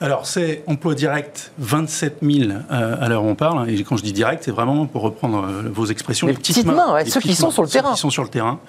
Alors, 0.01 0.27
c'est 0.27 0.63
emploi 0.69 0.95
direct 0.95 1.51
27 1.59 2.19
000 2.23 2.51
euh, 2.51 2.97
à 3.01 3.09
l'heure 3.09 3.25
où 3.25 3.27
on 3.27 3.35
parle. 3.35 3.59
Hein, 3.59 3.67
et 3.67 3.83
quand 3.83 3.97
je 3.97 4.05
dis 4.05 4.13
direct, 4.13 4.45
c'est 4.45 4.53
vraiment 4.53 4.87
pour 4.87 5.03
reprendre 5.03 5.45
euh, 5.45 5.69
vos 5.73 5.87
expressions. 5.87 6.29
Les, 6.29 6.35
petites, 6.35 6.65
mains, 6.67 7.05
ceux 7.05 7.21
qui 7.21 7.35
sont 7.35 7.51
sur 7.51 7.63
le 7.63 7.69
terrain. 7.69 7.89
Ceux 7.89 7.95
qui 7.95 8.01
sont 8.03 8.11
sur 8.11 8.23
le 8.23 8.29
terrain. 8.29 8.61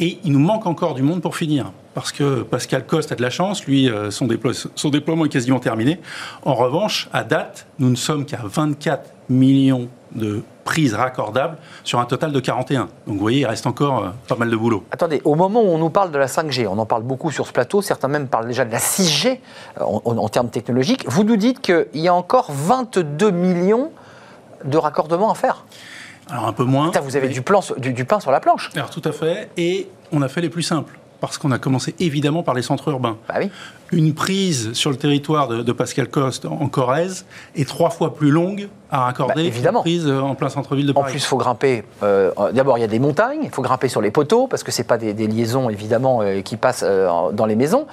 Et 0.00 0.18
il 0.24 0.32
nous 0.32 0.38
manque 0.38 0.66
encore 0.66 0.94
du 0.94 1.02
monde 1.02 1.20
pour 1.20 1.36
finir. 1.36 1.72
Parce 1.94 2.12
que 2.12 2.42
Pascal 2.42 2.86
Coste 2.86 3.10
a 3.10 3.16
de 3.16 3.22
la 3.22 3.30
chance, 3.30 3.64
lui, 3.64 3.90
euh, 3.90 4.10
son, 4.10 4.26
déploiement 4.26 5.24
est 5.24 5.28
quasiment 5.28 5.58
terminé. 5.58 5.98
En 6.44 6.54
revanche, 6.54 7.08
à 7.12 7.24
date, 7.24 7.66
nous 7.80 7.90
ne 7.90 7.96
sommes 7.96 8.24
qu'à 8.24 8.38
24 8.44 9.10
millions 9.28 9.88
de 10.12 10.42
prises 10.64 10.94
raccordables 10.94 11.56
sur 11.82 11.98
un 11.98 12.04
total 12.04 12.30
de 12.30 12.40
41. 12.40 12.82
Donc 12.82 12.88
vous 13.06 13.18
voyez, 13.18 13.40
il 13.40 13.46
reste 13.46 13.66
encore 13.66 14.04
euh, 14.04 14.08
pas 14.28 14.36
mal 14.36 14.50
de 14.50 14.56
boulot. 14.56 14.84
Attendez, 14.90 15.20
au 15.24 15.34
moment 15.34 15.62
où 15.62 15.66
on 15.66 15.78
nous 15.78 15.90
parle 15.90 16.12
de 16.12 16.18
la 16.18 16.26
5G, 16.26 16.68
on 16.68 16.78
en 16.78 16.86
parle 16.86 17.02
beaucoup 17.02 17.30
sur 17.30 17.46
ce 17.46 17.52
plateau, 17.52 17.82
certains 17.82 18.08
même 18.08 18.28
parlent 18.28 18.46
déjà 18.46 18.64
de 18.64 18.70
la 18.70 18.78
6G 18.78 19.38
euh, 19.80 19.82
en, 19.82 20.28
termes 20.28 20.50
technologiques, 20.50 21.04
vous 21.08 21.24
nous 21.24 21.36
dites 21.36 21.60
qu'il 21.60 21.86
y 21.94 22.06
a 22.06 22.14
encore 22.14 22.52
22 22.52 23.30
millions 23.30 23.90
de 24.64 24.76
raccordements 24.76 25.30
à 25.30 25.34
faire? 25.34 25.64
Alors 26.30 26.46
un 26.46 26.52
peu 26.52 26.64
moins. 26.64 26.90
vous 27.02 27.16
avez 27.16 27.28
du, 27.28 27.42
plan, 27.42 27.60
du, 27.78 28.04
pain 28.04 28.20
sur 28.20 28.30
la 28.30 28.40
planche. 28.40 28.70
Alors 28.74 28.90
tout 28.90 29.02
à 29.04 29.12
fait. 29.12 29.50
Et 29.56 29.88
on 30.12 30.22
a 30.22 30.28
fait 30.28 30.40
les 30.40 30.50
plus 30.50 30.62
simples. 30.62 30.98
Parce 31.20 31.36
qu'on 31.36 31.50
a 31.50 31.58
commencé 31.58 31.94
évidemment 31.98 32.42
par 32.42 32.54
les 32.54 32.62
centres 32.62 32.88
urbains. 32.90 33.18
Bah 33.28 33.36
oui 33.38 33.50
une 33.92 34.14
prise 34.14 34.72
sur 34.72 34.90
le 34.90 34.96
territoire 34.96 35.48
de, 35.48 35.72
Pascal 35.72 36.08
Coste 36.08 36.44
en 36.44 36.68
Corrèze 36.68 37.24
est 37.54 37.68
trois 37.68 37.90
fois 37.90 38.14
plus 38.14 38.30
longue 38.30 38.68
à 38.90 39.00
raccorder 39.00 39.50
bah, 39.50 39.56
qu'une 39.56 39.80
prise 39.80 40.06
euh, 40.06 40.20
en 40.20 40.34
plein 40.34 40.48
centre-ville 40.48 40.86
de 40.86 40.92
Paris. 40.92 41.06
En 41.06 41.10
plus, 41.10 41.18
il 41.18 41.26
faut 41.26 41.36
grimper. 41.36 41.84
Euh, 42.02 42.30
d'abord, 42.52 42.78
il 42.78 42.80
y 42.80 42.84
a 42.84 42.88
des 42.88 42.98
montagnes, 42.98 43.40
il 43.42 43.50
faut 43.50 43.62
grimper 43.62 43.88
sur 43.88 44.00
les 44.00 44.10
poteaux, 44.10 44.46
parce 44.46 44.62
que 44.62 44.72
ce 44.72 44.82
pas 44.82 44.96
des, 44.96 45.12
liaisons, 45.12 45.68
évidemment, 45.68 46.20
euh, 46.22 46.40
qui 46.40 46.56
passent 46.56 46.84
dans 46.84 47.46
les 47.46 47.56
maisons. 47.56 47.86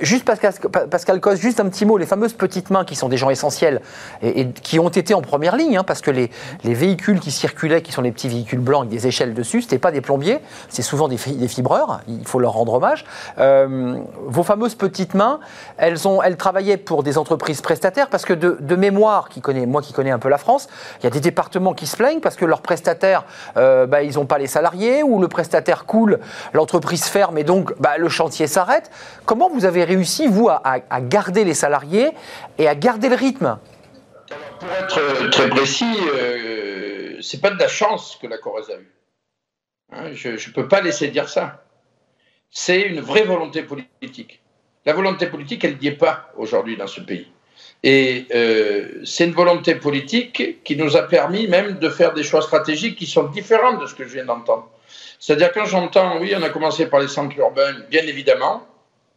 juste 0.00 0.24
Pascal, 0.24 0.54
Pascal 0.90 1.20
Coste, 1.20 1.42
juste 1.42 1.60
un 1.60 1.68
petit 1.68 1.84
mot, 1.84 1.98
les 1.98 2.06
fameuses 2.06 2.32
petites 2.32 2.70
mains 2.70 2.84
qui 2.84 2.96
sont 2.96 3.08
des 3.08 3.16
gens 3.16 3.28
essentiels 3.28 3.82
et, 4.22 4.48
qui 4.48 4.78
ont 4.78 4.88
été 4.88 5.14
en 5.14 5.20
première 5.20 5.56
ligne, 5.56 5.76
hein, 5.76 5.84
parce 5.84 6.00
que 6.00 6.10
les, 6.10 6.30
véhicules 6.64 7.20
qui 7.20 7.30
circulaient, 7.30 7.82
qui 7.82 7.92
sont 7.92 8.02
les 8.02 8.12
petits 8.12 8.28
véhicules 8.28 8.60
blancs 8.60 8.86
avec 8.86 8.90
des 8.90 9.06
échelles 9.06 9.34
dessus, 9.34 9.62
ce 9.62 9.66
n'étaient 9.66 9.78
pas 9.78 9.90
des 9.90 10.00
plombiers, 10.00 10.38
c'est 10.68 10.82
souvent 10.82 11.08
des, 11.08 11.16
des, 11.16 11.48
fibreurs, 11.48 12.00
il 12.08 12.24
faut 12.24 12.38
leur 12.38 12.52
rendre 12.52 12.74
hommage. 12.74 13.04
vos 13.36 14.42
fameuses 14.42 14.74
petites 14.74 15.14
mains, 15.14 15.37
Elles, 15.76 15.98
travaillaient 16.36 16.76
pour 16.76 17.02
des 17.02 17.18
entreprises 17.18 17.60
prestataires 17.60 18.08
parce 18.08 18.24
que 18.24 18.32
de, 18.32 18.76
mémoire, 18.76 19.28
moi 19.66 19.82
qui 19.82 19.92
connais 19.92 20.10
un 20.10 20.18
peu 20.18 20.28
la 20.28 20.38
France, 20.38 20.68
il 21.00 21.04
y 21.04 21.06
a 21.06 21.10
des 21.10 21.20
départements 21.20 21.74
qui 21.74 21.86
se 21.86 21.96
plaignent 21.96 22.20
parce 22.20 22.36
que 22.36 22.44
leurs 22.44 22.62
prestataires, 22.62 23.24
euh, 23.56 23.86
bah, 23.86 24.02
ils 24.02 24.14
n'ont 24.14 24.26
pas 24.26 24.38
les 24.38 24.46
salariés 24.46 25.02
ou 25.02 25.20
le 25.20 25.28
prestataire 25.28 25.84
coule, 25.84 26.20
l'entreprise 26.52 27.04
ferme 27.04 27.38
et 27.38 27.44
donc 27.44 27.78
bah, 27.80 27.98
le 27.98 28.08
chantier 28.08 28.46
s'arrête. 28.46 28.90
Comment 29.24 29.48
vous 29.48 29.64
avez 29.64 29.84
réussi, 29.84 30.26
vous, 30.26 30.48
à, 30.48 30.80
garder 31.00 31.44
les 31.44 31.54
salariés 31.54 32.10
et 32.58 32.68
à 32.68 32.74
garder 32.74 33.08
le 33.08 33.16
rythme? 33.16 33.58
Pour 34.60 34.68
être 34.70 35.30
très 35.30 35.48
précis, 35.48 35.96
euh, 36.14 37.16
c'est 37.20 37.40
pas 37.40 37.50
de 37.50 37.58
la 37.58 37.68
chance 37.68 38.18
que 38.20 38.26
la 38.26 38.38
Corrèze 38.38 38.70
a 38.70 38.78
eue. 38.80 38.94
Hein, 39.92 40.12
je 40.12 40.30
ne 40.30 40.52
peux 40.52 40.68
pas 40.68 40.80
laisser 40.80 41.08
dire 41.08 41.28
ça. 41.28 41.64
C'est 42.50 42.82
une 42.82 43.00
vraie 43.00 43.24
volonté 43.24 43.62
politique. 43.62 44.42
La 44.88 44.94
volonté 44.94 45.26
politique, 45.26 45.64
elle 45.64 45.76
n'y 45.76 45.88
est 45.88 46.00
pas 46.06 46.32
aujourd'hui 46.38 46.78
dans 46.78 46.86
ce 46.86 47.02
pays. 47.02 47.26
Et 47.82 48.24
euh, 48.34 49.02
c'est 49.04 49.26
une 49.26 49.34
volonté 49.34 49.74
politique 49.74 50.64
qui 50.64 50.76
nous 50.76 50.96
a 50.96 51.02
permis 51.02 51.46
même 51.46 51.78
de 51.78 51.90
faire 51.90 52.14
des 52.14 52.22
choix 52.22 52.40
stratégiques 52.40 52.96
qui 52.96 53.04
sont 53.04 53.24
différents 53.24 53.76
de 53.76 53.84
ce 53.84 53.94
que 53.94 54.04
je 54.04 54.14
viens 54.14 54.24
d'entendre. 54.24 54.70
C'est-à-dire 55.20 55.52
quand 55.52 55.66
j'entends, 55.66 56.18
oui, 56.20 56.32
on 56.34 56.42
a 56.42 56.48
commencé 56.48 56.86
par 56.86 57.00
les 57.00 57.08
centres 57.08 57.36
urbains, 57.36 57.74
bien 57.90 58.00
évidemment, 58.04 58.66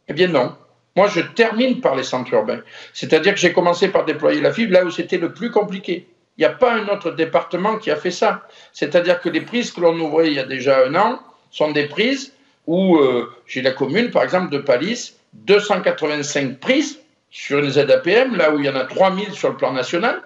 eh 0.10 0.14
bien 0.14 0.28
non. 0.28 0.58
Moi, 0.98 1.08
je 1.08 1.22
termine 1.22 1.80
par 1.80 1.95
les 1.95 2.04
centres 2.04 2.34
urbains. 2.34 2.60
C'est-à-dire 2.91 3.34
que 3.34 3.39
j'ai 3.39 3.54
commencé 3.54 3.88
par 3.88 4.04
déployer 4.04 4.41
la 4.41 4.52
fibre 4.52 4.74
là 4.74 4.84
où 4.84 4.91
c'était 4.91 5.20
le 5.20 5.32
plus 5.32 5.52
compliqué. 5.52 6.06
Il 6.38 6.41
n'y 6.41 6.45
a 6.48 6.50
pas 6.50 6.74
un 6.74 6.89
autre 6.89 7.12
département 7.12 7.78
qui 7.78 7.91
a 7.91 7.95
fait 7.95 8.12
ça. 8.12 8.45
C'est-à-dire 8.74 9.22
que 9.22 9.30
les 9.30 9.39
prises 9.39 9.72
que 9.72 9.80
l'on 9.80 9.98
ouvrait 9.98 10.28
il 10.28 10.34
y 10.34 10.39
a 10.39 10.43
déjà 10.43 10.84
un 10.86 10.95
an 10.95 11.22
sont 11.50 11.72
des 11.72 11.86
prises 11.86 12.34
où 12.68 12.98
euh, 12.98 13.32
j'ai 13.48 13.62
la 13.62 13.72
commune, 13.72 14.12
par 14.12 14.24
exemple, 14.24 14.52
de 14.52 14.58
Palis, 14.58 15.14
285 15.34 16.60
prises 16.60 17.00
sur 17.30 17.60
une 17.60 17.70
ZAPM, 17.70 18.36
là 18.36 18.52
où 18.52 18.60
il 18.60 18.66
y 18.66 18.70
en 18.70 18.76
a 18.76 18.86
3000 18.86 19.32
sur 19.34 19.50
le 19.50 19.58
plan 19.58 19.72
national, 19.72 20.22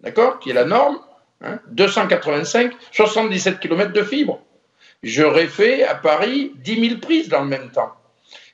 d'accord, 0.00 0.38
qui 0.38 0.50
est 0.50 0.54
la 0.54 0.64
norme, 0.64 0.98
285, 1.68 2.72
hein, 2.72 2.76
77 2.92 3.60
km 3.60 3.92
de 3.92 4.02
fibre. 4.02 4.40
J'aurais 5.02 5.46
fait 5.46 5.84
à 5.84 5.94
Paris 5.94 6.52
10 6.56 6.88
000 6.88 7.00
prises 7.00 7.28
dans 7.28 7.42
le 7.42 7.48
même 7.48 7.70
temps. 7.70 7.92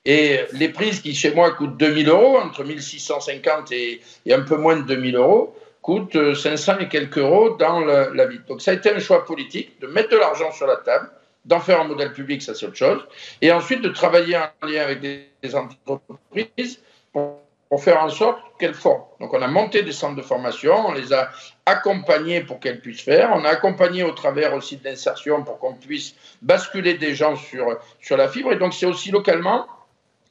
Et 0.04 0.40
les 0.52 0.68
prises 0.68 1.00
qui 1.00 1.14
chez 1.14 1.34
moi 1.34 1.50
coûtent 1.52 1.76
2000 1.76 2.08
euros, 2.08 2.38
entre 2.38 2.62
1650 2.62 3.72
et, 3.72 4.00
et 4.24 4.34
un 4.34 4.42
peu 4.42 4.56
moins 4.56 4.76
de 4.76 4.82
2000 4.82 5.16
euros, 5.16 5.56
coûte 5.86 6.34
500 6.34 6.72
euh, 6.72 6.78
et 6.80 6.88
quelques 6.88 7.18
euros 7.18 7.50
dans 7.50 7.78
la, 7.80 8.26
vie. 8.26 8.40
Donc 8.48 8.60
ça 8.60 8.72
a 8.72 8.74
été 8.74 8.90
un 8.90 8.98
choix 8.98 9.24
politique 9.24 9.80
de 9.80 9.86
mettre 9.86 10.10
de 10.10 10.16
l'argent 10.16 10.50
sur 10.50 10.66
la 10.66 10.76
table, 10.76 11.08
d'en 11.46 11.60
faire 11.60 11.80
un 11.80 11.84
modèle 11.84 12.12
public, 12.12 12.42
ça 12.42 12.54
c'est 12.54 12.66
autre 12.66 12.76
chose, 12.76 13.06
et 13.40 13.50
ensuite 13.52 13.80
de 13.80 13.88
travailler 13.88 14.36
en 14.36 14.66
lien 14.66 14.82
avec 14.82 15.00
des, 15.00 15.28
entreprises 15.54 16.80
pour, 17.12 17.40
faire 17.78 18.02
en 18.02 18.08
sorte 18.08 18.38
qu'elles 18.58 18.74
forment. 18.74 19.04
Donc 19.20 19.32
on 19.32 19.42
a 19.42 19.48
monté 19.48 19.82
des 19.82 19.92
centres 19.92 20.16
de 20.16 20.22
formation, 20.22 20.88
on 20.88 20.92
les 20.92 21.12
a 21.12 21.30
accompagnés 21.66 22.40
pour 22.40 22.58
qu'elles 22.58 22.80
puissent 22.80 23.02
faire, 23.02 23.30
on 23.34 23.44
a 23.44 23.48
accompagné 23.48 24.02
au 24.02 24.12
travers 24.12 24.54
aussi 24.54 24.76
de 24.76 24.84
l'insertion 24.84 25.42
pour 25.42 25.58
qu'on 25.58 25.74
puisse 25.74 26.14
basculer 26.42 26.94
des 26.94 27.14
gens 27.14 27.36
sur, 27.36 27.78
sur 28.00 28.16
la 28.16 28.28
fibre, 28.28 28.52
et 28.52 28.56
donc 28.56 28.74
c'est 28.74 28.86
aussi 28.86 29.10
localement 29.10 29.66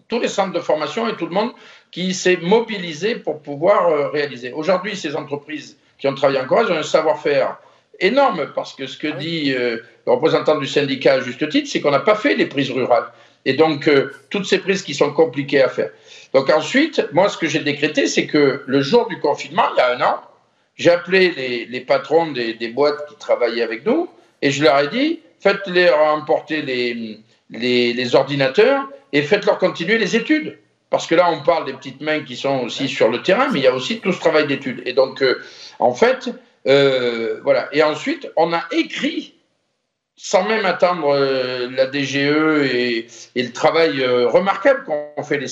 tous 0.08 0.20
les 0.20 0.28
centres 0.28 0.54
de 0.54 0.60
formation 0.60 1.08
et 1.08 1.16
tout 1.16 1.26
le 1.26 1.34
monde 1.34 1.52
qui 1.92 2.14
s'est 2.14 2.38
mobilisé 2.38 3.16
pour 3.16 3.42
pouvoir 3.42 3.90
euh, 3.90 4.10
réaliser. 4.10 4.52
Aujourd'hui, 4.54 4.96
ces 4.96 5.16
entreprises 5.16 5.78
qui 5.98 6.08
ont 6.08 6.14
travaillé 6.14 6.40
en 6.40 6.46
Corrèze 6.46 6.70
ont 6.70 6.76
un 6.76 6.84
savoir-faire 6.84 7.58
énorme 8.00 8.52
parce 8.54 8.74
que 8.74 8.88
ce 8.88 8.98
que 8.98 9.08
ah 9.12 9.18
dit 9.18 9.54
euh, 9.54 9.78
le 10.06 10.12
représentant 10.12 10.58
du 10.58 10.68
syndicat 10.68 11.14
à 11.14 11.20
juste 11.20 11.48
titre, 11.50 11.70
c'est 11.70 11.82
qu'on 11.82 11.92
n'a 11.92 12.00
pas 12.00 12.16
fait 12.16 12.36
les 12.36 12.46
prises 12.46 12.72
rurales. 12.72 13.08
Et 13.46 13.54
donc, 13.54 13.88
euh, 13.88 14.12
toutes 14.30 14.46
ces 14.46 14.60
prises 14.60 14.82
qui 14.82 14.94
sont 14.94 15.12
compliquées 15.14 15.62
à 15.62 15.70
faire. 15.70 15.92
Donc 16.34 16.50
ensuite, 16.50 17.08
moi, 17.14 17.30
ce 17.30 17.38
que 17.38 17.48
j'ai 17.48 17.60
décrété, 17.60 18.08
c'est 18.08 18.26
que 18.26 18.64
le 18.66 18.82
jour 18.82 19.08
du 19.08 19.20
confinement, 19.20 19.66
il 19.76 19.78
y 19.78 19.82
a 19.82 19.96
un 19.96 20.02
an, 20.02 20.22
j'ai 20.78 20.92
appelé 20.92 21.68
les, 21.70 21.82
patrons 21.82 22.32
des, 22.32 22.68
boîtes 22.70 23.08
qui 23.08 23.16
travaillaient 23.16 23.62
avec 23.62 23.86
nous 23.86 24.10
et 24.42 24.52
je 24.52 24.64
leur 24.64 24.78
ai 24.80 24.88
dit, 24.90 25.20
faites-les 25.40 25.90
emporter 25.90 26.62
les, 26.64 27.20
les 27.50 28.16
ordinateurs 28.16 28.90
et 29.14 29.22
faites-leur 29.22 29.58
continuer 29.58 29.98
les 29.98 30.18
études. 30.18 30.58
Parce 30.90 31.08
que 31.08 31.16
là, 31.16 31.30
on 31.32 31.42
parle 31.42 31.66
des 31.66 31.74
petites 31.74 32.02
mains 32.02 32.22
qui 32.22 32.36
sont 32.36 32.60
aussi 32.60 32.88
sur 32.88 33.10
le 33.10 33.22
terrain, 33.22 33.50
mais 33.52 33.60
il 33.60 33.64
y 33.64 33.68
a 33.68 33.74
aussi 33.74 34.00
tout 34.00 34.12
ce 34.14 34.20
travail 34.20 34.48
d'études. 34.48 34.82
Et 34.86 34.94
donc, 34.94 35.22
euh, 35.22 35.42
en 35.80 35.94
fait, 35.94 36.30
euh, 36.68 37.40
voilà. 37.44 37.70
Et 37.72 37.84
ensuite, 37.84 38.30
on 38.36 38.54
a 38.54 38.64
écrit, 38.72 39.36
sans 40.16 40.48
même 40.48 40.66
attendre 40.66 41.16
euh, 41.16 41.70
la 41.72 41.88
DGE 41.88 42.16
et, 42.16 43.08
le 43.36 43.52
travail 43.52 44.04
remarquable 44.06 44.84
qu'ont 44.86 45.24
fait 45.24 45.38
les 45.38 45.48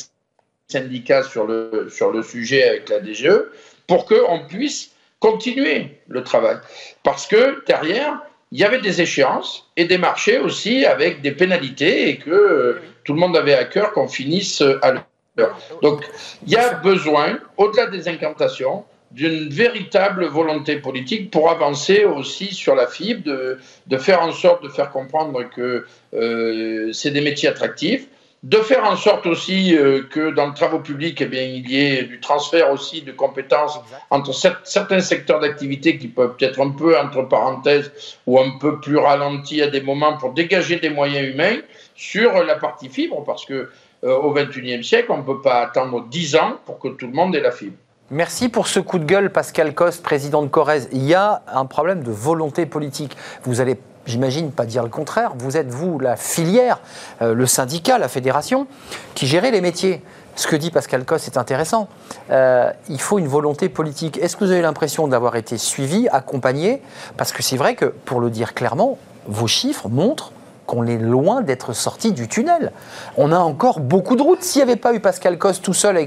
syndicats 0.67 1.23
sur 1.23 1.45
le, 1.45 1.87
sur 1.89 2.11
le 2.11 2.23
sujet 2.23 2.63
avec 2.63 2.89
la 2.89 2.99
DGE, 2.99 3.43
pour 3.87 4.05
qu'on 4.05 4.41
puisse 4.47 4.91
continuer 5.19 5.99
le 6.07 6.23
travail. 6.23 6.57
Parce 7.03 7.27
que 7.27 7.63
derrière, 7.65 8.21
il 8.51 8.59
y 8.59 8.63
avait 8.63 8.81
des 8.81 9.01
échéances 9.01 9.69
et 9.77 9.85
des 9.85 9.97
marchés 9.97 10.37
aussi 10.37 10.85
avec 10.85 11.21
des 11.21 11.31
pénalités 11.31 12.09
et 12.09 12.17
que 12.17 12.79
tout 13.03 13.13
le 13.13 13.19
monde 13.19 13.35
avait 13.35 13.55
à 13.55 13.65
cœur 13.65 13.93
qu'on 13.93 14.07
finisse 14.07 14.61
à 14.81 14.91
l'heure. 15.37 15.57
Donc, 15.81 16.07
il 16.45 16.53
y 16.53 16.55
a 16.55 16.75
besoin, 16.75 17.39
au-delà 17.57 17.87
des 17.87 18.07
incantations, 18.07 18.85
d'une 19.13 19.49
véritable 19.49 20.25
volonté 20.25 20.77
politique 20.77 21.29
pour 21.29 21.49
avancer 21.49 22.03
aussi 22.03 22.53
sur 22.53 22.75
la 22.75 22.87
fibre, 22.87 23.23
de, 23.23 23.59
de 23.87 23.97
faire 23.97 24.21
en 24.21 24.31
sorte 24.31 24.63
de 24.63 24.69
faire 24.69 24.89
comprendre 24.89 25.43
que 25.55 25.85
euh, 26.13 26.91
c'est 26.93 27.11
des 27.11 27.21
métiers 27.21 27.49
attractifs, 27.49 28.07
de 28.43 28.57
faire 28.57 28.83
en 28.83 28.97
sorte 28.97 29.25
aussi 29.25 29.77
euh, 29.77 30.03
que 30.09 30.31
dans 30.31 30.47
le 30.47 30.53
travaux 30.53 30.79
public, 30.79 31.21
eh 31.21 31.25
bien, 31.25 31.43
il 31.43 31.69
y 31.69 31.79
ait 31.79 32.03
du 32.03 32.19
transfert 32.19 32.71
aussi 32.71 33.01
de 33.01 33.13
compétences 33.13 33.79
entre 34.09 34.33
certains 34.33 34.99
secteurs 34.99 35.39
d'activité 35.39 35.97
qui 35.97 36.09
peuvent 36.09 36.35
être 36.41 36.59
un 36.59 36.71
peu 36.71 36.97
entre 36.99 37.21
parenthèses 37.21 37.91
ou 38.27 38.39
un 38.39 38.57
peu 38.59 38.81
plus 38.81 38.97
ralentis 38.97 39.61
à 39.61 39.67
des 39.67 39.79
moments 39.79 40.17
pour 40.17 40.33
dégager 40.33 40.77
des 40.77 40.89
moyens 40.89 41.33
humains 41.33 41.59
sur 41.95 42.43
la 42.43 42.55
partie 42.55 42.89
fibre, 42.89 43.23
parce 43.23 43.45
que 43.45 43.69
euh, 44.03 44.17
au 44.17 44.33
XXIe 44.33 44.83
siècle, 44.83 45.11
on 45.11 45.19
ne 45.19 45.23
peut 45.23 45.41
pas 45.41 45.61
attendre 45.61 46.05
10 46.09 46.35
ans 46.35 46.57
pour 46.65 46.79
que 46.79 46.89
tout 46.89 47.07
le 47.07 47.13
monde 47.13 47.35
ait 47.35 47.41
la 47.41 47.51
fibre. 47.51 47.77
Merci 48.11 48.49
pour 48.49 48.67
ce 48.67 48.79
coup 48.79 48.99
de 48.99 49.05
gueule, 49.05 49.31
Pascal 49.31 49.73
Coste, 49.73 50.03
président 50.03 50.41
de 50.41 50.47
Corrèze. 50.47 50.89
Il 50.91 51.03
y 51.03 51.13
a 51.13 51.41
un 51.47 51.65
problème 51.65 52.03
de 52.03 52.11
volonté 52.11 52.65
politique. 52.65 53.17
Vous 53.43 53.61
allez 53.61 53.79
j'imagine 54.05 54.51
pas 54.51 54.65
dire 54.65 54.83
le 54.83 54.89
contraire, 54.89 55.31
vous 55.37 55.57
êtes, 55.57 55.69
vous, 55.69 55.97
la 55.99 56.15
filière, 56.15 56.79
euh, 57.21 57.33
le 57.33 57.45
syndicat, 57.45 57.97
la 57.97 58.09
fédération, 58.09 58.67
qui 59.15 59.27
gérait 59.27 59.51
les 59.51 59.61
métiers. 59.61 60.03
Ce 60.35 60.47
que 60.47 60.55
dit 60.55 60.71
Pascal 60.71 61.05
Coste 61.05 61.27
est 61.27 61.37
intéressant. 61.37 61.87
Euh, 62.31 62.71
il 62.89 62.99
faut 62.99 63.19
une 63.19 63.27
volonté 63.27 63.69
politique. 63.69 64.17
Est-ce 64.17 64.35
que 64.35 64.43
vous 64.43 64.51
avez 64.51 64.61
l'impression 64.61 65.07
d'avoir 65.07 65.35
été 65.35 65.57
suivi, 65.57 66.07
accompagné? 66.09 66.81
Parce 67.17 67.31
que 67.31 67.43
c'est 67.43 67.57
vrai 67.57 67.75
que, 67.75 67.85
pour 67.85 68.19
le 68.19 68.29
dire 68.29 68.53
clairement, 68.53 68.97
vos 69.27 69.47
chiffres 69.47 69.89
montrent 69.89 70.31
qu'on 70.65 70.85
est 70.87 70.97
loin 70.97 71.41
d'être 71.41 71.73
sorti 71.73 72.11
du 72.11 72.27
tunnel. 72.27 72.71
On 73.17 73.31
a 73.31 73.37
encore 73.37 73.79
beaucoup 73.79 74.15
de 74.15 74.21
routes. 74.21 74.43
S'il 74.43 74.59
n'y 74.63 74.71
avait 74.71 74.79
pas 74.79 74.93
eu 74.93 74.99
Pascal 74.99 75.37
Coste 75.37 75.63
tout 75.63 75.73
seul 75.73 75.97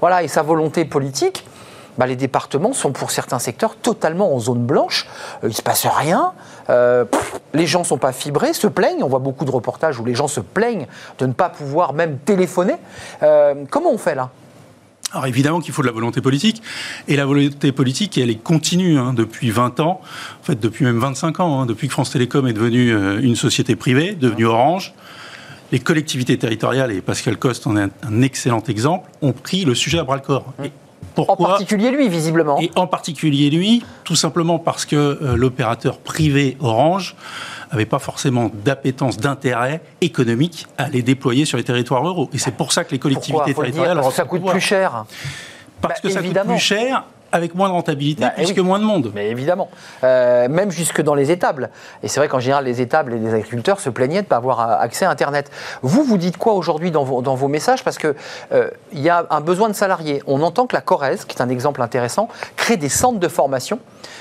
voilà, 0.00 0.22
et 0.22 0.28
sa 0.28 0.42
volonté 0.42 0.84
politique, 0.84 1.44
bah, 1.98 2.06
les 2.06 2.16
départements 2.16 2.72
sont 2.72 2.92
pour 2.92 3.10
certains 3.10 3.38
secteurs 3.38 3.76
totalement 3.76 4.34
en 4.34 4.38
zone 4.38 4.64
blanche. 4.64 5.08
Euh, 5.36 5.48
il 5.48 5.48
ne 5.48 5.54
se 5.54 5.62
passe 5.62 5.86
rien. 5.86 6.32
Euh, 6.70 7.04
les 7.52 7.66
gens 7.66 7.80
ne 7.80 7.84
sont 7.84 7.98
pas 7.98 8.12
fibrés, 8.12 8.54
se 8.54 8.66
plaignent. 8.66 9.02
On 9.02 9.08
voit 9.08 9.18
beaucoup 9.18 9.44
de 9.44 9.50
reportages 9.50 9.98
où 10.00 10.04
les 10.04 10.14
gens 10.14 10.28
se 10.28 10.40
plaignent 10.40 10.86
de 11.18 11.26
ne 11.26 11.32
pas 11.32 11.50
pouvoir 11.50 11.92
même 11.92 12.18
téléphoner. 12.18 12.76
Euh, 13.22 13.64
comment 13.70 13.90
on 13.90 13.98
fait 13.98 14.14
là? 14.14 14.30
Alors 15.12 15.26
évidemment 15.26 15.60
qu'il 15.60 15.72
faut 15.72 15.82
de 15.82 15.86
la 15.86 15.92
volonté 15.92 16.20
politique, 16.20 16.62
et 17.08 17.16
la 17.16 17.26
volonté 17.26 17.72
politique, 17.72 18.18
elle 18.18 18.30
est 18.30 18.42
continue 18.42 18.98
hein, 18.98 19.12
depuis 19.12 19.50
20 19.50 19.80
ans, 19.80 20.00
en 20.40 20.44
fait 20.44 20.58
depuis 20.58 20.84
même 20.84 20.98
25 20.98 21.40
ans, 21.40 21.60
hein, 21.60 21.66
depuis 21.66 21.88
que 21.88 21.92
France 21.92 22.10
Télécom 22.10 22.46
est 22.46 22.52
devenue 22.52 22.92
une 23.20 23.36
société 23.36 23.76
privée, 23.76 24.12
devenue 24.12 24.46
Orange. 24.46 24.94
Les 25.70 25.78
collectivités 25.78 26.36
territoriales, 26.36 26.92
et 26.92 27.00
Pascal 27.00 27.38
Coste 27.38 27.66
en 27.66 27.76
est 27.76 27.88
un 28.02 28.22
excellent 28.22 28.62
exemple, 28.68 29.08
ont 29.22 29.32
pris 29.32 29.64
le 29.64 29.74
sujet 29.74 29.98
à 29.98 30.04
bras-le-corps. 30.04 30.52
Pourquoi 31.14 31.34
en 31.34 31.48
particulier 31.50 31.90
lui, 31.90 32.08
visiblement. 32.08 32.58
Et 32.60 32.70
en 32.74 32.86
particulier 32.86 33.50
lui, 33.50 33.82
tout 34.04 34.16
simplement 34.16 34.58
parce 34.58 34.86
que 34.86 34.96
euh, 34.96 35.36
l'opérateur 35.36 35.98
privé 35.98 36.56
Orange 36.60 37.16
n'avait 37.72 37.86
pas 37.86 37.98
forcément 37.98 38.50
d'appétence, 38.52 39.16
d'intérêt 39.16 39.80
économique 40.00 40.66
à 40.78 40.88
les 40.88 41.02
déployer 41.02 41.44
sur 41.44 41.56
les 41.56 41.64
territoires 41.64 42.02
ruraux. 42.02 42.28
Et 42.32 42.38
c'est 42.38 42.54
pour 42.54 42.72
ça 42.72 42.84
que 42.84 42.92
les 42.92 42.98
collectivités 42.98 43.54
territoriales... 43.54 43.96
Parce 43.96 44.08
que 44.08 44.14
ça 44.14 44.24
coûte 44.24 44.44
plus 44.44 44.60
cher. 44.60 45.04
Parce 45.80 46.00
bah, 46.00 46.08
que 46.08 46.14
ça 46.14 46.22
coûte 46.22 46.38
plus 46.46 46.58
cher 46.58 47.04
avec 47.32 47.54
moins 47.54 47.68
de 47.68 47.72
rentabilité, 47.74 48.22
bah, 48.22 48.32
puisque 48.36 48.58
moins 48.58 48.78
de 48.78 48.84
monde. 48.84 49.10
Mais 49.14 49.30
évidemment. 49.30 49.68
Euh, 50.04 50.48
même 50.48 50.70
jusque 50.70 51.00
dans 51.02 51.14
les 51.14 51.30
étables. 51.30 51.70
Et 52.02 52.08
c'est 52.08 52.20
vrai 52.20 52.28
qu'en 52.28 52.40
général, 52.40 52.64
les 52.64 52.80
étables 52.80 53.14
et 53.14 53.18
les 53.18 53.34
agriculteurs 53.34 53.80
se 53.80 53.90
plaignaient 53.90 54.20
de 54.20 54.26
ne 54.26 54.28
pas 54.28 54.36
avoir 54.36 54.60
accès 54.60 55.04
à 55.04 55.10
Internet. 55.10 55.50
Vous, 55.82 56.04
vous 56.04 56.18
dites 56.18 56.36
quoi 56.36 56.52
aujourd'hui 56.54 56.90
dans 56.90 57.04
vos, 57.04 57.22
dans 57.22 57.34
vos 57.34 57.48
messages? 57.48 57.82
Parce 57.82 57.98
qu'il 57.98 58.14
euh, 58.52 58.68
y 58.92 59.08
a 59.08 59.26
un 59.30 59.40
besoin 59.40 59.68
de 59.68 59.74
salariés. 59.74 60.22
On 60.26 60.42
entend 60.42 60.66
que 60.66 60.76
la 60.76 60.82
Corrèze, 60.82 61.24
qui 61.24 61.36
est 61.36 61.42
un 61.42 61.48
exemple 61.48 61.82
intéressant, 61.82 62.28
crée 62.56 62.76
des 62.76 62.88
centres 62.88 63.18
de 63.18 63.28
formation 63.28 63.80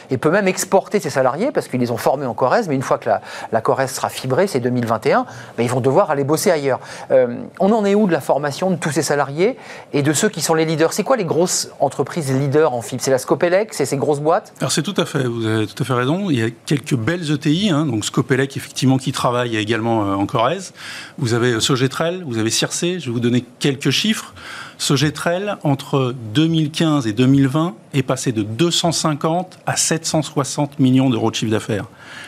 et 0.10 0.18
peut 0.18 0.30
même 0.30 0.48
exporter 0.48 1.00
ses 1.00 1.10
salariés 1.10 1.52
parce 1.52 1.68
qu'ils 1.68 1.80
les 1.80 1.92
ont 1.92 1.98
formés 1.98 2.26
en 2.26 2.34
Corrèze, 2.34 2.68
mais 2.68 2.76
une 2.76 2.82
fois 2.82 2.98
que 2.98 3.10
la, 3.10 3.22
la 3.52 3.62
Corrèze 3.62 3.92
sera 3.92 4.10
fibrée, 4.10 4.48
c'est 4.48 4.60
2021, 4.60 5.26
ben, 5.58 5.64
ils 5.64 5.70
vont 5.70 5.80
devoir 5.82 6.12
aller 6.12 6.24
bosser 6.24 6.52
ailleurs. 6.52 6.80
Euh, 7.12 7.36
on 7.60 7.72
en 7.72 7.86
est 7.86 7.96
où 7.96 8.08
de 8.08 8.12
la 8.12 8.22
formation 8.22 8.72
de 8.72 8.76
tous 8.76 8.92
ces 8.92 9.02
salariés 9.02 9.58
et 9.94 10.02
de 10.02 10.14
ceux 10.14 10.30
qui 10.30 10.42
sont 10.42 10.54
les 10.54 10.66
leaders? 10.66 10.94
C'est 10.94 11.04
quoi 11.04 11.18
les 11.18 11.26
grosses 11.26 11.70
entreprises 11.80 12.32
leaders 12.32 12.74
en 12.74 12.82
fibre 12.82 13.01
C'est 13.02 13.10
la 13.10 13.18
Scopelec 13.18 13.74
C'est 13.74 13.88
ces 13.88 13.98
grosses 13.98 14.20
boîtes 14.20 14.54
Alors 14.60 14.72
c'est 14.72 14.84
tout 14.84 14.94
à 14.96 15.08
fait, 15.08 15.24
vous 15.24 15.48
avez 15.48 15.66
tout 15.66 15.82
à 15.82 15.86
fait 15.88 15.94
raison. 15.94 16.30
Il 16.30 16.38
y 16.38 16.44
a 16.44 16.52
quelques 16.52 16.94
belles 16.94 17.32
ETI, 17.32 17.72
hein, 17.72 17.88
donc 17.88 18.06
Scopelec 18.06 18.56
effectivement 18.56 19.00
qui 19.00 19.12
travaille 19.12 19.58
également 19.58 20.06
euh, 20.06 20.14
en 20.14 20.28
Corrèze. 20.28 20.72
Vous 21.18 21.34
avez 21.34 21.60
Sogetrel, 21.60 22.24
vous 22.24 22.38
avez 22.38 22.52
Circe, 22.52 23.00
je 23.00 23.06
vais 23.06 23.12
vous 23.12 23.20
donner 23.20 23.44
quelques 23.58 23.90
chiffres. 23.90 24.36
Sogetrel, 24.78 25.58
entre 25.64 26.14
2015 26.36 27.08
et 27.08 27.14
2020, 27.14 27.74
est 27.96 28.04
passé 28.04 28.34
de 28.34 28.44
250 28.44 29.58
à 29.66 29.76
760 29.76 30.78
millions 30.78 31.10
d'euros 31.10 31.32
de 31.32 31.36
chiffre 31.36 31.52
d'affaires. 31.52 31.86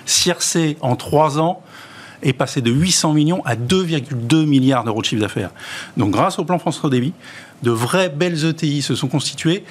Circe, 0.07 0.57
en 0.81 0.95
trois 0.95 1.37
ans, 1.37 1.61
est 2.23 2.33
passé 2.33 2.61
de 2.61 2.71
800 2.71 3.13
millions 3.13 3.45
à 3.45 3.55
2,2 3.55 4.47
milliards 4.47 4.85
d'euros 4.85 5.01
de 5.01 5.05
chiffre 5.05 5.21
d'affaires. 5.21 5.51
Donc 5.97 6.09
grâce 6.09 6.39
au 6.39 6.45
plan 6.45 6.57
France 6.57 6.79
Très 6.79 6.89
de 6.89 7.71
vraies 7.71 8.09
belles 8.09 8.43
ETI 8.43 8.81
se 8.81 8.95
sont 8.95 9.07
constituées 9.07 9.63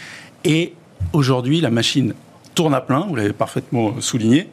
et 0.45 0.75
aujourd'hui 1.13 1.61
la 1.61 1.71
machine 1.71 2.15
tourne 2.55 2.75
à 2.75 2.81
plein, 2.81 3.07
vous 3.09 3.15
l'avez 3.17 3.33
parfaitement 3.33 4.01
souligné 4.01 4.49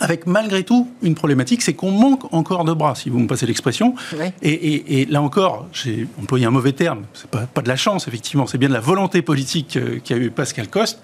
avec 0.00 0.26
malgré 0.26 0.64
tout 0.64 0.88
une 1.02 1.14
problématique, 1.14 1.62
c'est 1.62 1.74
qu'on 1.74 1.90
manque 1.90 2.32
encore 2.32 2.64
de 2.64 2.72
bras, 2.72 2.94
si 2.94 3.10
vous 3.10 3.18
me 3.18 3.26
passez 3.26 3.46
l'expression. 3.46 3.94
Et, 4.42 5.06
là 5.10 5.20
encore, 5.22 5.66
j'ai 5.72 6.08
employé 6.20 6.46
un 6.46 6.50
mauvais 6.50 6.72
terme, 6.72 7.04
c'est 7.12 7.28
pas, 7.28 7.46
pas 7.46 7.60
de 7.60 7.68
la 7.68 7.76
chance, 7.76 8.08
effectivement, 8.08 8.46
c'est 8.46 8.58
bien 8.58 8.68
de 8.68 8.74
la 8.74 8.80
volonté 8.80 9.20
politique 9.22 9.76
euh, 9.76 10.00
qu'a 10.02 10.16
eu 10.16 10.30
Pascal 10.30 10.68
Coste. 10.68 11.00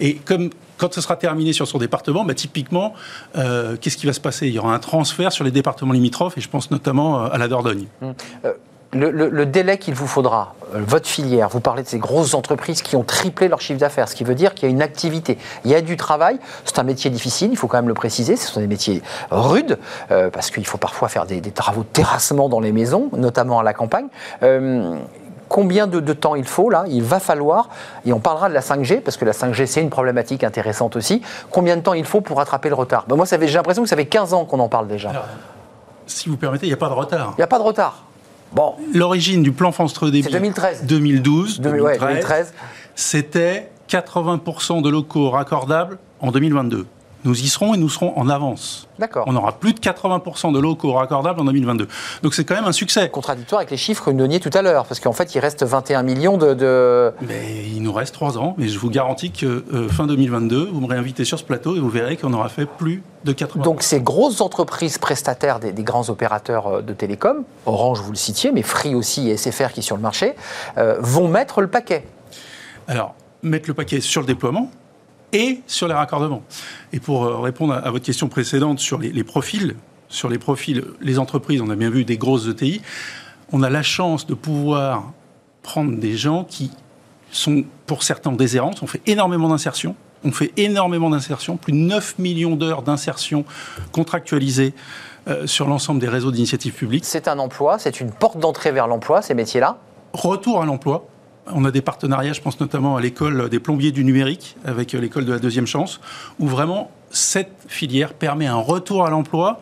Et 0.00 0.16
comme 0.16 0.50
quand 0.76 0.92
ce 0.92 1.00
sera 1.00 1.16
terminé 1.16 1.52
sur 1.52 1.68
son 1.68 1.78
département, 1.78 2.24
bah, 2.24 2.34
typiquement, 2.34 2.94
euh, 3.36 3.76
qu'est-ce 3.80 3.96
qui 3.96 4.06
va 4.06 4.12
se 4.12 4.20
passer? 4.20 4.48
Il 4.48 4.54
y 4.54 4.58
aura 4.58 4.74
un 4.74 4.78
transfert 4.78 5.30
sur 5.30 5.44
les 5.44 5.52
départements 5.52 5.92
limitrophes, 5.92 6.36
et 6.36 6.40
je 6.40 6.48
pense 6.48 6.70
notamment 6.70 7.22
euh, 7.22 7.28
à 7.30 7.38
la 7.38 7.46
Dordogne. 7.46 7.86
Hum 8.02 8.14
le, 8.92 9.46
délai 9.46 9.78
qu'il 9.78 9.94
vous 9.94 10.06
faudra, 10.06 10.54
euh, 10.74 10.80
votre 10.84 11.06
filière, 11.06 11.48
vous 11.48 11.60
parlez 11.60 11.82
de 11.82 11.88
ces 11.88 11.98
grosses 11.98 12.34
entreprises 12.34 12.82
qui 12.82 12.96
ont 12.96 13.04
triplé 13.04 13.48
leur 13.48 13.60
chiffre 13.60 13.78
d'affaires, 13.78 14.08
ce 14.08 14.14
qui 14.14 14.24
veut 14.24 14.34
dire 14.34 14.54
qu'il 14.54 14.68
y 14.68 14.72
a 14.72 14.74
une 14.74 14.82
activité, 14.82 15.38
il 15.64 15.70
y 15.70 15.74
a 15.74 15.80
du 15.80 15.96
travail, 15.96 16.38
c'est 16.64 16.78
un 16.78 16.82
métier 16.82 17.10
difficile, 17.10 17.50
il 17.52 17.56
faut 17.56 17.68
quand 17.68 17.78
même 17.78 17.88
le 17.88 17.94
préciser, 17.94 18.36
ce 18.36 18.50
sont 18.50 18.60
des 18.60 18.66
métiers 18.66 19.02
rudes, 19.30 19.78
euh, 20.10 20.30
parce 20.30 20.50
qu'il 20.50 20.66
faut 20.66 20.78
parfois 20.78 21.08
faire 21.08 21.26
des, 21.26 21.40
travaux 21.52 21.82
de 21.82 21.88
terrassement 21.88 22.48
dans 22.48 22.60
les 22.60 22.72
maisons, 22.72 23.10
notamment 23.12 23.60
à 23.60 23.62
la 23.62 23.74
campagne. 23.74 24.06
Euh, 24.42 24.96
combien 25.48 25.86
de, 25.86 26.12
temps 26.12 26.34
il 26.34 26.44
faut 26.44 26.70
là? 26.70 26.84
Il 26.88 27.02
va 27.02 27.20
falloir, 27.20 27.68
et 28.04 28.12
on 28.12 28.20
parlera 28.20 28.48
de 28.48 28.54
la 28.54 28.60
5G, 28.60 29.02
parce 29.02 29.16
que 29.16 29.24
la 29.24 29.32
5G 29.32 29.66
c'est 29.66 29.82
une 29.82 29.90
problématique 29.90 30.42
intéressante 30.42 30.96
aussi, 30.96 31.22
combien 31.50 31.76
de 31.76 31.82
temps 31.82 31.94
il 31.94 32.04
faut 32.04 32.22
pour 32.22 32.38
rattraper 32.38 32.68
le 32.68 32.74
retard? 32.74 33.04
Ben 33.08 33.14
Moi 33.14 33.26
j'ai 33.30 33.46
l'impression 33.46 33.84
que 33.84 33.88
ça 33.88 33.96
fait 33.96 34.06
15 34.06 34.34
ans 34.34 34.44
qu'on 34.44 34.58
en 34.58 34.68
parle 34.68 34.88
déjà. 34.88 35.12
si 36.06 36.28
vous 36.28 36.36
permettez, 36.36 36.66
il 36.66 36.70
n'y 36.70 36.74
a 36.74 36.78
pas 36.78 36.88
de 36.88 36.94
retard. 36.94 37.34
Il 37.34 37.40
n'y 37.40 37.44
a 37.44 37.48
pas 37.48 37.58
de 37.58 37.64
retard. 37.64 38.04
Bon. 38.52 38.74
L'origine 38.94 39.42
du 39.42 39.52
plan 39.52 39.72
France 39.72 39.94
Très 39.94 40.10
Débit. 40.10 40.30
2013. 40.30 40.84
2012. 40.84 41.60
2013. 41.60 42.52
C'était 42.94 43.70
80% 43.88 44.82
de 44.82 44.90
locaux 44.90 45.30
raccordables 45.30 45.98
en 46.20 46.30
2022. 46.30 46.86
Nous 47.24 47.38
y 47.38 47.48
serons 47.48 47.74
et 47.74 47.76
nous 47.76 47.88
serons 47.88 48.16
en 48.16 48.28
avance. 48.28 48.88
D'accord. 48.98 49.24
On 49.26 49.36
aura 49.36 49.52
plus 49.52 49.74
de 49.74 49.80
80% 49.80 50.52
de 50.52 50.58
locaux 50.58 50.92
raccordables 50.92 51.40
en 51.40 51.44
2022. 51.44 51.88
Donc 52.22 52.34
c'est 52.34 52.44
quand 52.44 52.54
même 52.54 52.64
un 52.64 52.72
succès. 52.72 53.08
Contradictoire 53.08 53.60
avec 53.60 53.70
les 53.70 53.76
chiffres 53.76 54.04
que 54.04 54.10
vous 54.10 54.16
donniez 54.16 54.40
tout 54.40 54.50
à 54.52 54.62
l'heure, 54.62 54.86
parce 54.86 55.00
qu'en 55.00 55.12
fait 55.12 55.34
il 55.34 55.38
reste 55.38 55.62
21 55.62 56.02
millions 56.02 56.36
de, 56.38 57.12
Mais 57.26 57.64
il 57.66 57.82
nous 57.82 57.92
reste 57.92 58.14
3 58.14 58.38
ans, 58.38 58.54
mais 58.58 58.68
je 58.68 58.78
vous 58.78 58.90
garantis 58.90 59.30
que 59.30 59.64
euh, 59.72 59.88
fin 59.88 60.06
2022, 60.06 60.68
vous 60.72 60.80
me 60.80 60.86
réinvitez 60.86 61.24
sur 61.24 61.38
ce 61.38 61.44
plateau 61.44 61.76
et 61.76 61.80
vous 61.80 61.90
verrez 61.90 62.16
qu'on 62.16 62.32
aura 62.32 62.48
fait 62.48 62.66
plus 62.66 63.02
de 63.24 63.32
80%. 63.32 63.62
Donc 63.62 63.82
ces 63.82 64.00
grosses 64.00 64.40
entreprises 64.40 64.98
prestataires 64.98 65.60
des, 65.60 65.72
grands 65.82 66.08
opérateurs 66.08 66.66
euh, 66.66 66.82
de 66.82 66.92
télécom, 66.92 67.44
Orange 67.66 68.00
vous 68.00 68.12
le 68.12 68.16
citiez, 68.16 68.52
mais 68.52 68.62
Free 68.62 68.94
aussi 68.94 69.28
et 69.28 69.36
SFR 69.36 69.72
qui 69.72 69.80
est 69.80 69.82
sur 69.82 69.96
le 69.96 70.02
marché, 70.02 70.34
euh, 70.78 70.96
vont 71.00 71.28
mettre 71.28 71.60
le 71.60 71.68
paquet. 71.68 72.06
Alors, 72.88 73.14
mettre 73.42 73.68
le 73.68 73.74
paquet 73.74 74.00
sur 74.00 74.20
le 74.20 74.26
déploiement, 74.26 74.70
et 75.32 75.60
sur 75.66 75.88
les 75.88 75.94
raccordements. 75.94 76.42
Et 76.92 77.00
pour 77.00 77.24
euh, 77.24 77.38
répondre 77.38 77.74
à 77.74 77.90
votre 77.90 78.04
question 78.04 78.28
précédente 78.28 78.78
sur 78.78 78.98
les, 78.98 79.24
profils, 79.24 79.76
sur 80.08 80.28
les 80.28 80.38
profils, 80.38 80.84
les 81.00 81.18
entreprises, 81.18 81.60
on 81.60 81.70
a 81.70 81.76
bien 81.76 81.90
vu 81.90 82.04
des 82.04 82.16
grosses 82.16 82.48
ETI, 82.48 82.80
on 83.52 83.62
a 83.62 83.70
la 83.70 83.82
chance 83.82 84.26
de 84.26 84.34
pouvoir 84.34 85.12
prendre 85.62 85.96
des 85.96 86.16
gens 86.16 86.44
qui 86.44 86.70
sont 87.30 87.64
pour 87.86 88.02
certains 88.02 88.32
déshérents, 88.32 88.72
on 88.82 88.86
fait 88.86 89.02
énormément 89.06 89.48
d'insertions, 89.48 89.94
on 90.24 90.32
fait 90.32 90.52
énormément 90.56 91.10
d'insertions, 91.10 91.56
plus 91.56 91.72
de 91.72 91.78
9 91.78 92.18
millions 92.18 92.56
d'heures 92.56 92.82
d'insertion 92.82 93.44
contractualisées 93.92 94.74
euh, 95.28 95.46
sur 95.46 95.68
l'ensemble 95.68 96.00
des 96.00 96.08
réseaux 96.08 96.30
d'initiatives 96.30 96.72
publiques. 96.72 97.04
C'est 97.04 97.28
un 97.28 97.38
emploi, 97.38 97.78
c'est 97.78 98.00
une 98.00 98.10
porte 98.10 98.38
d'entrée 98.38 98.72
vers 98.72 98.86
l'emploi, 98.86 99.22
ces 99.22 99.34
métiers-là? 99.34 99.78
Retour 100.12 100.60
à 100.62 100.66
l'emploi, 100.66 101.06
on 101.46 101.64
a 101.64 101.70
des 101.70 101.82
partenariats, 101.82 102.32
je 102.32 102.40
pense 102.40 102.60
notamment 102.60 102.96
à 102.96 103.00
l'école 103.00 103.48
des 103.48 103.60
plombiers 103.60 103.92
du 103.92 104.04
numérique, 104.04 104.56
avec 104.64 104.92
l'école 104.92 105.24
de 105.24 105.32
la 105.32 105.38
deuxième 105.38 105.66
chance, 105.66 106.00
où 106.38 106.46
vraiment 106.46 106.90
cette 107.10 107.52
filière 107.68 108.12
permet 108.12 108.46
un 108.46 108.56
retour 108.56 109.04
à 109.04 109.10
l'emploi 109.10 109.60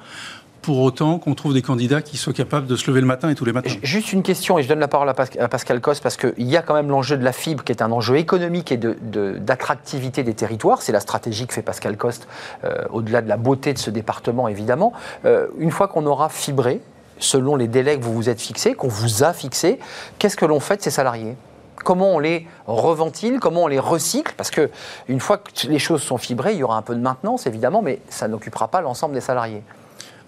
pour 0.69 0.81
autant 0.81 1.19
qu'on 1.19 1.35
trouve 1.35 1.55
des 1.55 1.63
candidats 1.63 2.03
qui 2.03 2.19
soient 2.19 2.35
capables 2.35 2.67
de 2.67 2.77
se 2.77 2.91
lever 2.91 3.01
le 3.01 3.07
matin 3.07 3.31
et 3.31 3.35
tous 3.35 3.47
les 3.47 3.55
matins. 3.55 3.71
Juste 3.83 4.13
une 4.13 4.23
question, 4.23 4.59
et 4.59 4.63
je 4.63 4.69
donne 4.69 4.81
la 4.81 4.89
parole 4.89 5.09
à 5.09 5.15
Pascal 5.49 5.81
Cos, 5.81 5.95
parce 6.03 6.19
qu'il 6.19 6.47
y 6.47 6.59
a 6.59 6.63
quand 6.63 6.75
même 6.75 6.91
l'enjeu 6.91 7.17
de 7.17 7.25
la 7.25 7.33
fibre, 7.33 7.65
qui 7.65 7.73
est 7.73 7.81
un 7.81 7.91
enjeu 7.91 8.17
économique 8.17 8.71
et 8.71 8.77
d'attractivité 8.77 10.25
des 10.25 10.35
territoires. 10.35 10.83
C'est 10.83 10.93
la 10.93 11.01
stratégie 11.01 11.47
que 11.47 11.55
fait 11.55 11.63
Pascal 11.63 11.97
Coste, 11.97 12.29
euh, 12.65 12.83
au-delà 12.91 13.23
de 13.23 13.29
la 13.31 13.39
beauté 13.39 13.73
de 13.73 13.79
ce 13.79 13.89
département, 13.89 14.47
évidemment. 14.47 14.93
Euh, 15.25 15.47
une 15.59 15.71
fois 15.71 15.89
qu'on 15.89 16.05
aura 16.05 16.29
fibré, 16.29 16.83
selon 17.19 17.57
les 17.57 17.67
délais 17.67 17.99
que 17.99 18.05
vous 18.05 18.13
vous 18.13 18.29
êtes 18.29 18.41
fixés, 18.41 18.75
qu'on 18.75 18.89
vous 18.89 19.25
a 19.25 19.33
fixés, 19.33 19.79
qu'est-ce 20.19 20.37
que 20.37 20.45
l'on 20.45 20.61
fait 20.61 20.77
de 20.77 20.83
ces 20.83 20.91
salariés? 20.91 21.37
Comment 21.85 22.15
on 22.15 22.19
les 22.19 22.47
reventile, 22.67 23.39
comment 23.41 23.65
on 23.65 23.67
les 23.67 23.79
recycle, 23.79 24.35
parce 24.37 24.51
que 24.51 24.71
une 25.09 25.21
fois 25.21 25.39
que 25.39 25.67
les 25.67 25.79
choses 25.79 26.03
sont 26.03 26.19
fibrées, 26.19 26.55
il 26.55 26.59
y 26.59 26.63
aura 26.63 26.77
un 26.77 26.83
peu 26.83 26.95
de 26.95 27.01
maintenance 27.01 27.47
évidemment, 27.47 27.83
mais 27.83 28.01
ça 28.09 28.29
n'occupera 28.29 28.69
pas 28.69 28.81
l'ensemble 28.81 29.15
des 29.15 29.21
salariés. 29.21 29.63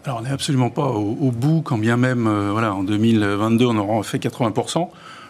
Alors 0.04 0.18
on 0.18 0.22
n'est 0.22 0.30
absolument 0.30 0.70
pas 0.70 0.86
au, 0.86 1.30
bout, 1.30 1.60
quand 1.62 1.76
bien 1.76 1.98
même, 1.98 2.26
euh, 2.26 2.70
en 2.70 2.82
2022 2.82 3.66
on 3.66 3.76
aura 3.76 4.02
fait 4.02 4.18
80%. 4.18 4.88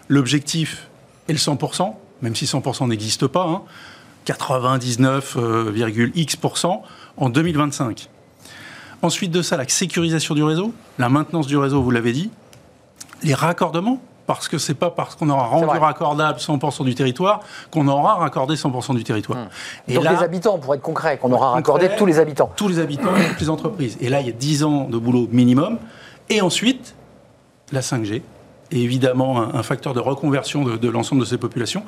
L'objectif 0.08 0.88
est 1.28 1.32
le 1.32 1.38
100%, 1.38 1.92
même 2.22 2.36
si 2.36 2.44
100% 2.44 2.88
n'existe 2.88 3.26
pas, 3.26 3.64
99,x% 4.26 6.66
hein. 6.66 6.70
euh, 6.70 6.76
en 7.16 7.30
2025. 7.30 8.08
Ensuite 9.02 9.30
de 9.30 9.42
ça, 9.42 9.56
la 9.56 9.66
sécurisation 9.66 10.34
du 10.34 10.42
réseau, 10.42 10.74
la 10.98 11.08
maintenance 11.08 11.46
du 11.46 11.56
réseau, 11.56 11.82
vous 11.82 11.90
l'avez 11.90 12.12
dit, 12.12 12.30
les 13.22 13.34
raccordements, 13.34 14.00
parce 14.30 14.46
que 14.46 14.58
c'est 14.58 14.74
pas 14.74 14.92
parce 14.92 15.16
qu'on 15.16 15.28
aura 15.28 15.46
rendu 15.46 15.66
raccordable 15.66 16.38
100% 16.38 16.84
du 16.84 16.94
territoire 16.94 17.40
qu'on 17.72 17.88
aura 17.88 18.14
raccordé 18.14 18.54
100% 18.54 18.94
du 18.94 19.02
territoire. 19.02 19.40
Hum. 19.40 19.48
Et 19.88 19.94
Donc 19.94 20.04
les 20.04 20.22
habitants, 20.22 20.56
pour 20.56 20.72
être 20.72 20.82
concret, 20.82 21.18
qu'on 21.18 21.32
aura 21.32 21.50
raccordé 21.50 21.90
tous 21.98 22.06
les 22.06 22.20
habitants. 22.20 22.52
Tous 22.54 22.68
les 22.68 22.78
habitants 22.78 23.16
et 23.16 23.26
toutes 23.26 23.40
les 23.40 23.50
entreprises. 23.50 23.96
Et 24.00 24.08
là, 24.08 24.20
il 24.20 24.28
y 24.28 24.30
a 24.30 24.32
10 24.32 24.62
ans 24.62 24.84
de 24.84 24.98
boulot 24.98 25.26
minimum. 25.32 25.78
Et 26.28 26.42
ensuite, 26.42 26.94
la 27.72 27.80
5G 27.80 28.22
est 28.70 28.78
évidemment 28.78 29.40
un, 29.40 29.64
facteur 29.64 29.94
de 29.94 30.00
reconversion 30.00 30.62
de, 30.62 30.76
de 30.76 30.88
l'ensemble 30.88 31.22
de 31.22 31.26
ces 31.26 31.38
populations. 31.38 31.82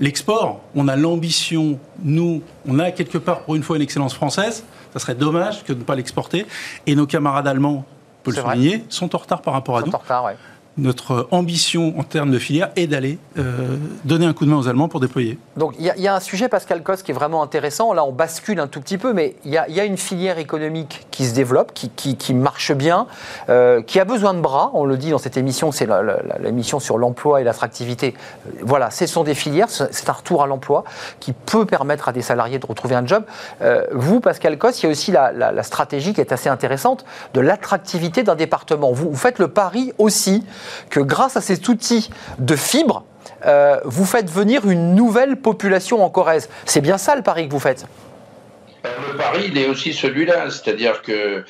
L'export, 0.00 0.60
on 0.74 0.86
a 0.86 0.96
l'ambition, 0.96 1.78
nous, 2.02 2.42
on 2.68 2.78
a 2.78 2.90
quelque 2.90 3.16
part 3.16 3.40
pour 3.40 3.54
une 3.54 3.62
fois 3.62 3.76
une 3.76 3.82
excellence 3.82 4.12
française. 4.12 4.64
Ça 4.92 4.98
serait 4.98 5.14
dommage 5.14 5.64
que 5.64 5.72
de 5.72 5.78
ne 5.78 5.84
pas 5.84 5.94
l'exporter. 5.94 6.46
Et 6.86 6.94
nos 6.94 7.06
camarades 7.06 7.48
allemands, 7.48 7.86
on 7.86 8.22
peut 8.22 8.32
le 8.32 8.42
souligner, 8.42 8.84
sont 8.90 9.16
en 9.16 9.18
retard 9.18 9.40
par 9.40 9.54
rapport 9.54 9.78
à 9.78 9.80
nous. 9.80 9.94
En 9.94 9.96
retard, 9.96 10.24
ouais 10.26 10.36
notre 10.76 11.28
ambition 11.30 11.94
en 11.98 12.04
termes 12.04 12.30
de 12.30 12.38
filière 12.38 12.70
est 12.76 12.86
d'aller 12.86 13.18
euh, 13.38 13.76
donner 14.04 14.26
un 14.26 14.32
coup 14.32 14.44
de 14.44 14.50
main 14.50 14.56
aux 14.56 14.68
Allemands 14.68 14.88
pour 14.88 15.00
déployer. 15.00 15.38
Donc 15.56 15.74
il 15.78 15.84
y, 15.84 16.08
a 16.08 16.14
un 16.14 16.20
sujet, 16.20 16.48
Pascal 16.48 16.82
Cos, 16.82 16.96
qui 16.96 17.10
est 17.10 17.14
vraiment 17.14 17.42
intéressant. 17.42 17.92
Là, 17.92 18.04
on 18.04 18.12
bascule 18.12 18.60
un 18.60 18.66
tout 18.66 18.80
petit 18.80 18.96
peu, 18.96 19.12
mais 19.12 19.36
il 19.44 19.52
y, 19.52 19.58
a 19.58 19.84
une 19.84 19.96
filière 19.96 20.38
économique 20.38 21.06
qui 21.10 21.26
se 21.26 21.34
développe, 21.34 21.72
qui, 21.74 22.34
marche 22.34 22.72
bien, 22.72 23.06
euh, 23.48 23.82
qui 23.82 23.98
a 23.98 24.04
besoin 24.04 24.32
de 24.32 24.40
bras. 24.40 24.70
On 24.74 24.84
le 24.84 24.96
dit 24.96 25.10
dans 25.10 25.18
cette 25.18 25.36
émission, 25.36 25.72
c'est 25.72 25.88
l'émission 26.40 26.80
sur 26.80 26.98
l'emploi 26.98 27.40
et 27.40 27.44
l'attractivité. 27.44 28.14
Euh, 28.46 28.60
voilà, 28.62 28.90
ce 28.90 29.06
sont 29.06 29.24
des 29.24 29.34
filières, 29.34 29.68
c'est 29.70 30.08
un 30.08 30.12
retour 30.12 30.42
à 30.42 30.46
l'emploi 30.46 30.84
qui 31.18 31.32
peut 31.32 31.66
permettre 31.66 32.08
à 32.08 32.12
des 32.12 32.22
salariés 32.22 32.58
de 32.58 32.66
retrouver 32.66 32.94
un 32.94 33.06
job. 33.06 33.24
vous, 33.92 34.20
Pascal 34.20 34.56
Cos, 34.56 34.70
il 34.70 34.84
y 34.84 34.86
a 34.86 34.90
aussi 34.90 35.12
la, 35.12 35.62
stratégie 35.62 36.14
qui 36.14 36.20
est 36.20 36.32
assez 36.32 36.48
intéressante 36.48 37.04
de 37.34 37.40
l'attractivité 37.40 38.22
d'un 38.22 38.34
département. 38.34 38.92
vous 38.92 39.14
faites 39.14 39.38
le 39.38 39.48
pari 39.48 39.92
aussi 39.98 40.42
que 40.90 41.00
grâce 41.00 41.36
à 41.36 41.40
cet 41.40 41.68
outil 41.68 42.10
de 42.38 42.56
fibre, 42.56 43.04
vous 43.84 44.04
faites 44.04 44.30
venir 44.30 44.68
une 44.68 44.94
nouvelle 44.94 45.36
population 45.36 46.04
en 46.04 46.10
Corrèze. 46.10 46.48
C'est 46.66 46.80
bien 46.80 46.98
ça 46.98 47.16
le 47.16 47.22
pari 47.22 47.46
que 47.48 47.52
vous 47.52 47.60
faites? 47.60 47.86
Le 48.84 49.16
pari, 49.16 49.46
il 49.48 49.58
est 49.58 49.66
aussi 49.66 49.92
celui-là, 49.92 50.50
c'est-à-dire 50.50 51.02
que 51.02 51.44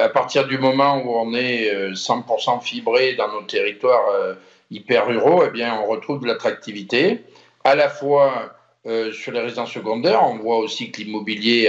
à 0.00 0.08
partir 0.08 0.46
du 0.46 0.58
moment 0.58 1.02
où 1.04 1.10
on 1.16 1.34
est 1.34 1.92
100% 1.92 2.60
fibré 2.60 3.14
dans 3.14 3.28
nos 3.28 3.42
territoires 3.42 4.36
hyper 4.70 5.06
ruraux, 5.06 5.44
eh 5.46 5.50
bien, 5.50 5.78
on 5.80 5.86
retrouve 5.86 6.20
de 6.20 6.26
l'attractivité, 6.26 7.24
à 7.64 7.74
la 7.74 7.88
fois 7.88 8.54
euh, 8.86 9.12
sur 9.12 9.32
les 9.32 9.40
résidences 9.40 9.72
secondaires, 9.72 10.22
on 10.22 10.38
voit 10.38 10.58
aussi 10.58 10.90
que 10.90 11.00
l'immobilier 11.00 11.68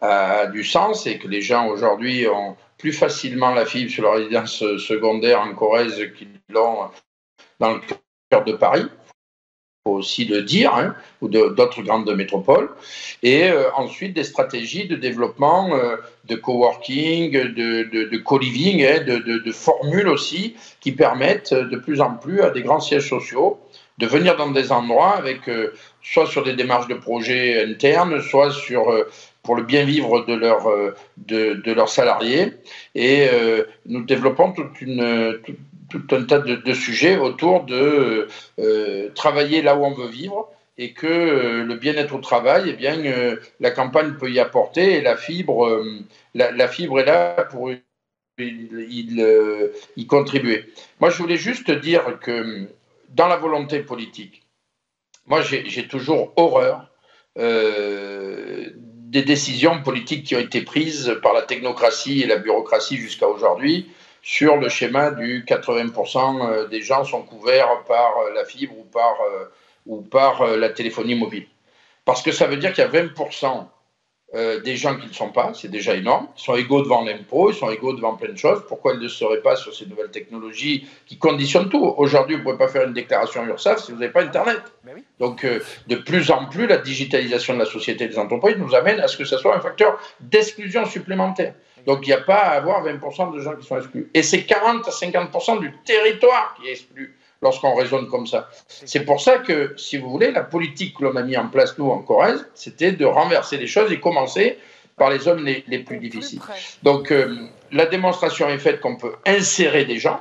a, 0.00 0.46
du 0.46 0.64
sens 0.64 1.06
et 1.06 1.18
que 1.18 1.28
les 1.28 1.40
gens 1.40 1.68
aujourd'hui 1.68 2.26
ont 2.28 2.56
plus 2.80 2.92
facilement 2.92 3.52
la 3.52 3.66
fibre 3.66 3.90
sur 3.90 4.04
la 4.04 4.12
résidence 4.12 4.58
secondaire 4.78 5.40
en 5.42 5.54
Corrèze 5.54 6.00
qu'ils 6.16 6.40
l'ont 6.48 6.88
dans 7.60 7.74
le 7.74 7.80
cœur 8.30 8.44
de 8.44 8.52
Paris. 8.52 8.86
Faut 9.86 9.92
aussi 9.92 10.24
le 10.26 10.42
dire, 10.42 10.74
hein, 10.74 10.94
ou 11.22 11.28
d'autres 11.28 11.82
grandes 11.82 12.14
métropoles, 12.14 12.70
et 13.22 13.48
euh, 13.48 13.70
ensuite 13.76 14.12
des 14.14 14.24
stratégies 14.24 14.86
de 14.86 14.96
développement 14.96 15.74
euh, 15.74 15.96
de 16.26 16.34
coworking, 16.34 17.32
de, 17.32 17.84
de, 17.84 18.18
co-living, 18.18 18.84
hein, 18.84 19.02
de, 19.04 19.18
de, 19.18 19.52
formules 19.52 20.08
aussi 20.08 20.54
qui 20.80 20.92
permettent 20.92 21.54
de 21.54 21.76
plus 21.78 22.02
en 22.02 22.14
plus 22.14 22.42
à 22.42 22.50
des 22.50 22.60
grands 22.60 22.80
sièges 22.80 23.08
sociaux 23.08 23.58
de 23.96 24.06
venir 24.06 24.36
dans 24.36 24.50
des 24.50 24.70
endroits 24.70 25.16
avec 25.16 25.48
euh, 25.48 25.72
soit 26.02 26.26
sur 26.26 26.42
des 26.42 26.54
démarches 26.54 26.88
de 26.88 26.94
projets 26.94 27.62
internes, 27.64 28.20
soit 28.20 28.50
sur 28.50 28.90
pour 29.50 29.56
le 29.56 29.64
bien 29.64 29.84
vivre 29.84 30.24
de, 30.26 30.34
leur, 30.34 30.68
de, 31.16 31.54
de 31.54 31.72
leurs 31.72 31.88
salariés. 31.88 32.52
Et 32.94 33.26
nous 33.84 34.04
développons 34.04 34.52
toute 34.52 34.80
une, 34.80 35.40
tout 35.90 36.06
un 36.12 36.24
tas 36.24 36.38
de, 36.38 36.72
sujets 36.72 37.18
autour 37.18 37.64
de 37.64 38.28
euh, 38.58 39.10
travailler 39.14 39.60
là 39.60 39.76
où 39.76 39.84
on 39.84 39.92
veut 39.92 40.08
vivre 40.08 40.48
et 40.78 40.92
que 40.94 41.06
euh, 41.06 41.64
le 41.64 41.74
bien-être 41.74 42.14
au 42.14 42.20
travail, 42.20 42.64
eh 42.68 42.72
bien, 42.72 43.04
euh, 43.04 43.36
la 43.58 43.70
campagne 43.70 44.14
peut 44.14 44.30
y 44.30 44.38
apporter 44.40 44.94
et 44.94 45.02
la 45.02 45.16
fibre, 45.16 45.84
la, 46.34 46.68
fibre 46.68 47.00
est 47.00 47.04
là 47.04 47.44
pour 47.50 47.70
y, 47.70 47.82
contribuer. 50.06 50.64
Moi, 51.00 51.10
je 51.10 51.18
voulais 51.18 51.36
juste 51.36 51.70
dire 51.70 52.18
que 52.20 52.66
dans 53.10 53.26
la 53.26 53.36
volonté 53.36 53.80
politique, 53.80 54.46
moi, 55.26 55.42
j'ai 55.42 55.86
toujours 55.86 56.32
horreur 56.36 56.86
des 59.10 59.22
décisions 59.22 59.82
politiques 59.82 60.24
qui 60.24 60.36
ont 60.36 60.40
été 60.40 60.62
prises 60.62 61.18
par 61.20 61.32
la 61.32 61.42
technocratie 61.42 62.22
et 62.22 62.26
la 62.28 62.36
bureaucratie 62.36 62.96
jusqu'à 62.96 63.26
aujourd'hui 63.26 63.90
sur 64.22 64.56
le 64.56 64.68
schéma 64.68 65.10
du 65.10 65.44
80% 65.44 66.46
euh, 66.46 66.68
des 66.68 66.80
gens 66.80 67.04
sont 67.04 67.22
couverts 67.22 67.82
par 67.88 68.18
euh, 68.18 68.32
la 68.34 68.44
fibre 68.44 68.78
ou 68.78 68.84
par, 68.84 69.16
euh, 69.22 69.46
ou 69.86 70.00
par 70.00 70.46
la 70.46 70.68
téléphonie 70.68 71.16
mobile. 71.16 71.46
Parce 72.04 72.22
que 72.22 72.30
ça 72.30 72.46
veut 72.46 72.56
dire 72.56 72.72
qu'il 72.72 72.84
y 72.84 72.86
a 72.86 72.90
20% 72.90 73.66
des 74.32 74.76
gens 74.76 74.96
qui 74.96 75.08
ne 75.08 75.12
sont 75.12 75.30
pas, 75.30 75.52
c'est 75.54 75.70
déjà 75.70 75.94
énorme. 75.94 76.28
Ils 76.36 76.40
sont 76.40 76.54
égaux 76.54 76.82
devant 76.82 77.04
l'impôt, 77.04 77.50
ils 77.50 77.56
sont 77.56 77.70
égaux 77.70 77.92
devant 77.92 78.14
plein 78.14 78.32
de 78.32 78.38
choses. 78.38 78.62
Pourquoi 78.68 78.94
ils 78.94 79.00
ne 79.00 79.08
seraient 79.08 79.42
pas 79.42 79.56
sur 79.56 79.74
ces 79.74 79.86
nouvelles 79.86 80.10
technologies 80.10 80.86
qui 81.06 81.18
conditionnent 81.18 81.68
tout 81.68 81.84
Aujourd'hui, 81.96 82.36
vous 82.36 82.40
ne 82.40 82.44
pouvez 82.44 82.58
pas 82.58 82.68
faire 82.68 82.86
une 82.86 82.92
déclaration 82.92 83.44
URSAF 83.44 83.84
si 83.84 83.92
vous 83.92 83.98
n'avez 83.98 84.12
pas 84.12 84.22
Internet. 84.22 84.60
Donc, 85.18 85.44
de 85.44 85.96
plus 85.96 86.30
en 86.30 86.46
plus, 86.46 86.66
la 86.66 86.76
digitalisation 86.76 87.54
de 87.54 87.58
la 87.58 87.64
société 87.64 88.04
et 88.04 88.08
des 88.08 88.18
entreprises 88.18 88.56
nous 88.56 88.74
amène 88.74 89.00
à 89.00 89.08
ce 89.08 89.16
que 89.16 89.24
ce 89.24 89.36
soit 89.36 89.56
un 89.56 89.60
facteur 89.60 89.98
d'exclusion 90.20 90.84
supplémentaire. 90.86 91.54
Donc 91.86 92.06
il 92.06 92.08
n'y 92.08 92.14
a 92.14 92.20
pas 92.20 92.36
à 92.36 92.56
avoir 92.56 92.84
20% 92.84 93.34
de 93.34 93.40
gens 93.40 93.56
qui 93.56 93.66
sont 93.66 93.78
exclus. 93.78 94.10
Et 94.14 94.22
c'est 94.22 94.44
40 94.44 94.86
à 94.86 94.90
50% 94.90 95.60
du 95.60 95.72
territoire 95.84 96.54
qui 96.54 96.68
est 96.68 96.72
exclu 96.72 97.16
lorsqu'on 97.42 97.74
raisonne 97.74 98.08
comme 98.08 98.26
ça. 98.26 98.48
C'est 98.68 99.04
pour 99.04 99.20
ça 99.20 99.38
que, 99.38 99.74
si 99.76 99.96
vous 99.98 100.10
voulez, 100.10 100.30
la 100.30 100.42
politique 100.42 100.96
que 100.98 101.04
l'on 101.04 101.16
a 101.16 101.22
mis 101.22 101.36
en 101.36 101.48
place, 101.48 101.78
nous, 101.78 101.90
en 101.90 102.00
Corrèze, 102.00 102.46
c'était 102.54 102.92
de 102.92 103.04
renverser 103.04 103.56
les 103.56 103.66
choses 103.66 103.90
et 103.92 104.00
commencer 104.00 104.58
par 104.96 105.10
les 105.10 105.18
zones 105.18 105.44
les, 105.44 105.78
plus 105.78 105.98
difficiles. 105.98 106.40
Donc 106.82 107.10
euh, 107.10 107.34
la 107.72 107.86
démonstration 107.86 108.48
est 108.48 108.58
faite 108.58 108.80
qu'on 108.80 108.96
peut 108.96 109.14
insérer 109.26 109.86
des 109.86 109.98
gens. 109.98 110.20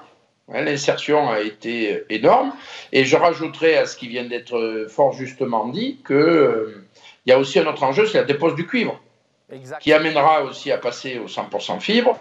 Hein, 0.54 0.62
l'insertion 0.62 1.30
a 1.30 1.42
été 1.42 2.04
énorme. 2.10 2.54
Et 2.94 3.04
je 3.04 3.18
rajouterai 3.18 3.78
à 3.78 3.86
ce 3.86 3.98
qui 3.98 4.08
vient 4.08 4.24
d'être 4.24 4.88
fort 4.90 5.12
justement 5.12 5.68
dit 5.68 6.00
qu'il 6.08 6.16
euh, 6.16 6.86
y 7.26 7.34
a 7.34 7.38
aussi 7.38 7.60
un 7.60 7.68
autre 7.68 7.84
enjeu, 7.84 8.06
c'est 8.06 8.20
la 8.20 8.24
dépose 8.24 8.56
du 8.56 8.66
cuivre 8.66 9.00
qui 9.80 9.94
amènera 9.94 10.44
aussi 10.44 10.72
à 10.72 10.78
passer 10.78 11.20
au 11.20 11.28
100% 11.28 11.80
fibre 11.80 12.18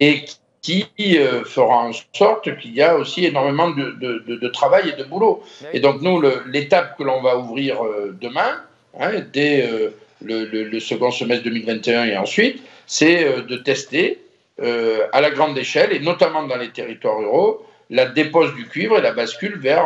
et, 0.00 0.24
qui 0.24 0.38
euh, 0.68 1.44
fera 1.44 1.88
en 1.88 1.92
sorte 2.12 2.56
qu'il 2.58 2.74
y 2.74 2.82
a 2.82 2.96
aussi 2.96 3.24
énormément 3.24 3.70
de, 3.70 4.48
travail 4.48 4.90
et 4.90 5.00
de 5.00 5.04
boulot. 5.04 5.42
Et 5.72 5.80
donc 5.80 6.02
nous, 6.02 6.22
l'étape 6.46 6.96
que 6.98 7.04
l'on 7.04 7.22
va 7.22 7.38
ouvrir 7.38 7.84
euh, 7.84 8.16
demain, 8.20 8.62
hein, 8.98 9.12
dès 9.32 9.68
euh, 9.68 9.90
le, 10.22 10.80
second 10.80 11.10
semestre 11.10 11.44
2021 11.44 12.04
et 12.04 12.16
ensuite, 12.16 12.62
c'est 12.86 13.42
de 13.42 13.56
tester 13.56 14.20
à 14.58 15.20
la 15.20 15.30
grande 15.30 15.58
échelle, 15.58 15.92
et 15.92 16.00
notamment 16.00 16.44
dans 16.44 16.56
les 16.56 16.70
territoires 16.70 17.18
ruraux, 17.18 17.66
la 17.90 18.06
dépose 18.06 18.54
du 18.54 18.66
cuivre 18.66 18.98
et 18.98 19.02
la 19.02 19.12
bascule 19.12 19.58
vers 19.58 19.84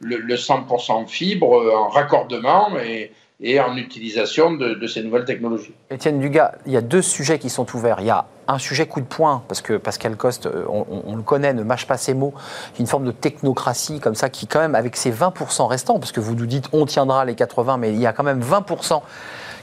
le, 0.00 0.36
100% 0.36 1.08
fibre 1.08 1.74
en 1.74 1.88
raccordement 1.88 2.78
et, 2.78 3.12
et 3.42 3.58
en 3.60 3.76
utilisation 3.76 4.52
de, 4.52 4.86
ces 4.86 5.02
nouvelles 5.02 5.24
technologies. 5.24 5.72
Étienne 5.90 6.20
Dugas, 6.20 6.52
il 6.66 6.72
y 6.72 6.76
a 6.76 6.82
deux 6.82 7.02
sujets 7.02 7.38
qui 7.38 7.48
sont 7.48 7.66
ouverts. 7.74 7.96
Il 8.00 8.06
y 8.06 8.10
a 8.10 8.26
un 8.52 8.58
sujet 8.58 8.86
coup 8.86 9.00
de 9.00 9.06
poing, 9.06 9.42
parce 9.48 9.60
que 9.60 9.76
Pascal 9.76 10.16
Coste, 10.16 10.46
euh, 10.46 10.64
on, 10.68 11.16
le 11.16 11.22
connaît, 11.22 11.52
ne 11.52 11.62
mâche 11.62 11.86
pas 11.86 11.96
ses 11.96 12.14
mots, 12.14 12.34
une 12.78 12.86
forme 12.86 13.04
de 13.04 13.12
technocratie 13.12 14.00
comme 14.00 14.14
ça, 14.14 14.28
qui 14.28 14.46
quand 14.46 14.60
même, 14.60 14.74
avec 14.74 14.96
ses 14.96 15.12
20% 15.12 15.66
restants, 15.66 15.98
parce 15.98 16.12
que 16.12 16.20
vous 16.20 16.34
nous 16.34 16.46
dites 16.46 16.68
on 16.72 16.86
tiendra 16.86 17.24
les 17.24 17.34
80, 17.34 17.76
mais 17.76 17.90
il 17.92 18.00
y 18.00 18.06
a 18.06 18.12
quand 18.12 18.24
même 18.24 18.40
20% 18.40 19.02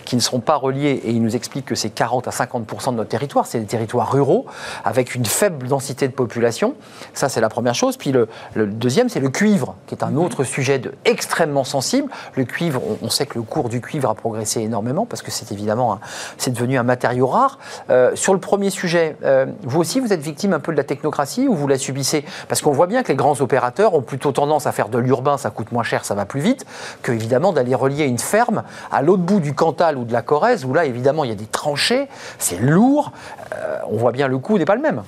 qui 0.07 0.15
ne 0.15 0.21
seront 0.21 0.39
pas 0.39 0.55
reliés, 0.55 1.01
et 1.03 1.11
il 1.11 1.21
nous 1.21 1.35
explique 1.35 1.65
que 1.65 1.75
c'est 1.75 1.89
40 1.89 2.29
à 2.29 2.31
50% 2.31 2.91
de 2.91 2.95
notre 2.95 3.09
territoire, 3.09 3.45
c'est 3.45 3.59
des 3.59 3.65
territoires 3.65 4.09
ruraux, 4.09 4.45
avec 4.85 5.15
une 5.15 5.25
faible 5.25 5.67
densité 5.67 6.07
de 6.07 6.13
population. 6.13 6.75
Ça, 7.13 7.27
c'est 7.27 7.41
la 7.41 7.49
première 7.49 7.75
chose. 7.75 7.97
Puis 7.97 8.13
le, 8.13 8.29
deuxième, 8.55 9.09
c'est 9.09 9.19
le 9.19 9.27
cuivre, 9.27 9.75
qui 9.85 9.95
est 9.95 10.03
un 10.05 10.11
mhm. 10.11 10.19
autre 10.19 10.45
sujet 10.45 10.79
de, 10.79 10.93
extrêmement 11.03 11.65
sensible. 11.65 12.09
Le 12.35 12.45
cuivre, 12.45 12.81
on, 13.01 13.09
sait 13.09 13.25
que 13.25 13.37
le 13.37 13.43
cours 13.43 13.67
du 13.67 13.81
cuivre 13.81 14.09
a 14.09 14.15
progressé 14.15 14.61
énormément, 14.61 15.05
parce 15.05 15.21
que 15.21 15.29
c'est 15.29 15.51
évidemment, 15.51 15.99
c'est 16.37 16.51
devenu 16.51 16.77
un 16.77 16.83
matériau 16.83 17.27
rare. 17.27 17.59
Euh, 17.89 18.15
sur 18.15 18.33
le 18.33 18.39
premier 18.39 18.69
sujet, 18.69 18.76
euh, 19.23 19.45
vous 19.63 19.79
aussi, 19.79 19.99
vous 19.99 20.13
êtes 20.13 20.21
victime 20.21 20.53
un 20.53 20.59
peu 20.59 20.71
de 20.71 20.77
la 20.77 20.83
technocratie, 20.83 21.47
ou 21.47 21.55
vous 21.55 21.67
la 21.67 21.77
subissez? 21.77 22.23
Parce 22.47 22.61
qu'on 22.61 22.71
voit 22.71 22.87
bien 22.87 23.03
que 23.03 23.09
les 23.09 23.15
grands 23.15 23.39
opérateurs 23.41 23.93
ont 23.93 24.01
plutôt 24.01 24.31
tendance 24.31 24.67
à 24.67 24.71
faire 24.71 24.89
de 24.89 24.97
l'urbain, 24.97 25.37
ça 25.37 25.49
coûte 25.49 25.71
moins 25.71 25.83
cher, 25.83 26.05
ça 26.05 26.15
va 26.15 26.25
plus 26.25 26.41
vite, 26.41 26.65
que 27.01 27.11
évidemment 27.11 27.53
d'aller 27.53 27.75
relier 27.75 28.05
une 28.05 28.19
ferme 28.19 28.63
à 28.91 29.01
l'autre 29.01 29.23
bout 29.23 29.39
du 29.39 29.53
Cantal 29.53 29.97
ou 29.97 30.03
de 30.03 30.13
la 30.13 30.21
Corrèze, 30.21 30.65
où 30.65 30.73
là, 30.73 30.85
évidemment, 30.85 31.23
il 31.23 31.29
y 31.29 31.33
a 31.33 31.35
des 31.35 31.45
tranchées, 31.45 32.07
c'est 32.39 32.59
lourd, 32.59 33.11
euh, 33.55 33.79
on 33.89 33.97
voit 33.97 34.11
bien 34.11 34.27
le 34.27 34.37
coût 34.37 34.57
n'est 34.57 34.65
pas 34.65 34.75
le 34.75 34.81
même. 34.81 35.03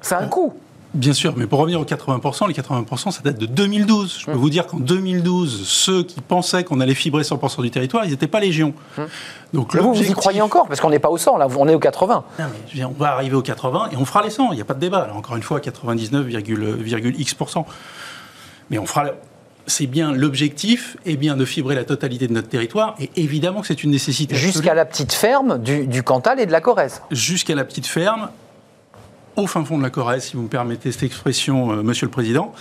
C'est 0.00 0.14
un 0.14 0.28
coût. 0.28 0.54
Bien 0.94 1.12
sûr, 1.12 1.34
mais 1.36 1.46
pour 1.46 1.58
revenir 1.58 1.80
aux 1.80 1.84
80%, 1.84 2.48
les 2.48 2.54
80%, 2.54 3.10
ça 3.10 3.20
date 3.22 3.38
de 3.38 3.44
2012. 3.44 4.20
Je 4.20 4.26
peux 4.26 4.32
hum. 4.32 4.38
vous 4.38 4.48
dire 4.48 4.66
qu'en 4.66 4.78
2012, 4.78 5.68
ceux 5.68 6.02
qui 6.02 6.20
pensaient 6.20 6.64
qu'on 6.64 6.80
allait 6.80 6.94
fibrer 6.94 7.22
100% 7.22 7.62
du 7.62 7.70
territoire, 7.70 8.06
ils 8.06 8.10
n'étaient 8.10 8.26
pas 8.26 8.40
légion. 8.40 8.72
Hum. 8.96 9.06
Donc, 9.52 9.76
vous, 9.76 9.92
vous 9.92 10.10
y 10.10 10.12
croyez 10.12 10.40
encore? 10.40 10.66
Parce 10.66 10.80
qu'on 10.80 10.90
n'est 10.90 10.98
pas 10.98 11.10
au 11.10 11.18
100, 11.18 11.36
là, 11.36 11.46
on 11.56 11.68
est 11.68 11.74
au 11.74 11.78
80. 11.78 12.24
on 12.84 12.88
va 12.98 13.12
arriver 13.12 13.36
au 13.36 13.42
80 13.42 13.90
et 13.92 13.96
on 13.96 14.04
fera 14.04 14.22
les 14.22 14.30
100, 14.30 14.52
il 14.52 14.56
n'y 14.56 14.62
a 14.62 14.64
pas 14.64 14.74
de 14.74 14.80
débat. 14.80 15.10
encore 15.14 15.36
une 15.36 15.42
fois, 15.42 15.60
99,x%. 15.60 17.64
Mais 18.70 18.78
on 18.78 18.86
fera, 18.86 19.12
c'est 19.66 19.86
bien 19.86 20.12
l'objectif, 20.12 20.96
et 21.04 21.16
bien 21.16 21.36
de 21.36 21.44
fibrer 21.44 21.74
la 21.74 21.84
totalité 21.84 22.26
de 22.26 22.32
notre 22.32 22.48
territoire, 22.48 22.94
et 22.98 23.10
évidemment 23.16 23.60
que 23.60 23.66
c'est 23.66 23.84
une 23.84 23.90
nécessité. 23.90 24.34
Jusqu'à 24.34 24.74
la 24.74 24.84
petite 24.84 25.12
ferme 25.12 25.58
du, 25.58 26.02
Cantal 26.02 26.40
et 26.40 26.46
de 26.46 26.52
la 26.52 26.60
Corrèze. 26.60 27.02
Jusqu'à 27.10 27.54
la 27.54 27.64
petite 27.64 27.86
ferme, 27.86 28.30
au 29.38 29.46
fin 29.46 29.64
fond 29.64 29.78
de 29.78 29.82
la 29.82 29.90
Corrèze, 29.90 30.24
si 30.24 30.36
vous 30.36 30.42
me 30.42 30.48
permettez 30.48 30.92
cette 30.92 31.04
expression, 31.04 31.72
euh, 31.72 31.82
Monsieur 31.82 32.06
le 32.06 32.10
Président. 32.10 32.54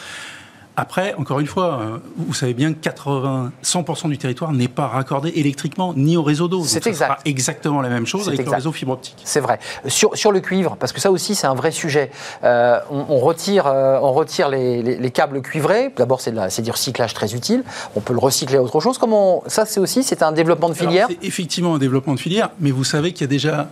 Après, 0.80 1.16
encore 1.16 1.40
une 1.40 1.48
fois, 1.48 1.80
euh, 1.82 1.98
vous 2.18 2.36
savez 2.36 2.54
bien 2.54 2.72
que 2.72 2.78
80, 2.78 3.52
100% 3.64 4.10
du 4.10 4.20
territoire 4.20 4.54
n'est 4.54 4.68
pas 4.68 4.86
raccordé 4.86 5.32
électriquement 5.34 5.92
ni 5.96 6.16
au 6.18 6.22
réseau 6.22 6.48
d'eau. 6.48 6.64
C'est 6.64 6.86
exact. 6.86 7.20
exactement 7.26 7.82
la 7.82 7.90
même 7.90 8.06
chose 8.06 8.28
avec 8.28 8.46
le 8.46 8.52
réseau 8.52 8.72
fibre 8.72 8.92
optique. 8.92 9.18
C'est 9.24 9.40
vrai. 9.40 9.58
Sur, 9.88 10.16
sur, 10.16 10.32
le 10.32 10.40
cuivre, 10.40 10.78
parce 10.80 10.92
que 10.92 11.00
ça 11.00 11.10
aussi 11.10 11.34
c'est 11.34 11.48
un 11.48 11.56
vrai 11.56 11.72
sujet. 11.72 12.12
Euh, 12.44 12.80
on, 12.92 13.18
retire, 13.18 13.66
euh, 13.66 13.98
on 14.04 14.14
retire 14.14 14.50
les, 14.50 14.84
les, 14.84 15.12
câbles 15.12 15.42
cuivrés. 15.42 15.92
D'abord 15.98 16.22
c'est 16.22 16.62
du 16.62 16.70
recyclage 16.70 17.16
très 17.16 17.34
utile. 17.34 17.64
On 17.96 18.00
peut 18.00 18.14
le 18.14 18.20
recycler 18.20 18.58
à 18.58 18.62
autre 18.62 18.80
chose. 18.80 19.00
Comment 19.00 19.44
ça 19.48 19.66
c'est 19.66 19.80
aussi 19.80 20.04
c'est 20.04 20.22
un 20.22 20.32
développement 20.32 20.70
de 20.70 20.76
filière. 20.76 21.08
C'est 21.10 21.26
effectivement 21.26 21.74
un 21.74 21.80
développement 21.80 22.14
de 22.14 22.20
filière, 22.20 22.52
mais 22.60 22.70
vous 22.70 22.84
savez 22.84 23.14
qu'il 23.14 23.22
y 23.22 23.24
a 23.24 23.28
déjà 23.28 23.68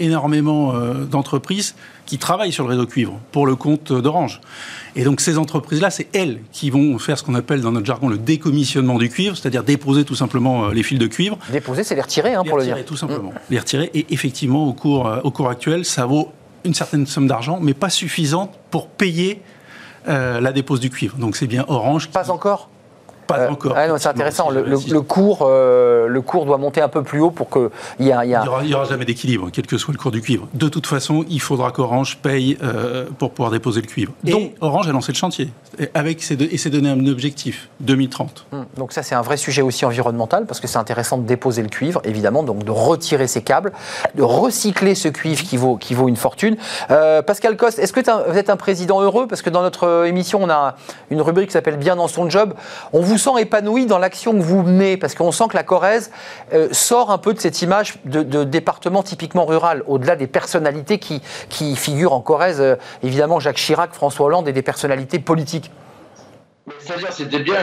énormément 0.00 0.72
d'entreprises 1.08 1.76
qui 2.10 2.18
travaillent 2.18 2.50
sur 2.50 2.64
le 2.64 2.70
réseau 2.70 2.86
cuivre 2.86 3.20
pour 3.30 3.46
le 3.46 3.54
compte 3.54 3.92
d'Orange. 3.92 4.40
Et 4.96 5.04
donc 5.04 5.20
ces 5.20 5.38
entreprises-là, 5.38 5.90
c'est 5.90 6.08
elles 6.12 6.40
qui 6.50 6.68
vont 6.68 6.98
faire 6.98 7.16
ce 7.16 7.22
qu'on 7.22 7.36
appelle 7.36 7.60
dans 7.60 7.70
notre 7.70 7.86
jargon 7.86 8.08
le 8.08 8.18
décommissionnement 8.18 8.98
du 8.98 9.08
cuivre, 9.08 9.36
c'est-à-dire 9.36 9.62
déposer 9.62 10.04
tout 10.04 10.16
simplement 10.16 10.64
euh, 10.64 10.72
les 10.72 10.82
fils 10.82 10.98
de 10.98 11.06
cuivre. 11.06 11.38
Déposer, 11.52 11.84
c'est 11.84 11.94
les 11.94 12.00
retirer, 12.00 12.34
hein, 12.34 12.42
pour 12.44 12.58
le 12.58 12.64
dire. 12.64 12.84
tout 12.84 12.96
simplement. 12.96 13.30
Mm. 13.30 13.38
Les 13.50 13.58
retirer. 13.60 13.90
Et 13.94 14.06
effectivement, 14.10 14.66
au 14.66 14.72
cours, 14.72 15.06
euh, 15.06 15.20
au 15.22 15.30
cours 15.30 15.48
actuel, 15.48 15.84
ça 15.84 16.04
vaut 16.04 16.32
une 16.64 16.74
certaine 16.74 17.06
somme 17.06 17.28
d'argent, 17.28 17.60
mais 17.62 17.74
pas 17.74 17.90
suffisante 17.90 18.58
pour 18.70 18.88
payer 18.88 19.40
la 20.06 20.50
dépose 20.50 20.80
du 20.80 20.90
cuivre. 20.90 21.16
Donc 21.18 21.36
c'est 21.36 21.46
bien 21.46 21.64
Orange. 21.68 22.08
Pas 22.08 22.30
encore 22.32 22.69
pas 23.30 23.40
euh, 23.40 23.50
encore. 23.50 23.76
c'est 23.98 24.08
intéressant. 24.08 24.50
Le, 24.50 25.00
cours, 25.00 25.40
euh, 25.42 26.06
le 26.08 26.20
cours 26.20 26.46
doit 26.46 26.58
monter 26.58 26.80
un 26.80 26.88
peu 26.88 27.02
plus 27.02 27.20
haut 27.20 27.30
pour 27.30 27.48
que 27.48 27.70
il 27.98 28.06
y, 28.06 28.12
a, 28.12 28.24
il 28.24 28.30
y 28.30 28.74
aura, 28.74 28.84
jamais 28.84 29.04
d'équilibre, 29.04 29.48
quel 29.52 29.66
que 29.66 29.78
soit 29.78 29.92
le 29.92 29.98
cours 29.98 30.10
du 30.10 30.20
cuivre. 30.20 30.48
De 30.54 30.68
toute 30.68 30.86
façon, 30.86 31.24
il 31.28 31.40
faudra 31.40 31.70
qu'Orange 31.70 32.18
paye 32.18 32.58
euh, 32.62 33.06
pour 33.18 33.32
pouvoir 33.32 33.50
déposer 33.50 33.80
le 33.80 33.86
cuivre. 33.86 34.12
Donc 34.24 34.52
Orange 34.60 34.88
a 34.88 34.92
lancé 34.92 35.12
le 35.12 35.16
chantier 35.16 35.50
avec 35.94 36.22
ses 36.22 36.40
et 36.40 36.56
s'est 36.56 36.70
donné 36.70 36.88
un 36.88 37.06
objectif 37.06 37.68
2030. 37.80 38.46
Hum, 38.52 38.64
donc 38.76 38.92
ça, 38.92 39.02
c'est 39.02 39.14
un 39.14 39.22
vrai 39.22 39.36
sujet 39.36 39.62
aussi 39.62 39.84
environnemental 39.84 40.46
parce 40.46 40.60
que 40.60 40.66
c'est 40.66 40.78
intéressant 40.78 41.18
de 41.18 41.26
déposer 41.26 41.62
le 41.62 41.68
cuivre, 41.68 42.00
évidemment, 42.04 42.42
donc 42.42 42.64
de 42.64 42.70
retirer 42.70 43.26
ces 43.26 43.42
câbles, 43.42 43.72
de 44.14 44.22
recycler 44.22 44.94
ce 44.94 45.08
cuivre 45.08 45.42
qui 45.42 45.56
vaut 45.56 45.76
qui 45.76 45.94
vaut 45.94 46.08
une 46.08 46.16
fortune. 46.16 46.56
Pascal 47.26 47.56
Coste, 47.56 47.78
est-ce 47.78 47.92
que 47.92 48.00
vous 48.00 48.38
êtes 48.38 48.50
un 48.50 48.56
président 48.56 49.00
heureux? 49.00 49.26
Parce 49.26 49.42
que 49.42 49.50
dans 49.50 49.62
notre 49.62 50.06
émission, 50.06 50.40
on 50.42 50.50
a 50.50 50.76
une 51.10 51.20
rubrique 51.20 51.48
qui 51.48 51.52
s'appelle 51.52 51.76
Bien 51.76 51.96
dans 51.96 52.08
son 52.08 52.28
job. 52.28 52.54
On 52.92 53.00
vous 53.00 53.18
sent 53.20 53.40
épanoui 53.40 53.86
dans 53.86 53.98
l'action 53.98 54.32
que 54.32 54.42
vous 54.42 54.62
menez 54.62 54.96
Parce 54.96 55.14
qu'on 55.14 55.32
sent 55.32 55.44
que 55.50 55.56
la 55.56 55.62
Corrèze 55.62 56.10
euh, 56.52 56.68
sort 56.72 57.10
un 57.10 57.18
peu 57.18 57.34
de 57.34 57.38
cette 57.38 57.62
image 57.62 57.94
de, 58.04 58.44
département 58.44 59.02
typiquement 59.02 59.44
rural, 59.44 59.84
au-delà 59.86 60.16
des 60.16 60.26
personnalités 60.26 60.98
qui, 60.98 61.22
qui 61.48 61.76
figurent 61.76 62.12
en 62.12 62.20
Corrèze, 62.20 62.60
euh, 62.60 62.76
évidemment 63.02 63.38
Jacques 63.40 63.56
Chirac, 63.56 63.92
François 63.92 64.26
Hollande 64.26 64.48
et 64.48 64.52
des 64.52 64.62
personnalités 64.62 65.18
politiques. 65.18 65.70
C'est-à-dire, 66.78 67.12
c'était 67.12 67.40
bien 67.40 67.56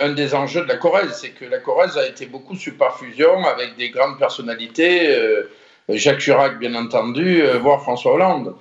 un 0.00 0.10
des 0.10 0.34
enjeux 0.34 0.62
de 0.62 0.68
la 0.68 0.76
Corrèze, 0.76 1.12
c'est 1.20 1.30
que 1.30 1.44
la 1.44 1.58
Corrèze 1.58 1.98
a 1.98 2.06
été 2.06 2.26
beaucoup 2.26 2.56
sous 2.56 2.76
perfusion 2.76 3.44
avec 3.46 3.76
des 3.76 3.90
grandes 3.90 4.18
personnalités, 4.18 5.14
euh, 5.14 5.50
Jacques 5.88 6.20
Chirac 6.20 6.58
bien 6.58 6.74
entendu, 6.74 7.42
voire 7.60 7.82
François 7.82 8.14
Hollande. 8.14 8.54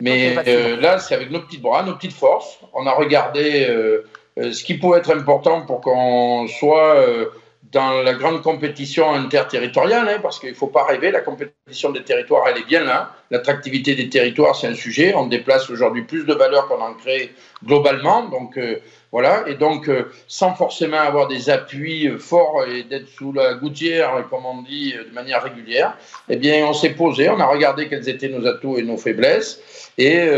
Mais 0.00 0.34
là, 0.80 0.98
c'est 0.98 1.14
avec 1.14 1.30
nos 1.30 1.40
petites 1.40 1.62
bras, 1.62 1.82
nos 1.82 1.94
petites 1.94 2.12
forces. 2.12 2.58
On 2.72 2.86
a 2.86 2.92
regardé 2.92 3.66
euh, 3.68 4.04
ce 4.40 4.64
qui 4.64 4.74
pourrait 4.74 5.00
être 5.00 5.10
important 5.10 5.62
pour 5.62 5.80
qu'on 5.80 6.46
soit 6.46 6.94
euh, 6.96 7.26
dans 7.72 8.02
la 8.02 8.14
grande 8.14 8.40
compétition 8.42 9.12
interterritoriale, 9.12 10.08
hein, 10.08 10.20
parce 10.22 10.38
qu'il 10.38 10.50
ne 10.50 10.54
faut 10.54 10.68
pas 10.68 10.84
rêver, 10.84 11.10
la 11.10 11.20
compétition 11.20 11.90
des 11.90 12.02
territoires, 12.02 12.44
elle 12.48 12.62
est 12.62 12.66
bien 12.66 12.84
là. 12.84 13.14
L'attractivité 13.30 13.94
des 13.94 14.08
territoires, 14.08 14.56
c'est 14.56 14.68
un 14.68 14.74
sujet. 14.74 15.12
On 15.14 15.26
déplace 15.26 15.68
aujourd'hui 15.68 16.02
plus 16.02 16.24
de 16.24 16.32
valeur 16.32 16.66
qu'on 16.68 16.80
en 16.80 16.94
crée 16.94 17.34
globalement. 17.62 18.26
Donc 18.28 18.56
euh, 18.56 18.76
voilà, 19.12 19.46
et 19.48 19.54
donc 19.54 19.90
sans 20.28 20.54
forcément 20.54 20.98
avoir 20.98 21.28
des 21.28 21.50
appuis 21.50 22.08
forts 22.18 22.64
et 22.66 22.84
d'être 22.84 23.08
sous 23.08 23.32
la 23.32 23.54
gouttière, 23.54 24.24
comme 24.30 24.46
on 24.46 24.62
dit, 24.62 24.92
de 24.92 25.14
manière 25.14 25.42
régulière, 25.42 25.96
eh 26.28 26.36
bien 26.36 26.66
on 26.66 26.74
s'est 26.74 26.90
posé, 26.90 27.30
on 27.30 27.40
a 27.40 27.46
regardé 27.46 27.88
quels 27.88 28.06
étaient 28.08 28.28
nos 28.28 28.46
atouts 28.46 28.76
et 28.76 28.82
nos 28.82 28.98
faiblesses, 28.98 29.62
et 29.96 30.28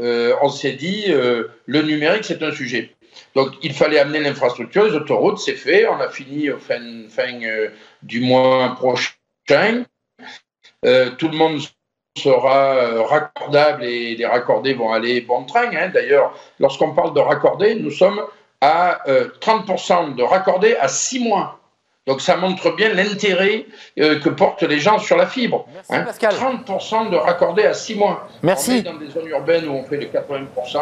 on 0.00 0.48
s'est 0.48 0.72
dit, 0.72 1.04
le 1.06 1.82
numérique, 1.82 2.24
c'est 2.24 2.42
un 2.42 2.50
sujet. 2.50 2.90
Donc 3.34 3.52
il 3.62 3.72
fallait 3.72 3.98
amener 3.98 4.20
l'infrastructure, 4.20 4.84
les 4.84 4.94
autoroutes, 4.94 5.38
c'est 5.38 5.54
fait. 5.54 5.86
On 5.86 6.00
a 6.00 6.08
fini 6.08 6.50
au 6.50 6.58
fin, 6.58 6.80
fin 7.08 7.40
euh, 7.42 7.68
du 8.02 8.20
mois 8.20 8.74
prochain. 8.76 9.84
Euh, 10.84 11.10
tout 11.18 11.28
le 11.28 11.36
monde 11.36 11.60
sera 12.16 12.74
euh, 12.74 13.02
raccordable 13.02 13.84
et 13.84 14.16
les 14.16 14.26
raccordés 14.26 14.74
vont 14.74 14.92
aller 14.92 15.20
bon 15.20 15.44
train. 15.44 15.70
Hein. 15.72 15.88
D'ailleurs, 15.88 16.34
lorsqu'on 16.58 16.94
parle 16.94 17.14
de 17.14 17.20
raccordés, 17.20 17.74
nous 17.76 17.90
sommes 17.90 18.20
à 18.60 19.00
30% 19.40 20.16
de 20.16 20.22
raccordés 20.22 20.76
à 20.76 20.86
6 20.86 21.20
mois. 21.20 21.59
Donc 22.06 22.20
ça 22.20 22.36
montre 22.36 22.74
bien 22.74 22.92
l'intérêt 22.92 23.66
que 23.96 24.28
portent 24.30 24.62
les 24.62 24.80
gens 24.80 24.98
sur 24.98 25.16
la 25.16 25.26
fibre. 25.26 25.66
Merci, 25.90 26.26
hein. 26.26 26.62
30% 26.66 27.10
de 27.10 27.16
raccordés 27.16 27.64
à 27.64 27.74
6 27.74 27.94
mois. 27.96 28.26
Merci. 28.42 28.70
On 28.70 28.74
est 28.74 28.82
dans 28.82 28.98
des 28.98 29.10
zones 29.10 29.28
urbaines 29.28 29.68
où 29.68 29.72
on 29.72 29.84
fait 29.84 29.98
de 29.98 30.06
80% 30.06 30.78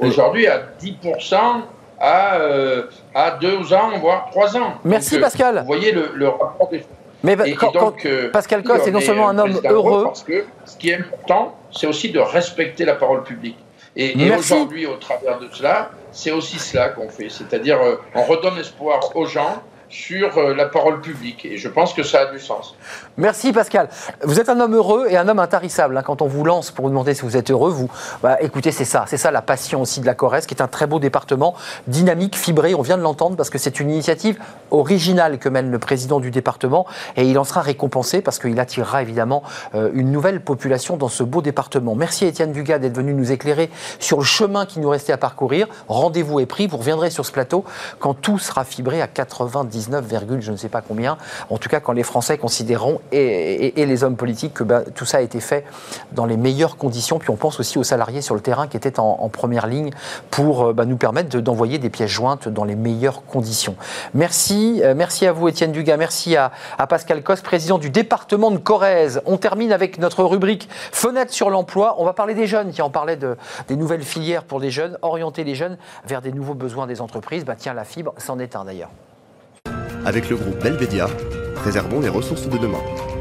aujourd'hui 0.00 0.46
à 0.46 0.62
10% 0.80 1.64
à, 2.00 2.36
euh, 2.36 2.82
à 3.14 3.32
deux 3.32 3.72
ans, 3.72 3.98
voire 3.98 4.28
trois 4.30 4.56
ans. 4.56 4.74
Merci 4.84 5.18
Pascal. 5.18 5.60
Vous 5.60 5.66
voyez 5.66 5.92
le, 5.92 6.28
rapport 6.28 6.68
des 6.70 6.84
mais 7.22 7.36
donc, 7.36 8.04
euh, 8.04 8.30
Pascal 8.30 8.62
Coste 8.62 8.86
est 8.86 8.90
non 8.90 9.00
seulement 9.00 9.30
un 9.30 9.38
homme 9.38 9.58
heureux. 9.64 10.04
Parce 10.04 10.22
que 10.22 10.44
ce 10.66 10.76
qui 10.76 10.90
est 10.90 10.96
important, 10.96 11.56
c'est 11.72 11.86
aussi 11.86 12.10
de 12.10 12.18
respecter 12.18 12.84
la 12.84 12.96
parole 12.96 13.22
publique. 13.22 13.56
Et, 13.96 14.20
et 14.20 14.34
aujourd'hui, 14.34 14.84
au 14.84 14.96
travers 14.96 15.38
de 15.38 15.48
cela, 15.50 15.90
c'est 16.12 16.32
aussi 16.32 16.58
cela 16.58 16.90
qu'on 16.90 17.08
fait. 17.08 17.30
C'est-à-dire, 17.30 17.80
euh, 17.80 17.96
on 18.14 18.24
redonne 18.24 18.58
espoir 18.58 19.00
aux 19.16 19.24
gens 19.24 19.62
sur 19.94 20.38
euh, 20.38 20.54
la 20.54 20.66
parole 20.66 21.00
publique. 21.00 21.44
Et 21.44 21.56
je 21.56 21.68
pense 21.68 21.94
que 21.94 22.02
ça 22.02 22.22
a 22.22 22.32
du 22.32 22.40
sens. 22.40 22.74
Merci 23.16 23.52
Pascal. 23.52 23.88
Vous 24.22 24.40
êtes 24.40 24.48
un 24.48 24.58
homme 24.58 24.74
heureux 24.74 25.06
et 25.08 25.16
un 25.16 25.28
homme 25.28 25.38
intarissable. 25.38 25.96
Hein. 25.96 26.02
Quand 26.02 26.20
on 26.20 26.26
vous 26.26 26.44
lance 26.44 26.72
pour 26.72 26.86
vous 26.86 26.90
demander 26.90 27.14
si 27.14 27.22
vous 27.22 27.36
êtes 27.36 27.52
heureux, 27.52 27.70
vous, 27.70 27.88
bah, 28.20 28.36
écoutez, 28.40 28.72
c'est 28.72 28.84
ça. 28.84 29.04
C'est 29.06 29.16
ça 29.16 29.30
la 29.30 29.40
passion 29.40 29.82
aussi 29.82 30.00
de 30.00 30.06
la 30.06 30.14
Corrèze, 30.14 30.46
qui 30.46 30.54
est 30.54 30.62
un 30.62 30.66
très 30.66 30.88
beau 30.88 30.98
département, 30.98 31.54
dynamique, 31.86 32.36
fibré. 32.36 32.74
On 32.74 32.82
vient 32.82 32.98
de 32.98 33.02
l'entendre 33.02 33.36
parce 33.36 33.50
que 33.50 33.58
c'est 33.58 33.78
une 33.78 33.88
initiative 33.88 34.38
originale 34.72 35.38
que 35.38 35.48
mène 35.48 35.70
le 35.70 35.78
président 35.78 36.18
du 36.18 36.32
département 36.32 36.86
et 37.16 37.24
il 37.24 37.38
en 37.38 37.44
sera 37.44 37.60
récompensé 37.60 38.20
parce 38.20 38.40
qu'il 38.40 38.58
attirera 38.58 39.00
évidemment 39.00 39.44
euh, 39.76 39.90
une 39.94 40.10
nouvelle 40.10 40.40
population 40.40 40.96
dans 40.96 41.08
ce 41.08 41.22
beau 41.22 41.40
département. 41.40 41.94
Merci 41.94 42.26
Étienne 42.26 42.50
Dugas 42.50 42.80
d'être 42.80 42.96
venu 42.96 43.14
nous 43.14 43.30
éclairer 43.30 43.70
sur 44.00 44.18
le 44.18 44.24
chemin 44.24 44.66
qui 44.66 44.80
nous 44.80 44.88
restait 44.88 45.12
à 45.12 45.18
parcourir. 45.18 45.68
Rendez-vous 45.86 46.40
est 46.40 46.46
pris. 46.46 46.66
Vous 46.66 46.78
reviendrez 46.78 47.10
sur 47.10 47.24
ce 47.24 47.30
plateau 47.30 47.64
quand 48.00 48.14
tout 48.14 48.38
sera 48.38 48.64
fibré 48.64 49.00
à 49.00 49.06
90 49.06 49.83
19, 49.90 50.40
je 50.40 50.52
ne 50.52 50.56
sais 50.56 50.68
pas 50.68 50.80
combien. 50.80 51.16
En 51.50 51.58
tout 51.58 51.68
cas, 51.68 51.80
quand 51.80 51.92
les 51.92 52.02
Français 52.02 52.38
considéreront, 52.38 53.00
et, 53.12 53.72
les 53.84 54.04
hommes 54.04 54.16
politiques, 54.16 54.54
que 54.54 54.64
bah, 54.64 54.82
tout 54.94 55.04
ça 55.04 55.18
a 55.18 55.20
été 55.20 55.40
fait 55.40 55.64
dans 56.12 56.26
les 56.26 56.36
meilleures 56.36 56.76
conditions. 56.76 57.18
Puis 57.18 57.30
on 57.30 57.36
pense 57.36 57.60
aussi 57.60 57.78
aux 57.78 57.84
salariés 57.84 58.22
sur 58.22 58.34
le 58.34 58.40
terrain 58.40 58.66
qui 58.66 58.76
étaient 58.76 58.98
en, 58.98 59.28
première 59.28 59.66
ligne 59.66 59.90
pour 60.30 60.66
euh, 60.66 60.72
bah, 60.72 60.84
nous 60.84 60.96
permettre 60.96 61.38
d'envoyer 61.40 61.78
des 61.78 61.90
pièces 61.90 62.10
jointes 62.10 62.48
dans 62.48 62.64
les 62.64 62.76
meilleures 62.76 63.24
conditions. 63.24 63.76
Merci, 64.14 64.80
euh, 64.82 64.94
merci 64.94 65.26
à 65.26 65.32
vous 65.32 65.48
Étienne 65.48 65.72
Dugas, 65.72 65.96
merci 65.96 66.36
à, 66.36 66.52
Pascal 66.88 67.22
Cos, 67.22 67.36
président 67.42 67.78
du 67.78 67.90
département 67.90 68.50
de 68.50 68.58
Corrèze. 68.58 69.20
On 69.26 69.36
termine 69.36 69.72
avec 69.72 69.98
notre 69.98 70.22
rubrique 70.24 70.68
Fenêtre 70.92 71.32
sur 71.32 71.50
l'emploi. 71.50 71.96
On 71.98 72.04
va 72.04 72.12
parler 72.12 72.34
des 72.34 72.46
jeunes, 72.46 72.70
qui 72.70 72.82
en 72.82 72.90
parlait 72.90 73.16
de, 73.16 73.36
des 73.68 73.76
nouvelles 73.76 74.02
filières 74.02 74.44
pour 74.44 74.60
les 74.60 74.70
jeunes, 74.70 74.98
orienter 75.02 75.44
les 75.44 75.54
jeunes 75.54 75.76
vers 76.06 76.22
des 76.22 76.32
nouveaux 76.32 76.54
besoins 76.54 76.86
des 76.86 77.00
entreprises. 77.00 77.44
Bah, 77.44 77.54
tiens, 77.56 77.74
la 77.74 77.84
fibre, 77.84 78.14
c'en 78.18 78.38
est 78.38 78.56
un 78.56 78.64
d'ailleurs. 78.64 78.90
Avec 80.06 80.28
le 80.28 80.36
groupe 80.36 80.62
Belvedia, 80.62 81.06
préservons 81.54 82.00
les 82.00 82.10
ressources 82.10 82.46
de 82.48 82.58
demain. 82.58 83.13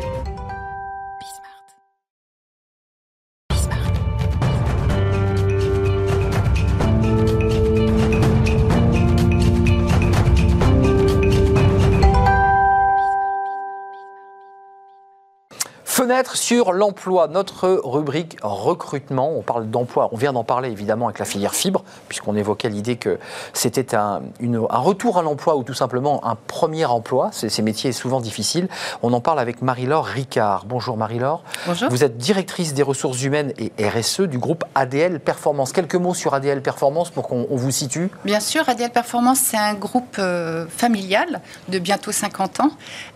Fenêtre 16.03 16.35
sur 16.35 16.73
l'emploi, 16.73 17.29
notre 17.29 17.79
rubrique 17.81 18.35
recrutement. 18.41 19.31
On 19.37 19.41
parle 19.41 19.69
d'emploi, 19.69 20.09
on 20.11 20.17
vient 20.17 20.33
d'en 20.33 20.43
parler 20.43 20.69
évidemment 20.69 21.05
avec 21.05 21.17
la 21.17 21.23
filière 21.23 21.55
fibre, 21.55 21.85
puisqu'on 22.09 22.35
évoquait 22.35 22.67
l'idée 22.67 22.97
que 22.97 23.19
c'était 23.53 23.95
un, 23.95 24.21
retour 24.69 25.17
à 25.17 25.21
l'emploi 25.21 25.55
ou 25.55 25.63
tout 25.63 25.73
simplement 25.73 26.27
un 26.27 26.35
premier 26.35 26.83
emploi. 26.83 27.29
Ces 27.31 27.61
métiers 27.61 27.93
souvent 27.93 28.19
difficiles. 28.19 28.67
On 29.01 29.13
en 29.13 29.21
parle 29.21 29.39
avec 29.39 29.61
Marie-Laure 29.61 30.03
Ricard. 30.03 30.65
Bonjour 30.65 30.97
Marie-Laure. 30.97 31.41
Bonjour. 31.67 31.87
Vous 31.89 32.03
êtes 32.03 32.17
directrice 32.17 32.73
des 32.73 32.83
ressources 32.83 33.23
humaines 33.23 33.53
et 33.57 33.71
RSE 33.87 34.23
du 34.23 34.39
groupe 34.39 34.65
ADL 34.75 35.21
Performance. 35.21 35.71
Quelques 35.71 35.95
mots 35.95 36.13
sur 36.13 36.33
ADL 36.33 36.61
Performance 36.61 37.11
pour 37.11 37.29
qu'on 37.29 37.47
vous 37.49 37.71
situe 37.71 38.09
Bien 38.25 38.41
sûr, 38.41 38.67
ADL 38.67 38.91
Performance, 38.91 39.39
c'est 39.39 39.55
un 39.55 39.73
groupe 39.73 40.17
euh, 40.19 40.65
familial 40.67 41.39
de 41.69 41.79
bientôt 41.79 42.11
50 42.11 42.59
ans 42.59 42.71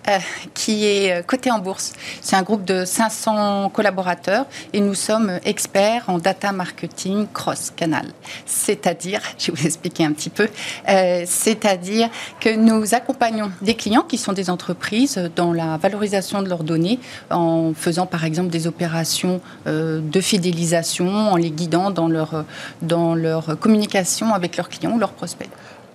euh, 0.10 0.20
qui 0.54 0.86
est 0.86 1.12
euh, 1.12 1.22
coté 1.22 1.52
en 1.52 1.60
bourse. 1.60 1.92
C'est 2.22 2.38
un 2.38 2.42
groupe 2.42 2.64
de 2.64 2.86
500 2.86 3.70
collaborateurs 3.72 4.46
et 4.72 4.80
nous 4.80 4.94
sommes 4.94 5.40
experts 5.44 6.06
en 6.08 6.18
data 6.18 6.54
marketing 6.54 7.28
cross-canal. 7.34 8.06
C'est-à-dire, 8.46 9.20
je 9.38 9.52
vais 9.52 9.58
vous 9.58 9.66
expliquer 9.66 10.06
un 10.06 10.14
petit 10.14 10.30
peu, 10.30 10.48
euh, 10.88 11.24
c'est-à-dire 11.26 12.10
que 12.40 12.56
nous 12.56 12.96
accompagnons 12.96 13.52
des 13.62 13.76
clients 13.76 14.04
qui 14.04 14.18
sont 14.18 14.32
des 14.32 14.50
entreprises 14.50 15.30
dans 15.36 15.52
la 15.52 15.76
valorisation 15.76 16.42
de 16.42 16.48
leurs 16.48 16.64
données 16.64 17.00
en 17.30 17.74
faisant 17.76 18.06
par 18.06 18.24
exemple 18.24 18.50
des 18.50 18.66
opérations 18.66 19.42
de 19.66 20.22
fidélisation, 20.22 21.32
en 21.32 21.36
les 21.36 21.52
guidant 21.52 21.92
dans 21.92 22.08
leur, 22.08 22.46
dans 22.82 23.14
leur 23.14 23.60
communication 23.60 24.34
avec 24.34 24.56
leurs 24.56 24.70
clients 24.70 24.92
ou 24.92 25.00
leurs 25.00 25.14
prospects. 25.14 25.50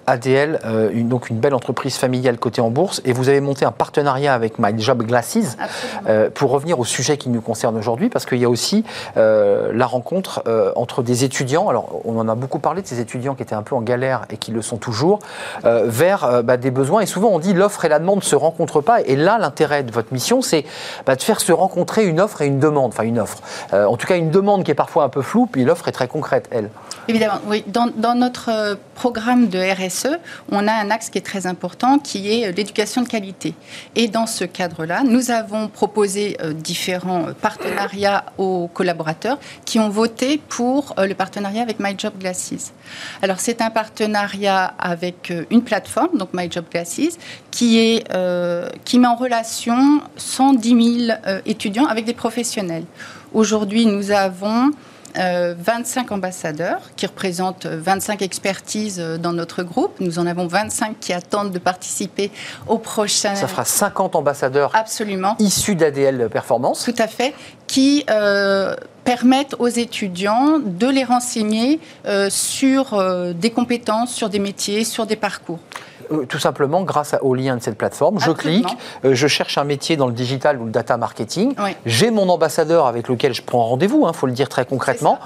ADL, 0.06 0.58
une, 0.92 1.08
donc 1.08 1.30
une 1.30 1.38
belle 1.38 1.54
entreprise 1.54 1.96
familiale 1.96 2.38
cotée 2.38 2.60
en 2.60 2.70
bourse, 2.70 3.00
et 3.04 3.12
vous 3.12 3.28
avez 3.28 3.40
monté 3.40 3.64
un 3.64 3.72
partenariat 3.72 4.34
avec 4.34 4.58
My 4.58 4.78
Job 4.78 5.02
Glasses 5.02 5.56
pour 6.34 6.50
revenir 6.50 6.78
au 6.78 6.84
sujet 6.84 7.16
qui 7.16 7.28
nous 7.28 7.40
concerne 7.40 7.76
aujourd'hui, 7.76 8.08
parce 8.08 8.26
qu'il 8.26 8.38
y 8.38 8.44
a 8.44 8.50
aussi 8.50 8.84
la 9.16 9.86
rencontre 9.86 10.42
entre 10.76 11.02
des 11.02 11.24
étudiants. 11.24 11.68
Alors, 11.68 12.00
on 12.04 12.18
en 12.18 12.28
a 12.28 12.34
beaucoup 12.34 12.58
parlé 12.58 12.82
de 12.82 12.86
ces 12.86 13.00
étudiants 13.00 13.34
qui 13.34 13.42
étaient 13.42 13.54
un 13.54 13.62
peu 13.62 13.74
en 13.74 13.80
galère 13.80 14.22
et 14.30 14.36
qui 14.36 14.50
le 14.50 14.62
sont 14.62 14.76
toujours, 14.76 15.20
vers 15.64 16.42
bah, 16.42 16.56
des 16.56 16.70
besoins. 16.70 17.00
Et 17.00 17.06
souvent, 17.06 17.28
on 17.28 17.38
dit 17.38 17.52
l'offre 17.54 17.84
et 17.84 17.88
la 17.88 17.98
demande 17.98 18.18
ne 18.18 18.22
se 18.22 18.36
rencontrent 18.36 18.80
pas. 18.80 19.02
Et 19.02 19.16
là, 19.16 19.38
l'intérêt 19.38 19.82
de 19.82 19.92
votre 19.92 20.12
mission, 20.12 20.42
c'est 20.42 20.64
bah, 21.06 21.16
de 21.16 21.22
faire 21.22 21.40
se 21.40 21.52
rencontrer 21.52 22.06
une 22.06 22.20
offre 22.20 22.42
et 22.42 22.46
une 22.46 22.58
demande. 22.58 22.92
Enfin, 22.92 23.04
une 23.04 23.18
offre. 23.18 23.38
en 23.72 23.96
tout 23.96 24.06
cas, 24.06 24.16
une 24.16 24.30
demande 24.30 24.64
qui 24.64 24.70
est 24.70 24.74
parfois 24.74 25.04
un 25.04 25.08
peu 25.08 25.22
floue, 25.22 25.46
puis 25.46 25.64
l'offre 25.64 25.88
est 25.88 25.92
très 25.92 26.08
concrète, 26.08 26.48
elle. 26.50 26.70
Évidemment, 27.08 27.40
oui. 27.46 27.64
Dans, 27.66 27.90
dans 27.96 28.14
notre 28.14 28.76
programme 28.94 29.48
de 29.48 29.58
RSE, 29.58 29.91
on 30.50 30.66
a 30.66 30.72
un 30.72 30.90
axe 30.90 31.10
qui 31.10 31.18
est 31.18 31.22
très 31.22 31.46
important, 31.46 31.98
qui 31.98 32.32
est 32.32 32.52
l'éducation 32.52 33.02
de 33.02 33.08
qualité. 33.08 33.54
Et 33.96 34.08
dans 34.08 34.26
ce 34.26 34.44
cadre-là, 34.44 35.02
nous 35.04 35.30
avons 35.30 35.68
proposé 35.68 36.36
euh, 36.42 36.52
différents 36.52 37.26
partenariats 37.40 38.24
aux 38.38 38.68
collaborateurs 38.72 39.38
qui 39.64 39.78
ont 39.78 39.88
voté 39.88 40.40
pour 40.48 40.94
euh, 40.98 41.06
le 41.06 41.14
partenariat 41.14 41.62
avec 41.62 41.78
My 41.80 41.94
Job 41.96 42.14
Glasses. 42.18 42.72
Alors, 43.22 43.40
c'est 43.40 43.60
un 43.62 43.70
partenariat 43.70 44.74
avec 44.78 45.30
euh, 45.30 45.44
une 45.50 45.62
plateforme, 45.62 46.18
donc 46.18 46.30
qui, 47.50 47.78
est, 47.78 48.04
qui 48.84 48.98
met 48.98 49.06
en 49.06 49.14
relation 49.14 50.00
110 50.16 51.06
000 51.06 51.18
étudiants 51.46 51.86
avec 51.86 52.04
des 52.04 52.14
professionnels. 52.14 52.84
Aujourd'hui, 53.32 53.86
nous 53.86 54.10
avons 54.10 54.70
25 55.14 56.10
euh, 56.10 56.14
ambassadeurs 56.14 56.80
qui 56.96 57.06
représentent 57.06 57.66
25 57.66 58.22
expertises 58.22 59.00
euh, 59.00 59.18
dans 59.18 59.32
notre 59.32 59.62
groupe. 59.62 60.00
Nous 60.00 60.18
en 60.18 60.26
avons 60.26 60.46
25 60.46 60.98
qui 61.00 61.12
attendent 61.12 61.50
de 61.50 61.58
participer 61.58 62.30
au 62.66 62.78
prochain. 62.78 63.34
Ça 63.34 63.48
fera 63.48 63.64
50 63.64 64.16
ambassadeurs 64.16 64.74
Absolument. 64.74 65.36
issus 65.38 65.74
d'ADL 65.74 66.28
Performance. 66.30 66.84
Tout 66.84 66.94
à 66.98 67.06
fait, 67.06 67.34
qui 67.66 68.04
euh, 68.10 68.74
permettent 69.04 69.56
aux 69.58 69.68
étudiants 69.68 70.58
de 70.58 70.86
les 70.86 71.04
renseigner 71.04 71.80
sur 72.28 73.34
des 73.34 73.50
compétences, 73.50 74.14
sur 74.14 74.28
des 74.28 74.38
métiers, 74.38 74.84
sur 74.84 75.06
des 75.06 75.16
parcours. 75.16 75.58
Euh, 76.12 76.26
tout 76.26 76.38
simplement 76.38 76.82
grâce 76.82 77.14
au 77.20 77.34
lien 77.34 77.56
de 77.56 77.62
cette 77.62 77.78
plateforme. 77.78 78.20
Je 78.20 78.30
clique, 78.30 78.68
euh, 79.04 79.14
je 79.14 79.26
cherche 79.26 79.58
un 79.58 79.64
métier 79.64 79.96
dans 79.96 80.06
le 80.06 80.12
digital 80.12 80.60
ou 80.60 80.64
le 80.64 80.70
data 80.70 80.96
marketing. 80.96 81.54
J'ai 81.86 82.10
mon 82.10 82.28
ambassadeur 82.28 82.86
avec 82.86 83.08
lequel 83.08 83.34
je 83.34 83.42
prends 83.42 83.64
rendez-vous, 83.64 84.02
il 84.04 84.08
hein, 84.08 84.12
faut 84.12 84.26
le 84.26 84.32
dire 84.32 84.48
très 84.48 84.64
concrètement. 84.64 85.18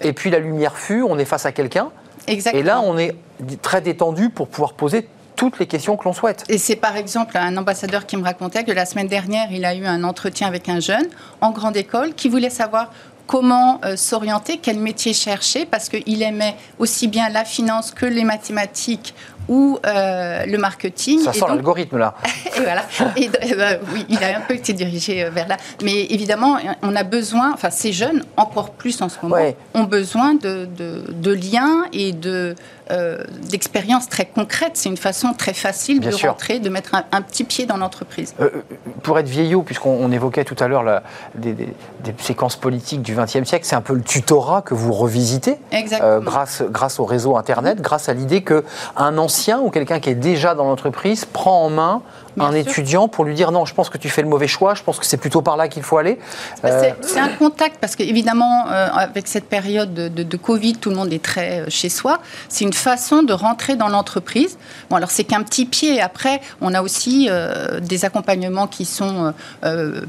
et 0.00 0.12
puis 0.12 0.30
la 0.30 0.38
lumière 0.38 0.76
fut, 0.76 1.02
on 1.02 1.18
est 1.18 1.24
face 1.24 1.46
à 1.46 1.52
quelqu'un. 1.52 1.90
Et 2.26 2.62
là, 2.62 2.80
on 2.80 2.98
est 2.98 3.14
très 3.62 3.80
détendu 3.80 4.28
pour 4.30 4.48
pouvoir 4.48 4.74
poser 4.74 5.08
toutes 5.34 5.58
les 5.60 5.66
questions 5.66 5.96
que 5.96 6.04
l'on 6.04 6.12
souhaite. 6.12 6.44
Et 6.48 6.58
c'est 6.58 6.76
par 6.76 6.96
exemple 6.96 7.38
un 7.38 7.56
ambassadeur 7.56 8.06
qui 8.06 8.16
me 8.16 8.24
racontait 8.24 8.64
que 8.64 8.72
la 8.72 8.84
semaine 8.84 9.06
dernière, 9.06 9.52
il 9.52 9.64
a 9.64 9.74
eu 9.74 9.86
un 9.86 10.02
entretien 10.02 10.48
avec 10.48 10.68
un 10.68 10.80
jeune 10.80 11.06
en 11.40 11.52
grande 11.52 11.76
école 11.76 12.14
qui 12.14 12.28
voulait 12.28 12.50
savoir 12.50 12.90
comment 13.28 13.78
euh, 13.84 13.96
s'orienter, 13.96 14.58
quel 14.60 14.80
métier 14.80 15.12
chercher, 15.12 15.64
parce 15.64 15.88
qu'il 15.88 16.22
aimait 16.22 16.56
aussi 16.80 17.06
bien 17.06 17.28
la 17.28 17.44
finance 17.44 17.92
que 17.92 18.06
les 18.06 18.24
mathématiques 18.24 19.14
ou 19.48 19.78
euh, 19.86 20.44
le 20.46 20.58
marketing. 20.58 21.20
Ça 21.20 21.32
sent 21.32 21.44
l'algorithme 21.48 21.98
là. 21.98 22.14
et 22.56 22.60
voilà. 22.60 22.82
Et, 23.16 23.28
bah, 23.28 23.78
oui, 23.92 24.04
il 24.08 24.22
a 24.22 24.36
un 24.36 24.40
peu 24.40 24.54
été 24.54 24.72
dirigé 24.72 25.24
euh, 25.24 25.30
vers 25.30 25.48
là. 25.48 25.56
Mais 25.82 26.04
évidemment, 26.10 26.58
on 26.82 26.94
a 26.94 27.02
besoin, 27.02 27.52
enfin 27.52 27.70
ces 27.70 27.92
jeunes, 27.92 28.24
encore 28.36 28.70
plus 28.70 29.00
en 29.02 29.08
ce 29.08 29.16
moment, 29.22 29.36
ont 29.74 29.84
besoin 29.84 30.34
de, 30.34 30.66
de, 30.66 31.32
liens 31.32 31.84
et 31.92 32.12
de 32.12 32.54
euh, 32.90 33.24
d'expériences 33.50 34.08
très 34.08 34.26
concrètes. 34.26 34.72
C'est 34.74 34.88
une 34.88 34.96
façon 34.96 35.34
très 35.34 35.54
facile 35.54 36.00
de 36.00 36.10
rentrer, 36.26 36.58
de 36.58 36.68
mettre 36.68 36.94
un, 36.94 37.22
petit 37.22 37.44
pied 37.44 37.66
dans 37.66 37.76
l'entreprise. 37.76 38.34
pour 39.02 39.18
être 39.18 39.28
vieillot, 39.28 39.62
puisqu'on 39.62 40.10
évoquait 40.12 40.44
tout 40.44 40.56
à 40.58 40.68
l'heure 40.68 41.02
des, 41.34 41.52
des, 41.52 41.74
séquences 42.18 42.56
politiques 42.56 43.02
du 43.02 43.14
XXe 43.14 43.44
siècle, 43.44 43.64
c'est 43.64 43.76
un 43.76 43.80
peu 43.80 43.94
le 43.94 44.02
tutorat 44.02 44.62
que 44.62 44.74
vous 44.74 44.92
revisitez 44.92 45.56
grâce, 46.20 46.62
grâce 46.62 46.98
au 46.98 47.04
réseau 47.04 47.36
Internet, 47.36 47.80
grâce 47.80 48.08
à 48.08 48.14
l'idée 48.14 48.42
qu'un 48.42 49.18
ancien 49.18 49.60
ou 49.60 49.70
quelqu'un 49.70 50.00
qui 50.00 50.10
est 50.10 50.14
déjà 50.14 50.54
dans 50.54 50.64
l'entreprise 50.64 51.24
prend 51.24 51.64
en 51.64 51.70
main 51.70 52.02
un 52.38 52.52
étudiant 52.52 53.08
pour 53.08 53.24
lui 53.24 53.34
dire 53.34 53.50
non, 53.52 53.64
je 53.64 53.74
pense 53.74 53.90
que 53.90 53.98
tu 53.98 54.08
fais 54.08 54.22
le 54.22 54.28
mauvais 54.28 54.46
choix, 54.48 54.74
je 54.74 54.82
pense 54.82 54.98
que 54.98 55.06
c'est 55.06 55.16
plutôt 55.16 55.42
par 55.42 55.56
là 55.56 55.68
qu'il 55.68 55.82
faut 55.82 55.98
aller 55.98 56.18
bah, 56.62 56.70
euh, 56.70 56.90
C'est 57.00 57.20
un 57.20 57.28
contact 57.28 57.78
parce 57.80 57.96
qu'évidemment, 57.96 58.66
euh, 58.68 58.88
avec 58.92 59.26
cette 59.28 59.48
période 59.48 59.94
de, 59.94 60.36
Covid, 60.36 60.76
tout 60.76 60.90
le 60.90 60.96
monde 60.96 61.12
est 61.12 61.22
très 61.22 61.60
euh, 61.60 61.64
chez 61.68 61.88
soi. 61.88 62.20
C'est 62.48 62.64
une 62.64 62.72
façon 62.72 63.22
de 63.22 63.32
rentrer 63.32 63.76
dans 63.76 63.88
l'entreprise. 63.88 64.56
Bon, 64.88 64.96
alors 64.96 65.10
c'est 65.10 65.24
qu'un 65.24 65.42
petit 65.42 65.66
pied. 65.66 66.00
Après, 66.00 66.40
on 66.60 66.74
a 66.74 66.82
aussi 66.82 67.28
des 67.80 68.04
accompagnements 68.04 68.66
qui 68.66 68.84
sont 68.84 69.34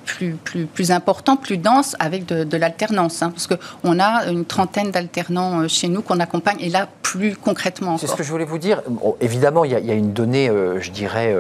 plus, 0.06 0.34
plus, 0.34 0.66
plus 0.66 0.92
importants, 0.92 1.36
plus 1.36 1.58
denses 1.58 1.96
avec 2.00 2.26
de, 2.26 2.58
l'alternance. 2.58 3.22
Hein, 3.22 3.32
parce 3.32 3.48
qu'on 3.48 4.00
a 4.00 4.28
une 4.30 4.46
trentaine 4.46 4.92
d'alternants 4.92 5.68
chez 5.68 5.88
nous 5.88 6.02
qu'on 6.02 6.20
accompagne 6.20 6.58
et 6.60 6.70
là, 6.70 6.88
plus 7.12 7.36
concrètement. 7.36 7.98
C'est 7.98 8.08
ce 8.08 8.16
que 8.16 8.24
je 8.24 8.32
voulais 8.32 8.46
vous 8.46 8.58
dire. 8.58 8.82
évidemment, 9.22 9.66
il 9.66 9.72
y, 9.72 9.86
y, 9.86 9.92
a 9.92 9.94
une 9.94 10.14
donnée, 10.14 10.52
je 10.80 10.92
dirais, 10.92 11.36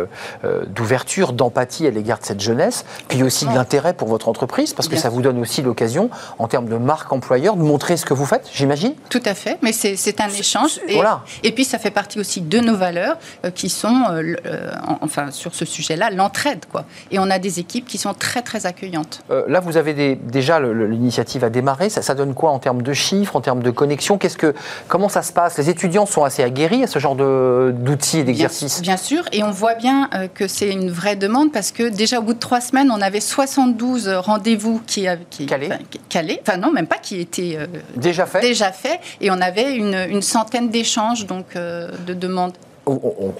d'ouverture, 0.68 1.34
d'empathie 1.34 1.88
à 1.88 1.92
l'égard 1.92 2.20
de 2.20 2.26
cette 2.26 2.42
jeunesse, 2.42 2.86
puis 3.08 3.24
aussi 3.24 3.46
de 3.46 3.54
l'intérêt 3.54 3.94
pour 3.94 4.08
votre 4.08 4.30
entreprise, 4.30 4.74
parce 4.74 4.88
que 4.88 4.96
ça 4.96 5.10
vous 5.10 5.22
donne 5.22 5.40
aussi 5.40 5.62
l'occasion, 5.62 6.10
en 6.38 6.48
termes 6.48 6.68
de 6.68 6.78
marque 6.78 7.12
employeur, 7.12 7.56
de 7.56 7.62
montrer 7.62 7.98
ce 7.98 8.06
que 8.06 8.14
vous 8.14 8.26
faites, 8.26 8.50
j'imagine 8.52 8.94
Tout 9.10 9.22
à 9.26 9.34
fait, 9.34 9.58
mais 9.62 9.72
c'est 9.72 10.22
un 10.22 10.30
échange. 10.30 10.80
Et, 10.88 10.96
voilà. 10.96 11.22
et 11.44 11.52
puis 11.52 11.66
ça 11.66 11.78
fait 11.78 11.92
partie 11.92 12.20
aussi 12.20 12.42
de 12.42 12.60
nos 12.60 12.76
valeurs 12.76 13.18
euh, 13.46 13.52
qui 13.52 13.70
sont, 13.70 14.04
euh, 14.10 14.36
euh, 14.46 14.72
enfin 15.02 15.32
sur 15.32 15.54
ce 15.54 15.66
sujet-là, 15.66 16.10
l'entraide. 16.10 16.66
quoi. 16.72 16.86
Et 17.12 17.20
on 17.20 17.30
a 17.30 17.40
des 17.40 17.60
équipes 17.60 17.86
qui 17.86 17.98
sont 17.98 18.14
très 18.14 18.42
très 18.42 18.66
accueillantes. 18.66 19.22
là, 19.48 19.60
vous 19.60 19.78
avez 19.78 19.94
des, 19.94 20.16
déjà 20.16 20.60
l'initiative 20.60 21.44
a 21.44 21.50
démarré, 21.50 21.90
ça, 21.90 22.02
ça, 22.02 22.16
donne 22.16 22.34
quoi 22.34 22.52
en 22.52 22.60
termes 22.60 22.82
de 22.82 22.94
chiffres, 22.94 23.36
en 23.36 23.42
termes 23.42 23.62
de 23.62 23.72
connexion? 23.72 24.18
Qu'est-ce 24.18 24.38
que, 24.38 24.54
Comment 24.88 25.10
ça 25.10 25.22
se 25.22 25.32
passe 25.32 25.59
Les 25.60 25.70
étudiants 25.70 26.06
sont 26.06 26.24
assez 26.24 26.42
aguerris 26.42 26.84
à 26.84 26.88
ce 26.88 27.00
genre 27.00 27.16
d'outils 27.16 28.20
et 28.20 28.24
d'exercices? 28.24 28.82
bien, 28.82 28.94
bien, 28.94 28.98
sûr, 28.98 29.26
et 29.34 29.44
on 29.44 29.52
voit 29.52 29.76
bien 29.76 30.10
que 30.34 30.48
c'est 30.48 30.70
une 30.70 30.90
vraie 30.90 31.18
demande 31.18 31.52
parce 31.52 31.72
que 31.72 31.90
déjà 31.90 32.20
au 32.20 32.22
bout 32.22 32.34
de 32.34 32.40
trois 32.40 32.62
semaines, 32.62 32.92
on 32.92 33.02
avait 33.02 33.20
72 33.20 34.08
rendez-vous 34.08 34.82
qui, 34.88 35.06
qui 35.30 35.46
calés. 35.46 35.70
Enfin, 35.70 36.40
enfin 36.42 36.58
non, 36.58 36.72
même 36.72 36.88
pas 36.88 36.98
qui 36.98 37.20
étaient 37.20 37.58
euh, 37.58 37.68
déjà 37.96 38.26
faits. 38.26 38.42
Déjà 38.42 38.72
fait, 38.72 39.00
et 39.22 39.32
on 39.32 39.42
avait 39.42 39.76
une, 39.76 39.96
une 40.10 40.22
centaine 40.22 40.70
d'échanges 40.70 41.26
donc 41.26 41.56
euh, 41.56 41.90
de 42.06 42.14
demandes 42.14 42.54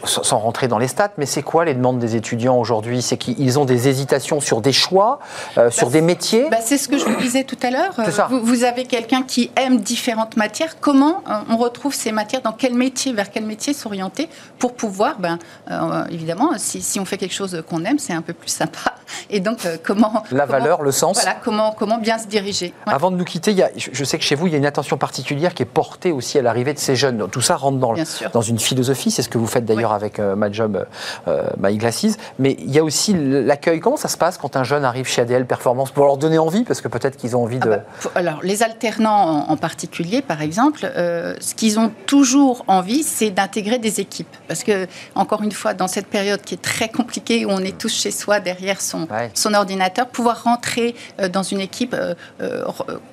sans 0.04 0.40
rentrer 0.40 0.68
dans 0.68 0.78
les 0.78 0.88
stats, 0.88 1.12
mais 1.18 1.26
c'est 1.26 1.42
quoi 1.42 1.66
les 1.66 1.74
demandes 1.74 2.00
des 2.00 2.16
étudiants 2.16 2.58
aujourd'hui? 2.58 3.02
C'est 3.02 3.18
qu'ils 3.18 3.60
ont 3.60 3.66
des 3.66 3.88
hésitations 3.88 4.40
sur 4.40 4.62
des 4.62 4.72
choix, 4.72 5.20
euh, 5.58 5.70
sur 5.70 5.88
bah, 5.88 5.94
des 5.94 6.02
métiers? 6.02 6.48
bah, 6.50 6.58
C'est 6.62 6.78
ce 6.78 6.88
que 6.88 6.98
je 6.98 7.06
vous 7.06 7.20
disais 7.22 7.44
tout 7.44 7.58
à 7.62 7.72
l'heure. 7.72 7.94
Vous, 8.30 8.42
vous, 8.42 8.64
avez 8.64 8.86
quelqu'un 8.86 9.24
qui 9.24 9.52
aime 9.56 9.80
différentes 9.80 10.38
matières. 10.38 10.80
Comment 10.80 11.24
euh, 11.30 11.34
on 11.50 11.58
retrouve 11.58 11.94
ces 11.94 12.12
matières? 12.12 12.42
Dans 12.42 12.52
quel 12.52 12.74
métier? 12.74 13.14
Vers 13.14 13.32
quel 13.32 13.46
métier 13.46 13.74
s'orienter 13.74 14.30
pour 14.58 14.74
pouvoir, 14.74 15.20
ben, 15.20 15.40
euh, 15.72 16.06
évidemment, 16.10 16.52
si, 16.58 16.82
si, 16.82 17.00
on 17.00 17.06
fait 17.06 17.18
quelque 17.18 17.36
chose 17.36 17.64
qu'on 17.70 17.84
aime, 17.86 18.00
c'est 18.00 18.14
un 18.14 18.22
peu 18.22 18.34
plus 18.34 18.50
sympa. 18.50 18.96
Et 19.30 19.40
donc, 19.40 19.68
comment... 19.84 20.24
La 20.32 20.46
valeur, 20.46 20.84
le 20.84 20.92
sens? 20.92 21.22
Voilà, 21.22 21.38
comment, 21.44 21.76
comment 21.78 21.98
bien 21.98 22.18
se 22.18 22.28
diriger? 22.28 22.74
Avant 22.86 23.12
de 23.12 23.18
nous 23.18 23.26
quitter, 23.26 23.52
il 23.52 23.58
y 23.58 23.64
a, 23.64 23.70
je 23.76 24.04
sais 24.04 24.18
que 24.18 24.24
chez 24.24 24.36
vous, 24.36 24.48
il 24.48 24.52
y 24.52 24.56
a 24.56 24.60
une 24.60 24.66
attention 24.66 24.98
particulière 24.98 25.54
qui 25.54 25.64
est 25.64 25.66
portée 25.66 26.12
aussi 26.12 26.38
à 26.38 26.42
l'arrivée 26.42 26.74
de 26.74 26.80
ces 26.80 26.96
jeunes. 26.96 27.28
Tout 27.30 27.42
ça 27.42 27.56
rentre 27.56 27.78
dans, 27.78 27.96
dans 28.34 28.42
une 28.42 28.60
philosophie, 28.60 29.12
c'est 29.12 29.22
ce 29.22 29.30
que 29.30 29.39
vous 29.40 29.48
faites 29.48 29.66
d'ailleurs 29.66 29.94
avec 29.94 30.20
euh, 30.20 30.36
My 30.38 30.54
Job, 30.54 30.86
euh, 31.28 31.44
My 31.60 31.76
Glasses. 31.78 32.18
Mais 32.38 32.56
il 32.60 32.72
y 32.72 32.80
a 32.80 32.84
aussi 32.84 33.16
l'accueil. 33.18 33.80
Comment 33.80 33.98
ça 33.98 34.08
se 34.08 34.18
passe 34.18 34.38
quand 34.38 34.56
un 34.56 34.64
jeune 34.64 34.86
arrive 34.86 35.08
chez 35.08 35.22
ADL 35.22 35.46
Performance 35.46 35.92
Pour 35.92 36.06
leur 36.06 36.18
donner 36.18 36.38
envie, 36.38 36.64
parce 36.64 36.82
que 36.82 36.88
peut-être 36.88 37.18
qu'ils 37.18 37.36
ont 37.36 37.44
envie 37.44 37.60
ah 37.62 37.66
de. 37.66 37.70
Bah, 37.70 38.12
alors, 38.16 38.40
les 38.44 38.64
alternants 38.64 39.46
en, 39.50 39.58
particulier, 39.58 40.22
par 40.22 40.42
exemple, 40.42 40.82
euh, 40.84 41.36
ce 41.40 41.56
qu'ils 41.56 41.80
ont 41.80 41.92
toujours 42.06 42.64
envie, 42.68 43.04
c'est 43.04 43.32
d'intégrer 43.32 43.80
des 43.80 44.00
équipes. 44.00 44.36
Parce 44.48 44.64
que, 44.64 44.88
encore 45.16 45.44
une 45.44 45.52
fois, 45.52 45.74
dans 45.74 45.88
cette 45.88 46.08
période 46.08 46.42
qui 46.42 46.56
est 46.56 46.62
très 46.62 46.90
compliquée, 46.90 47.46
où 47.46 47.50
on 47.50 47.60
est 47.60 47.78
tous 47.78 47.94
chez 47.94 48.12
soi 48.12 48.40
derrière 48.40 48.82
son, 48.82 49.08
son 49.34 49.54
ordinateur, 49.54 50.08
pouvoir 50.08 50.44
rentrer 50.44 50.96
dans 51.32 51.44
une 51.44 51.60
équipe, 51.60 51.96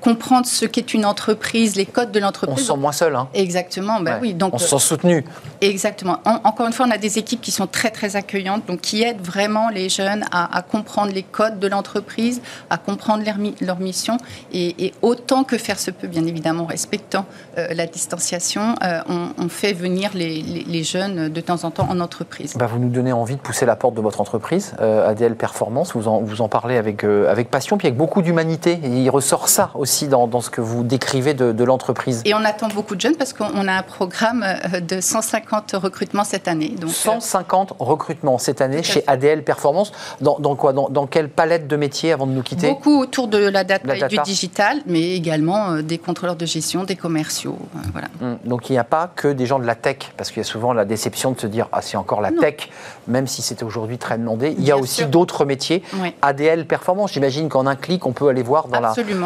comprendre 0.00 0.46
ce 0.46 0.66
qu'est 0.66 0.94
une 0.94 1.04
entreprise, 1.04 1.76
les 1.76 1.86
codes 1.86 2.12
de 2.12 2.20
l'entreprise. 2.20 2.58
On 2.58 2.60
se 2.60 2.72
sent 2.72 2.78
moins 2.78 2.92
seul. 2.92 3.16
Hein. 3.16 3.28
Exactement. 3.34 4.00
Bah 4.00 4.18
oui, 4.20 4.34
donc, 4.34 4.54
on 4.54 4.58
se 4.58 4.68
sent 4.68 4.78
soutenu. 4.78 5.24
Exactement. 5.60 6.15
Encore 6.24 6.66
une 6.66 6.72
fois, 6.72 6.86
on 6.86 6.90
a 6.90 6.98
des 6.98 7.18
équipes 7.18 7.40
qui 7.40 7.50
sont 7.50 7.66
très 7.66 7.90
très 7.90 8.16
accueillantes, 8.16 8.66
donc 8.66 8.80
qui 8.80 9.02
aident 9.02 9.20
vraiment 9.20 9.68
les 9.68 9.88
jeunes 9.88 10.24
à, 10.30 10.62
comprendre 10.62 11.12
les 11.12 11.22
codes 11.22 11.58
de 11.58 11.68
l'entreprise, 11.68 12.40
à 12.70 12.78
comprendre 12.78 13.24
leur, 13.24 13.36
leur 13.60 13.78
mission, 13.78 14.18
et, 14.52 14.92
autant 15.02 15.44
que 15.44 15.58
faire 15.58 15.78
se 15.78 15.90
peut, 15.90 16.06
bien 16.06 16.24
évidemment, 16.26 16.64
respectant 16.64 17.26
euh, 17.58 17.68
la 17.74 17.86
distanciation, 17.86 18.74
euh, 18.82 19.00
on, 19.08 19.48
fait 19.48 19.72
venir 19.72 20.10
les, 20.14 20.42
les, 20.42 20.82
jeunes 20.82 21.28
de 21.28 21.40
temps 21.40 21.64
en 21.64 21.70
temps 21.70 21.88
en 21.88 22.00
entreprise. 22.00 22.54
Bah, 22.56 22.66
vous 22.66 22.78
nous 22.78 22.88
donnez 22.88 23.12
envie 23.12 23.36
de 23.36 23.40
pousser 23.40 23.64
la 23.64 23.76
porte 23.76 23.94
de 23.94 24.00
votre 24.00 24.20
entreprise, 24.20 24.74
euh, 24.80 25.08
ADL 25.08 25.36
Performance, 25.36 25.94
vous 25.94 26.08
en, 26.08 26.20
vous 26.20 26.40
en 26.40 26.48
parlez 26.48 26.76
avec, 26.76 27.04
avec 27.04 27.50
passion, 27.50 27.78
puis 27.78 27.86
avec 27.86 27.96
beaucoup 27.96 28.22
d'humanité, 28.22 28.80
et 28.82 28.88
il 28.88 29.08
ressort 29.08 29.48
ça 29.48 29.70
aussi 29.74 30.08
dans, 30.08 30.26
dans 30.26 30.40
ce 30.40 30.50
que 30.50 30.60
vous 30.60 30.82
décrivez 30.82 31.34
de, 31.34 31.52
de 31.52 31.64
l'entreprise. 31.64 32.22
Et 32.24 32.34
on 32.34 32.44
attend 32.44 32.68
beaucoup 32.68 32.96
de 32.96 33.00
jeunes 33.00 33.16
parce 33.16 33.32
qu'on 33.32 33.68
a 33.68 33.72
un 33.72 33.82
programme 33.82 34.44
de 34.80 35.00
150 35.00 35.72
recrutements 35.74 36.05
recrutements 36.06 36.24
cette 36.24 36.48
année. 36.48 36.74
Donc, 36.80 36.90
150 36.90 37.74
recrutements 37.78 38.38
cette 38.38 38.60
année 38.60 38.82
chez 38.82 39.02
ADL 39.06 39.42
Performance. 39.42 39.92
Dans, 40.20 40.36
quoi? 40.56 40.72
Dans, 40.72 41.06
quelle 41.06 41.28
palette 41.28 41.66
de 41.66 41.76
métiers 41.76 42.12
avant 42.12 42.26
de 42.26 42.32
nous 42.32 42.42
quitter? 42.42 42.68
Beaucoup 42.68 43.00
autour 43.00 43.28
de 43.28 43.38
la 43.38 43.64
data, 43.64 43.96
et 43.96 44.08
du 44.08 44.18
digital, 44.24 44.82
mais 44.86 45.14
également 45.14 45.82
des 45.82 45.98
contrôleurs 45.98 46.36
de 46.36 46.46
gestion, 46.46 46.84
des 46.84 46.96
commerciaux. 46.96 47.58
voilà. 47.92 48.08
Hum, 48.22 48.38
donc 48.44 48.70
il 48.70 48.72
n'y 48.72 48.78
a 48.78 48.84
pas 48.84 49.10
que 49.14 49.28
des 49.28 49.46
gens 49.46 49.58
de 49.58 49.66
la 49.66 49.74
tech, 49.74 50.12
parce 50.16 50.30
qu'il 50.30 50.38
y 50.38 50.46
a 50.46 50.48
souvent 50.48 50.72
la 50.72 50.84
déception 50.84 51.32
de 51.32 51.40
se 51.40 51.46
dire 51.46 51.68
ah 51.72 51.82
c'est 51.82 51.96
encore 51.96 52.20
la 52.20 52.30
tech, 52.32 52.68
même 53.08 53.26
si 53.26 53.42
c'est 53.42 53.62
aujourd'hui 53.62 53.98
très 53.98 54.18
demandé. 54.18 54.54
Il 54.58 54.64
y 54.64 54.70
a 54.70 54.78
aussi 54.78 55.06
d'autres 55.06 55.44
métiers. 55.44 55.82
ADL 56.22 56.66
Performance, 56.66 57.12
j'imagine 57.12 57.48
qu'en 57.48 57.66
un 57.66 57.76
clic 57.76 58.06
on 58.06 58.12
peut 58.12 58.28
aller 58.28 58.42
voir 58.42 58.68
dans 58.68 58.80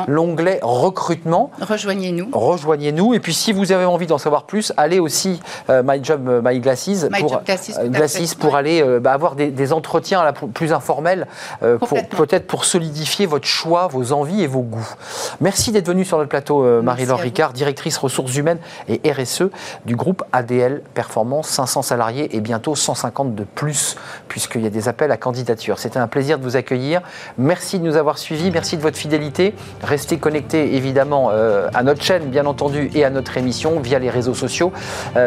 l'onglet 0.06 0.60
recrutement. 0.62 1.50
Rejoignez-nous. 1.60 2.28
Rejoignez-nous. 2.32 3.14
Et 3.14 3.20
puis 3.20 3.34
si 3.34 3.52
vous 3.52 3.72
avez 3.72 3.84
envie 3.84 4.06
d'en 4.06 4.18
savoir 4.18 4.44
plus, 4.44 4.72
allez 4.76 4.98
aussi 4.98 5.40
euh, 5.68 5.82
My 5.84 6.02
Job 6.02 6.28
euh, 6.28 6.42
Glasses 6.60 7.06
pour, 7.18 7.34
euh, 7.34 8.26
pour 8.38 8.56
aller 8.56 8.82
bah, 9.00 9.12
avoir 9.12 9.34
des, 9.34 9.72
entretiens 9.72 10.32
plus 10.54 10.72
informels, 10.72 11.26
peut-être 11.60 12.46
pour 12.46 12.64
solidifier 12.64 13.26
votre 13.26 13.46
choix, 13.46 13.86
vos 13.86 14.12
envies 14.12 14.42
et 14.42 14.46
vos 14.46 14.62
goûts. 14.62 14.94
Merci 15.40 15.72
d'être 15.72 15.86
venu 15.86 16.04
sur 16.04 16.18
notre 16.18 16.28
plateau, 16.28 16.82
Marie-Laure 16.82 17.20
Ricard, 17.20 17.52
directrice 17.52 17.96
ressources 17.98 18.34
humaines 18.36 18.58
et 18.88 19.00
RSE 19.10 19.44
du 19.84 19.96
groupe 19.96 20.24
ADL 20.32 20.82
Performance, 20.94 21.48
500 21.48 21.82
salariés 21.82 22.36
et 22.36 22.40
bientôt 22.40 22.74
150 22.74 23.34
de 23.34 23.44
plus, 23.44 23.96
puisqu'il 24.28 24.62
y 24.62 24.66
a 24.66 24.70
des 24.70 24.88
appels 24.88 25.12
à 25.12 25.16
candidature. 25.16 25.78
C'était 25.78 25.98
un 25.98 26.08
plaisir 26.08 26.38
de 26.38 26.44
vous 26.44 26.56
accueillir. 26.56 27.02
Merci 27.38 27.78
de 27.78 27.84
nous 27.84 27.96
avoir 27.96 28.18
suivis, 28.18 28.50
merci 28.50 28.76
de 28.76 28.82
votre 28.82 28.96
fidélité. 28.96 29.54
Restez 29.82 30.18
connectés 30.18 30.74
évidemment 30.74 31.30
à 31.30 31.82
notre 31.82 32.02
chaîne, 32.02 32.24
bien 32.24 32.46
entendu, 32.46 32.90
et 32.94 33.04
à 33.04 33.10
notre 33.10 33.36
émission 33.36 33.78
via 33.80 33.98
les 33.98 34.10
réseaux 34.10 34.34
sociaux. 34.34 34.72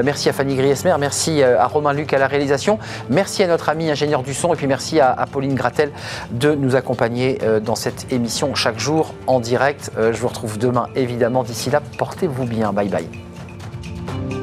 merci 0.04 0.30
à 0.30 0.34
Fanny 0.34 0.56
Griesmer, 0.56 0.96
merci 1.00 1.23
à 1.30 1.68
Romain 1.68 1.94
Luc 1.94 2.14
à 2.14 2.18
la 2.18 2.28
réalisation, 2.28 2.80
merci 3.10 3.44
à 3.44 3.48
notre 3.48 3.70
ami 3.70 3.90
ingénieur 3.90 4.24
du 4.24 4.34
son, 4.34 4.54
et 4.54 4.58
puis 4.58 4.68
merci 4.68 5.00
à, 5.00 5.26
Pauline 5.32 5.56
Gratel 5.56 5.92
de 6.32 6.54
nous 6.54 6.76
accompagner 6.76 7.40
dans 7.64 7.76
cette 7.76 8.12
émission 8.12 8.56
chaque 8.56 8.80
jour 8.80 9.14
en 9.28 9.40
direct. 9.40 9.92
je 9.98 10.18
vous 10.18 10.28
retrouve 10.28 10.58
demain, 10.58 10.88
évidemment. 10.96 11.44
D'ici 11.44 11.70
là, 11.70 11.82
portez-vous 11.98 12.46
bien. 12.46 12.74
Bye 12.74 12.90
bye. 12.90 14.43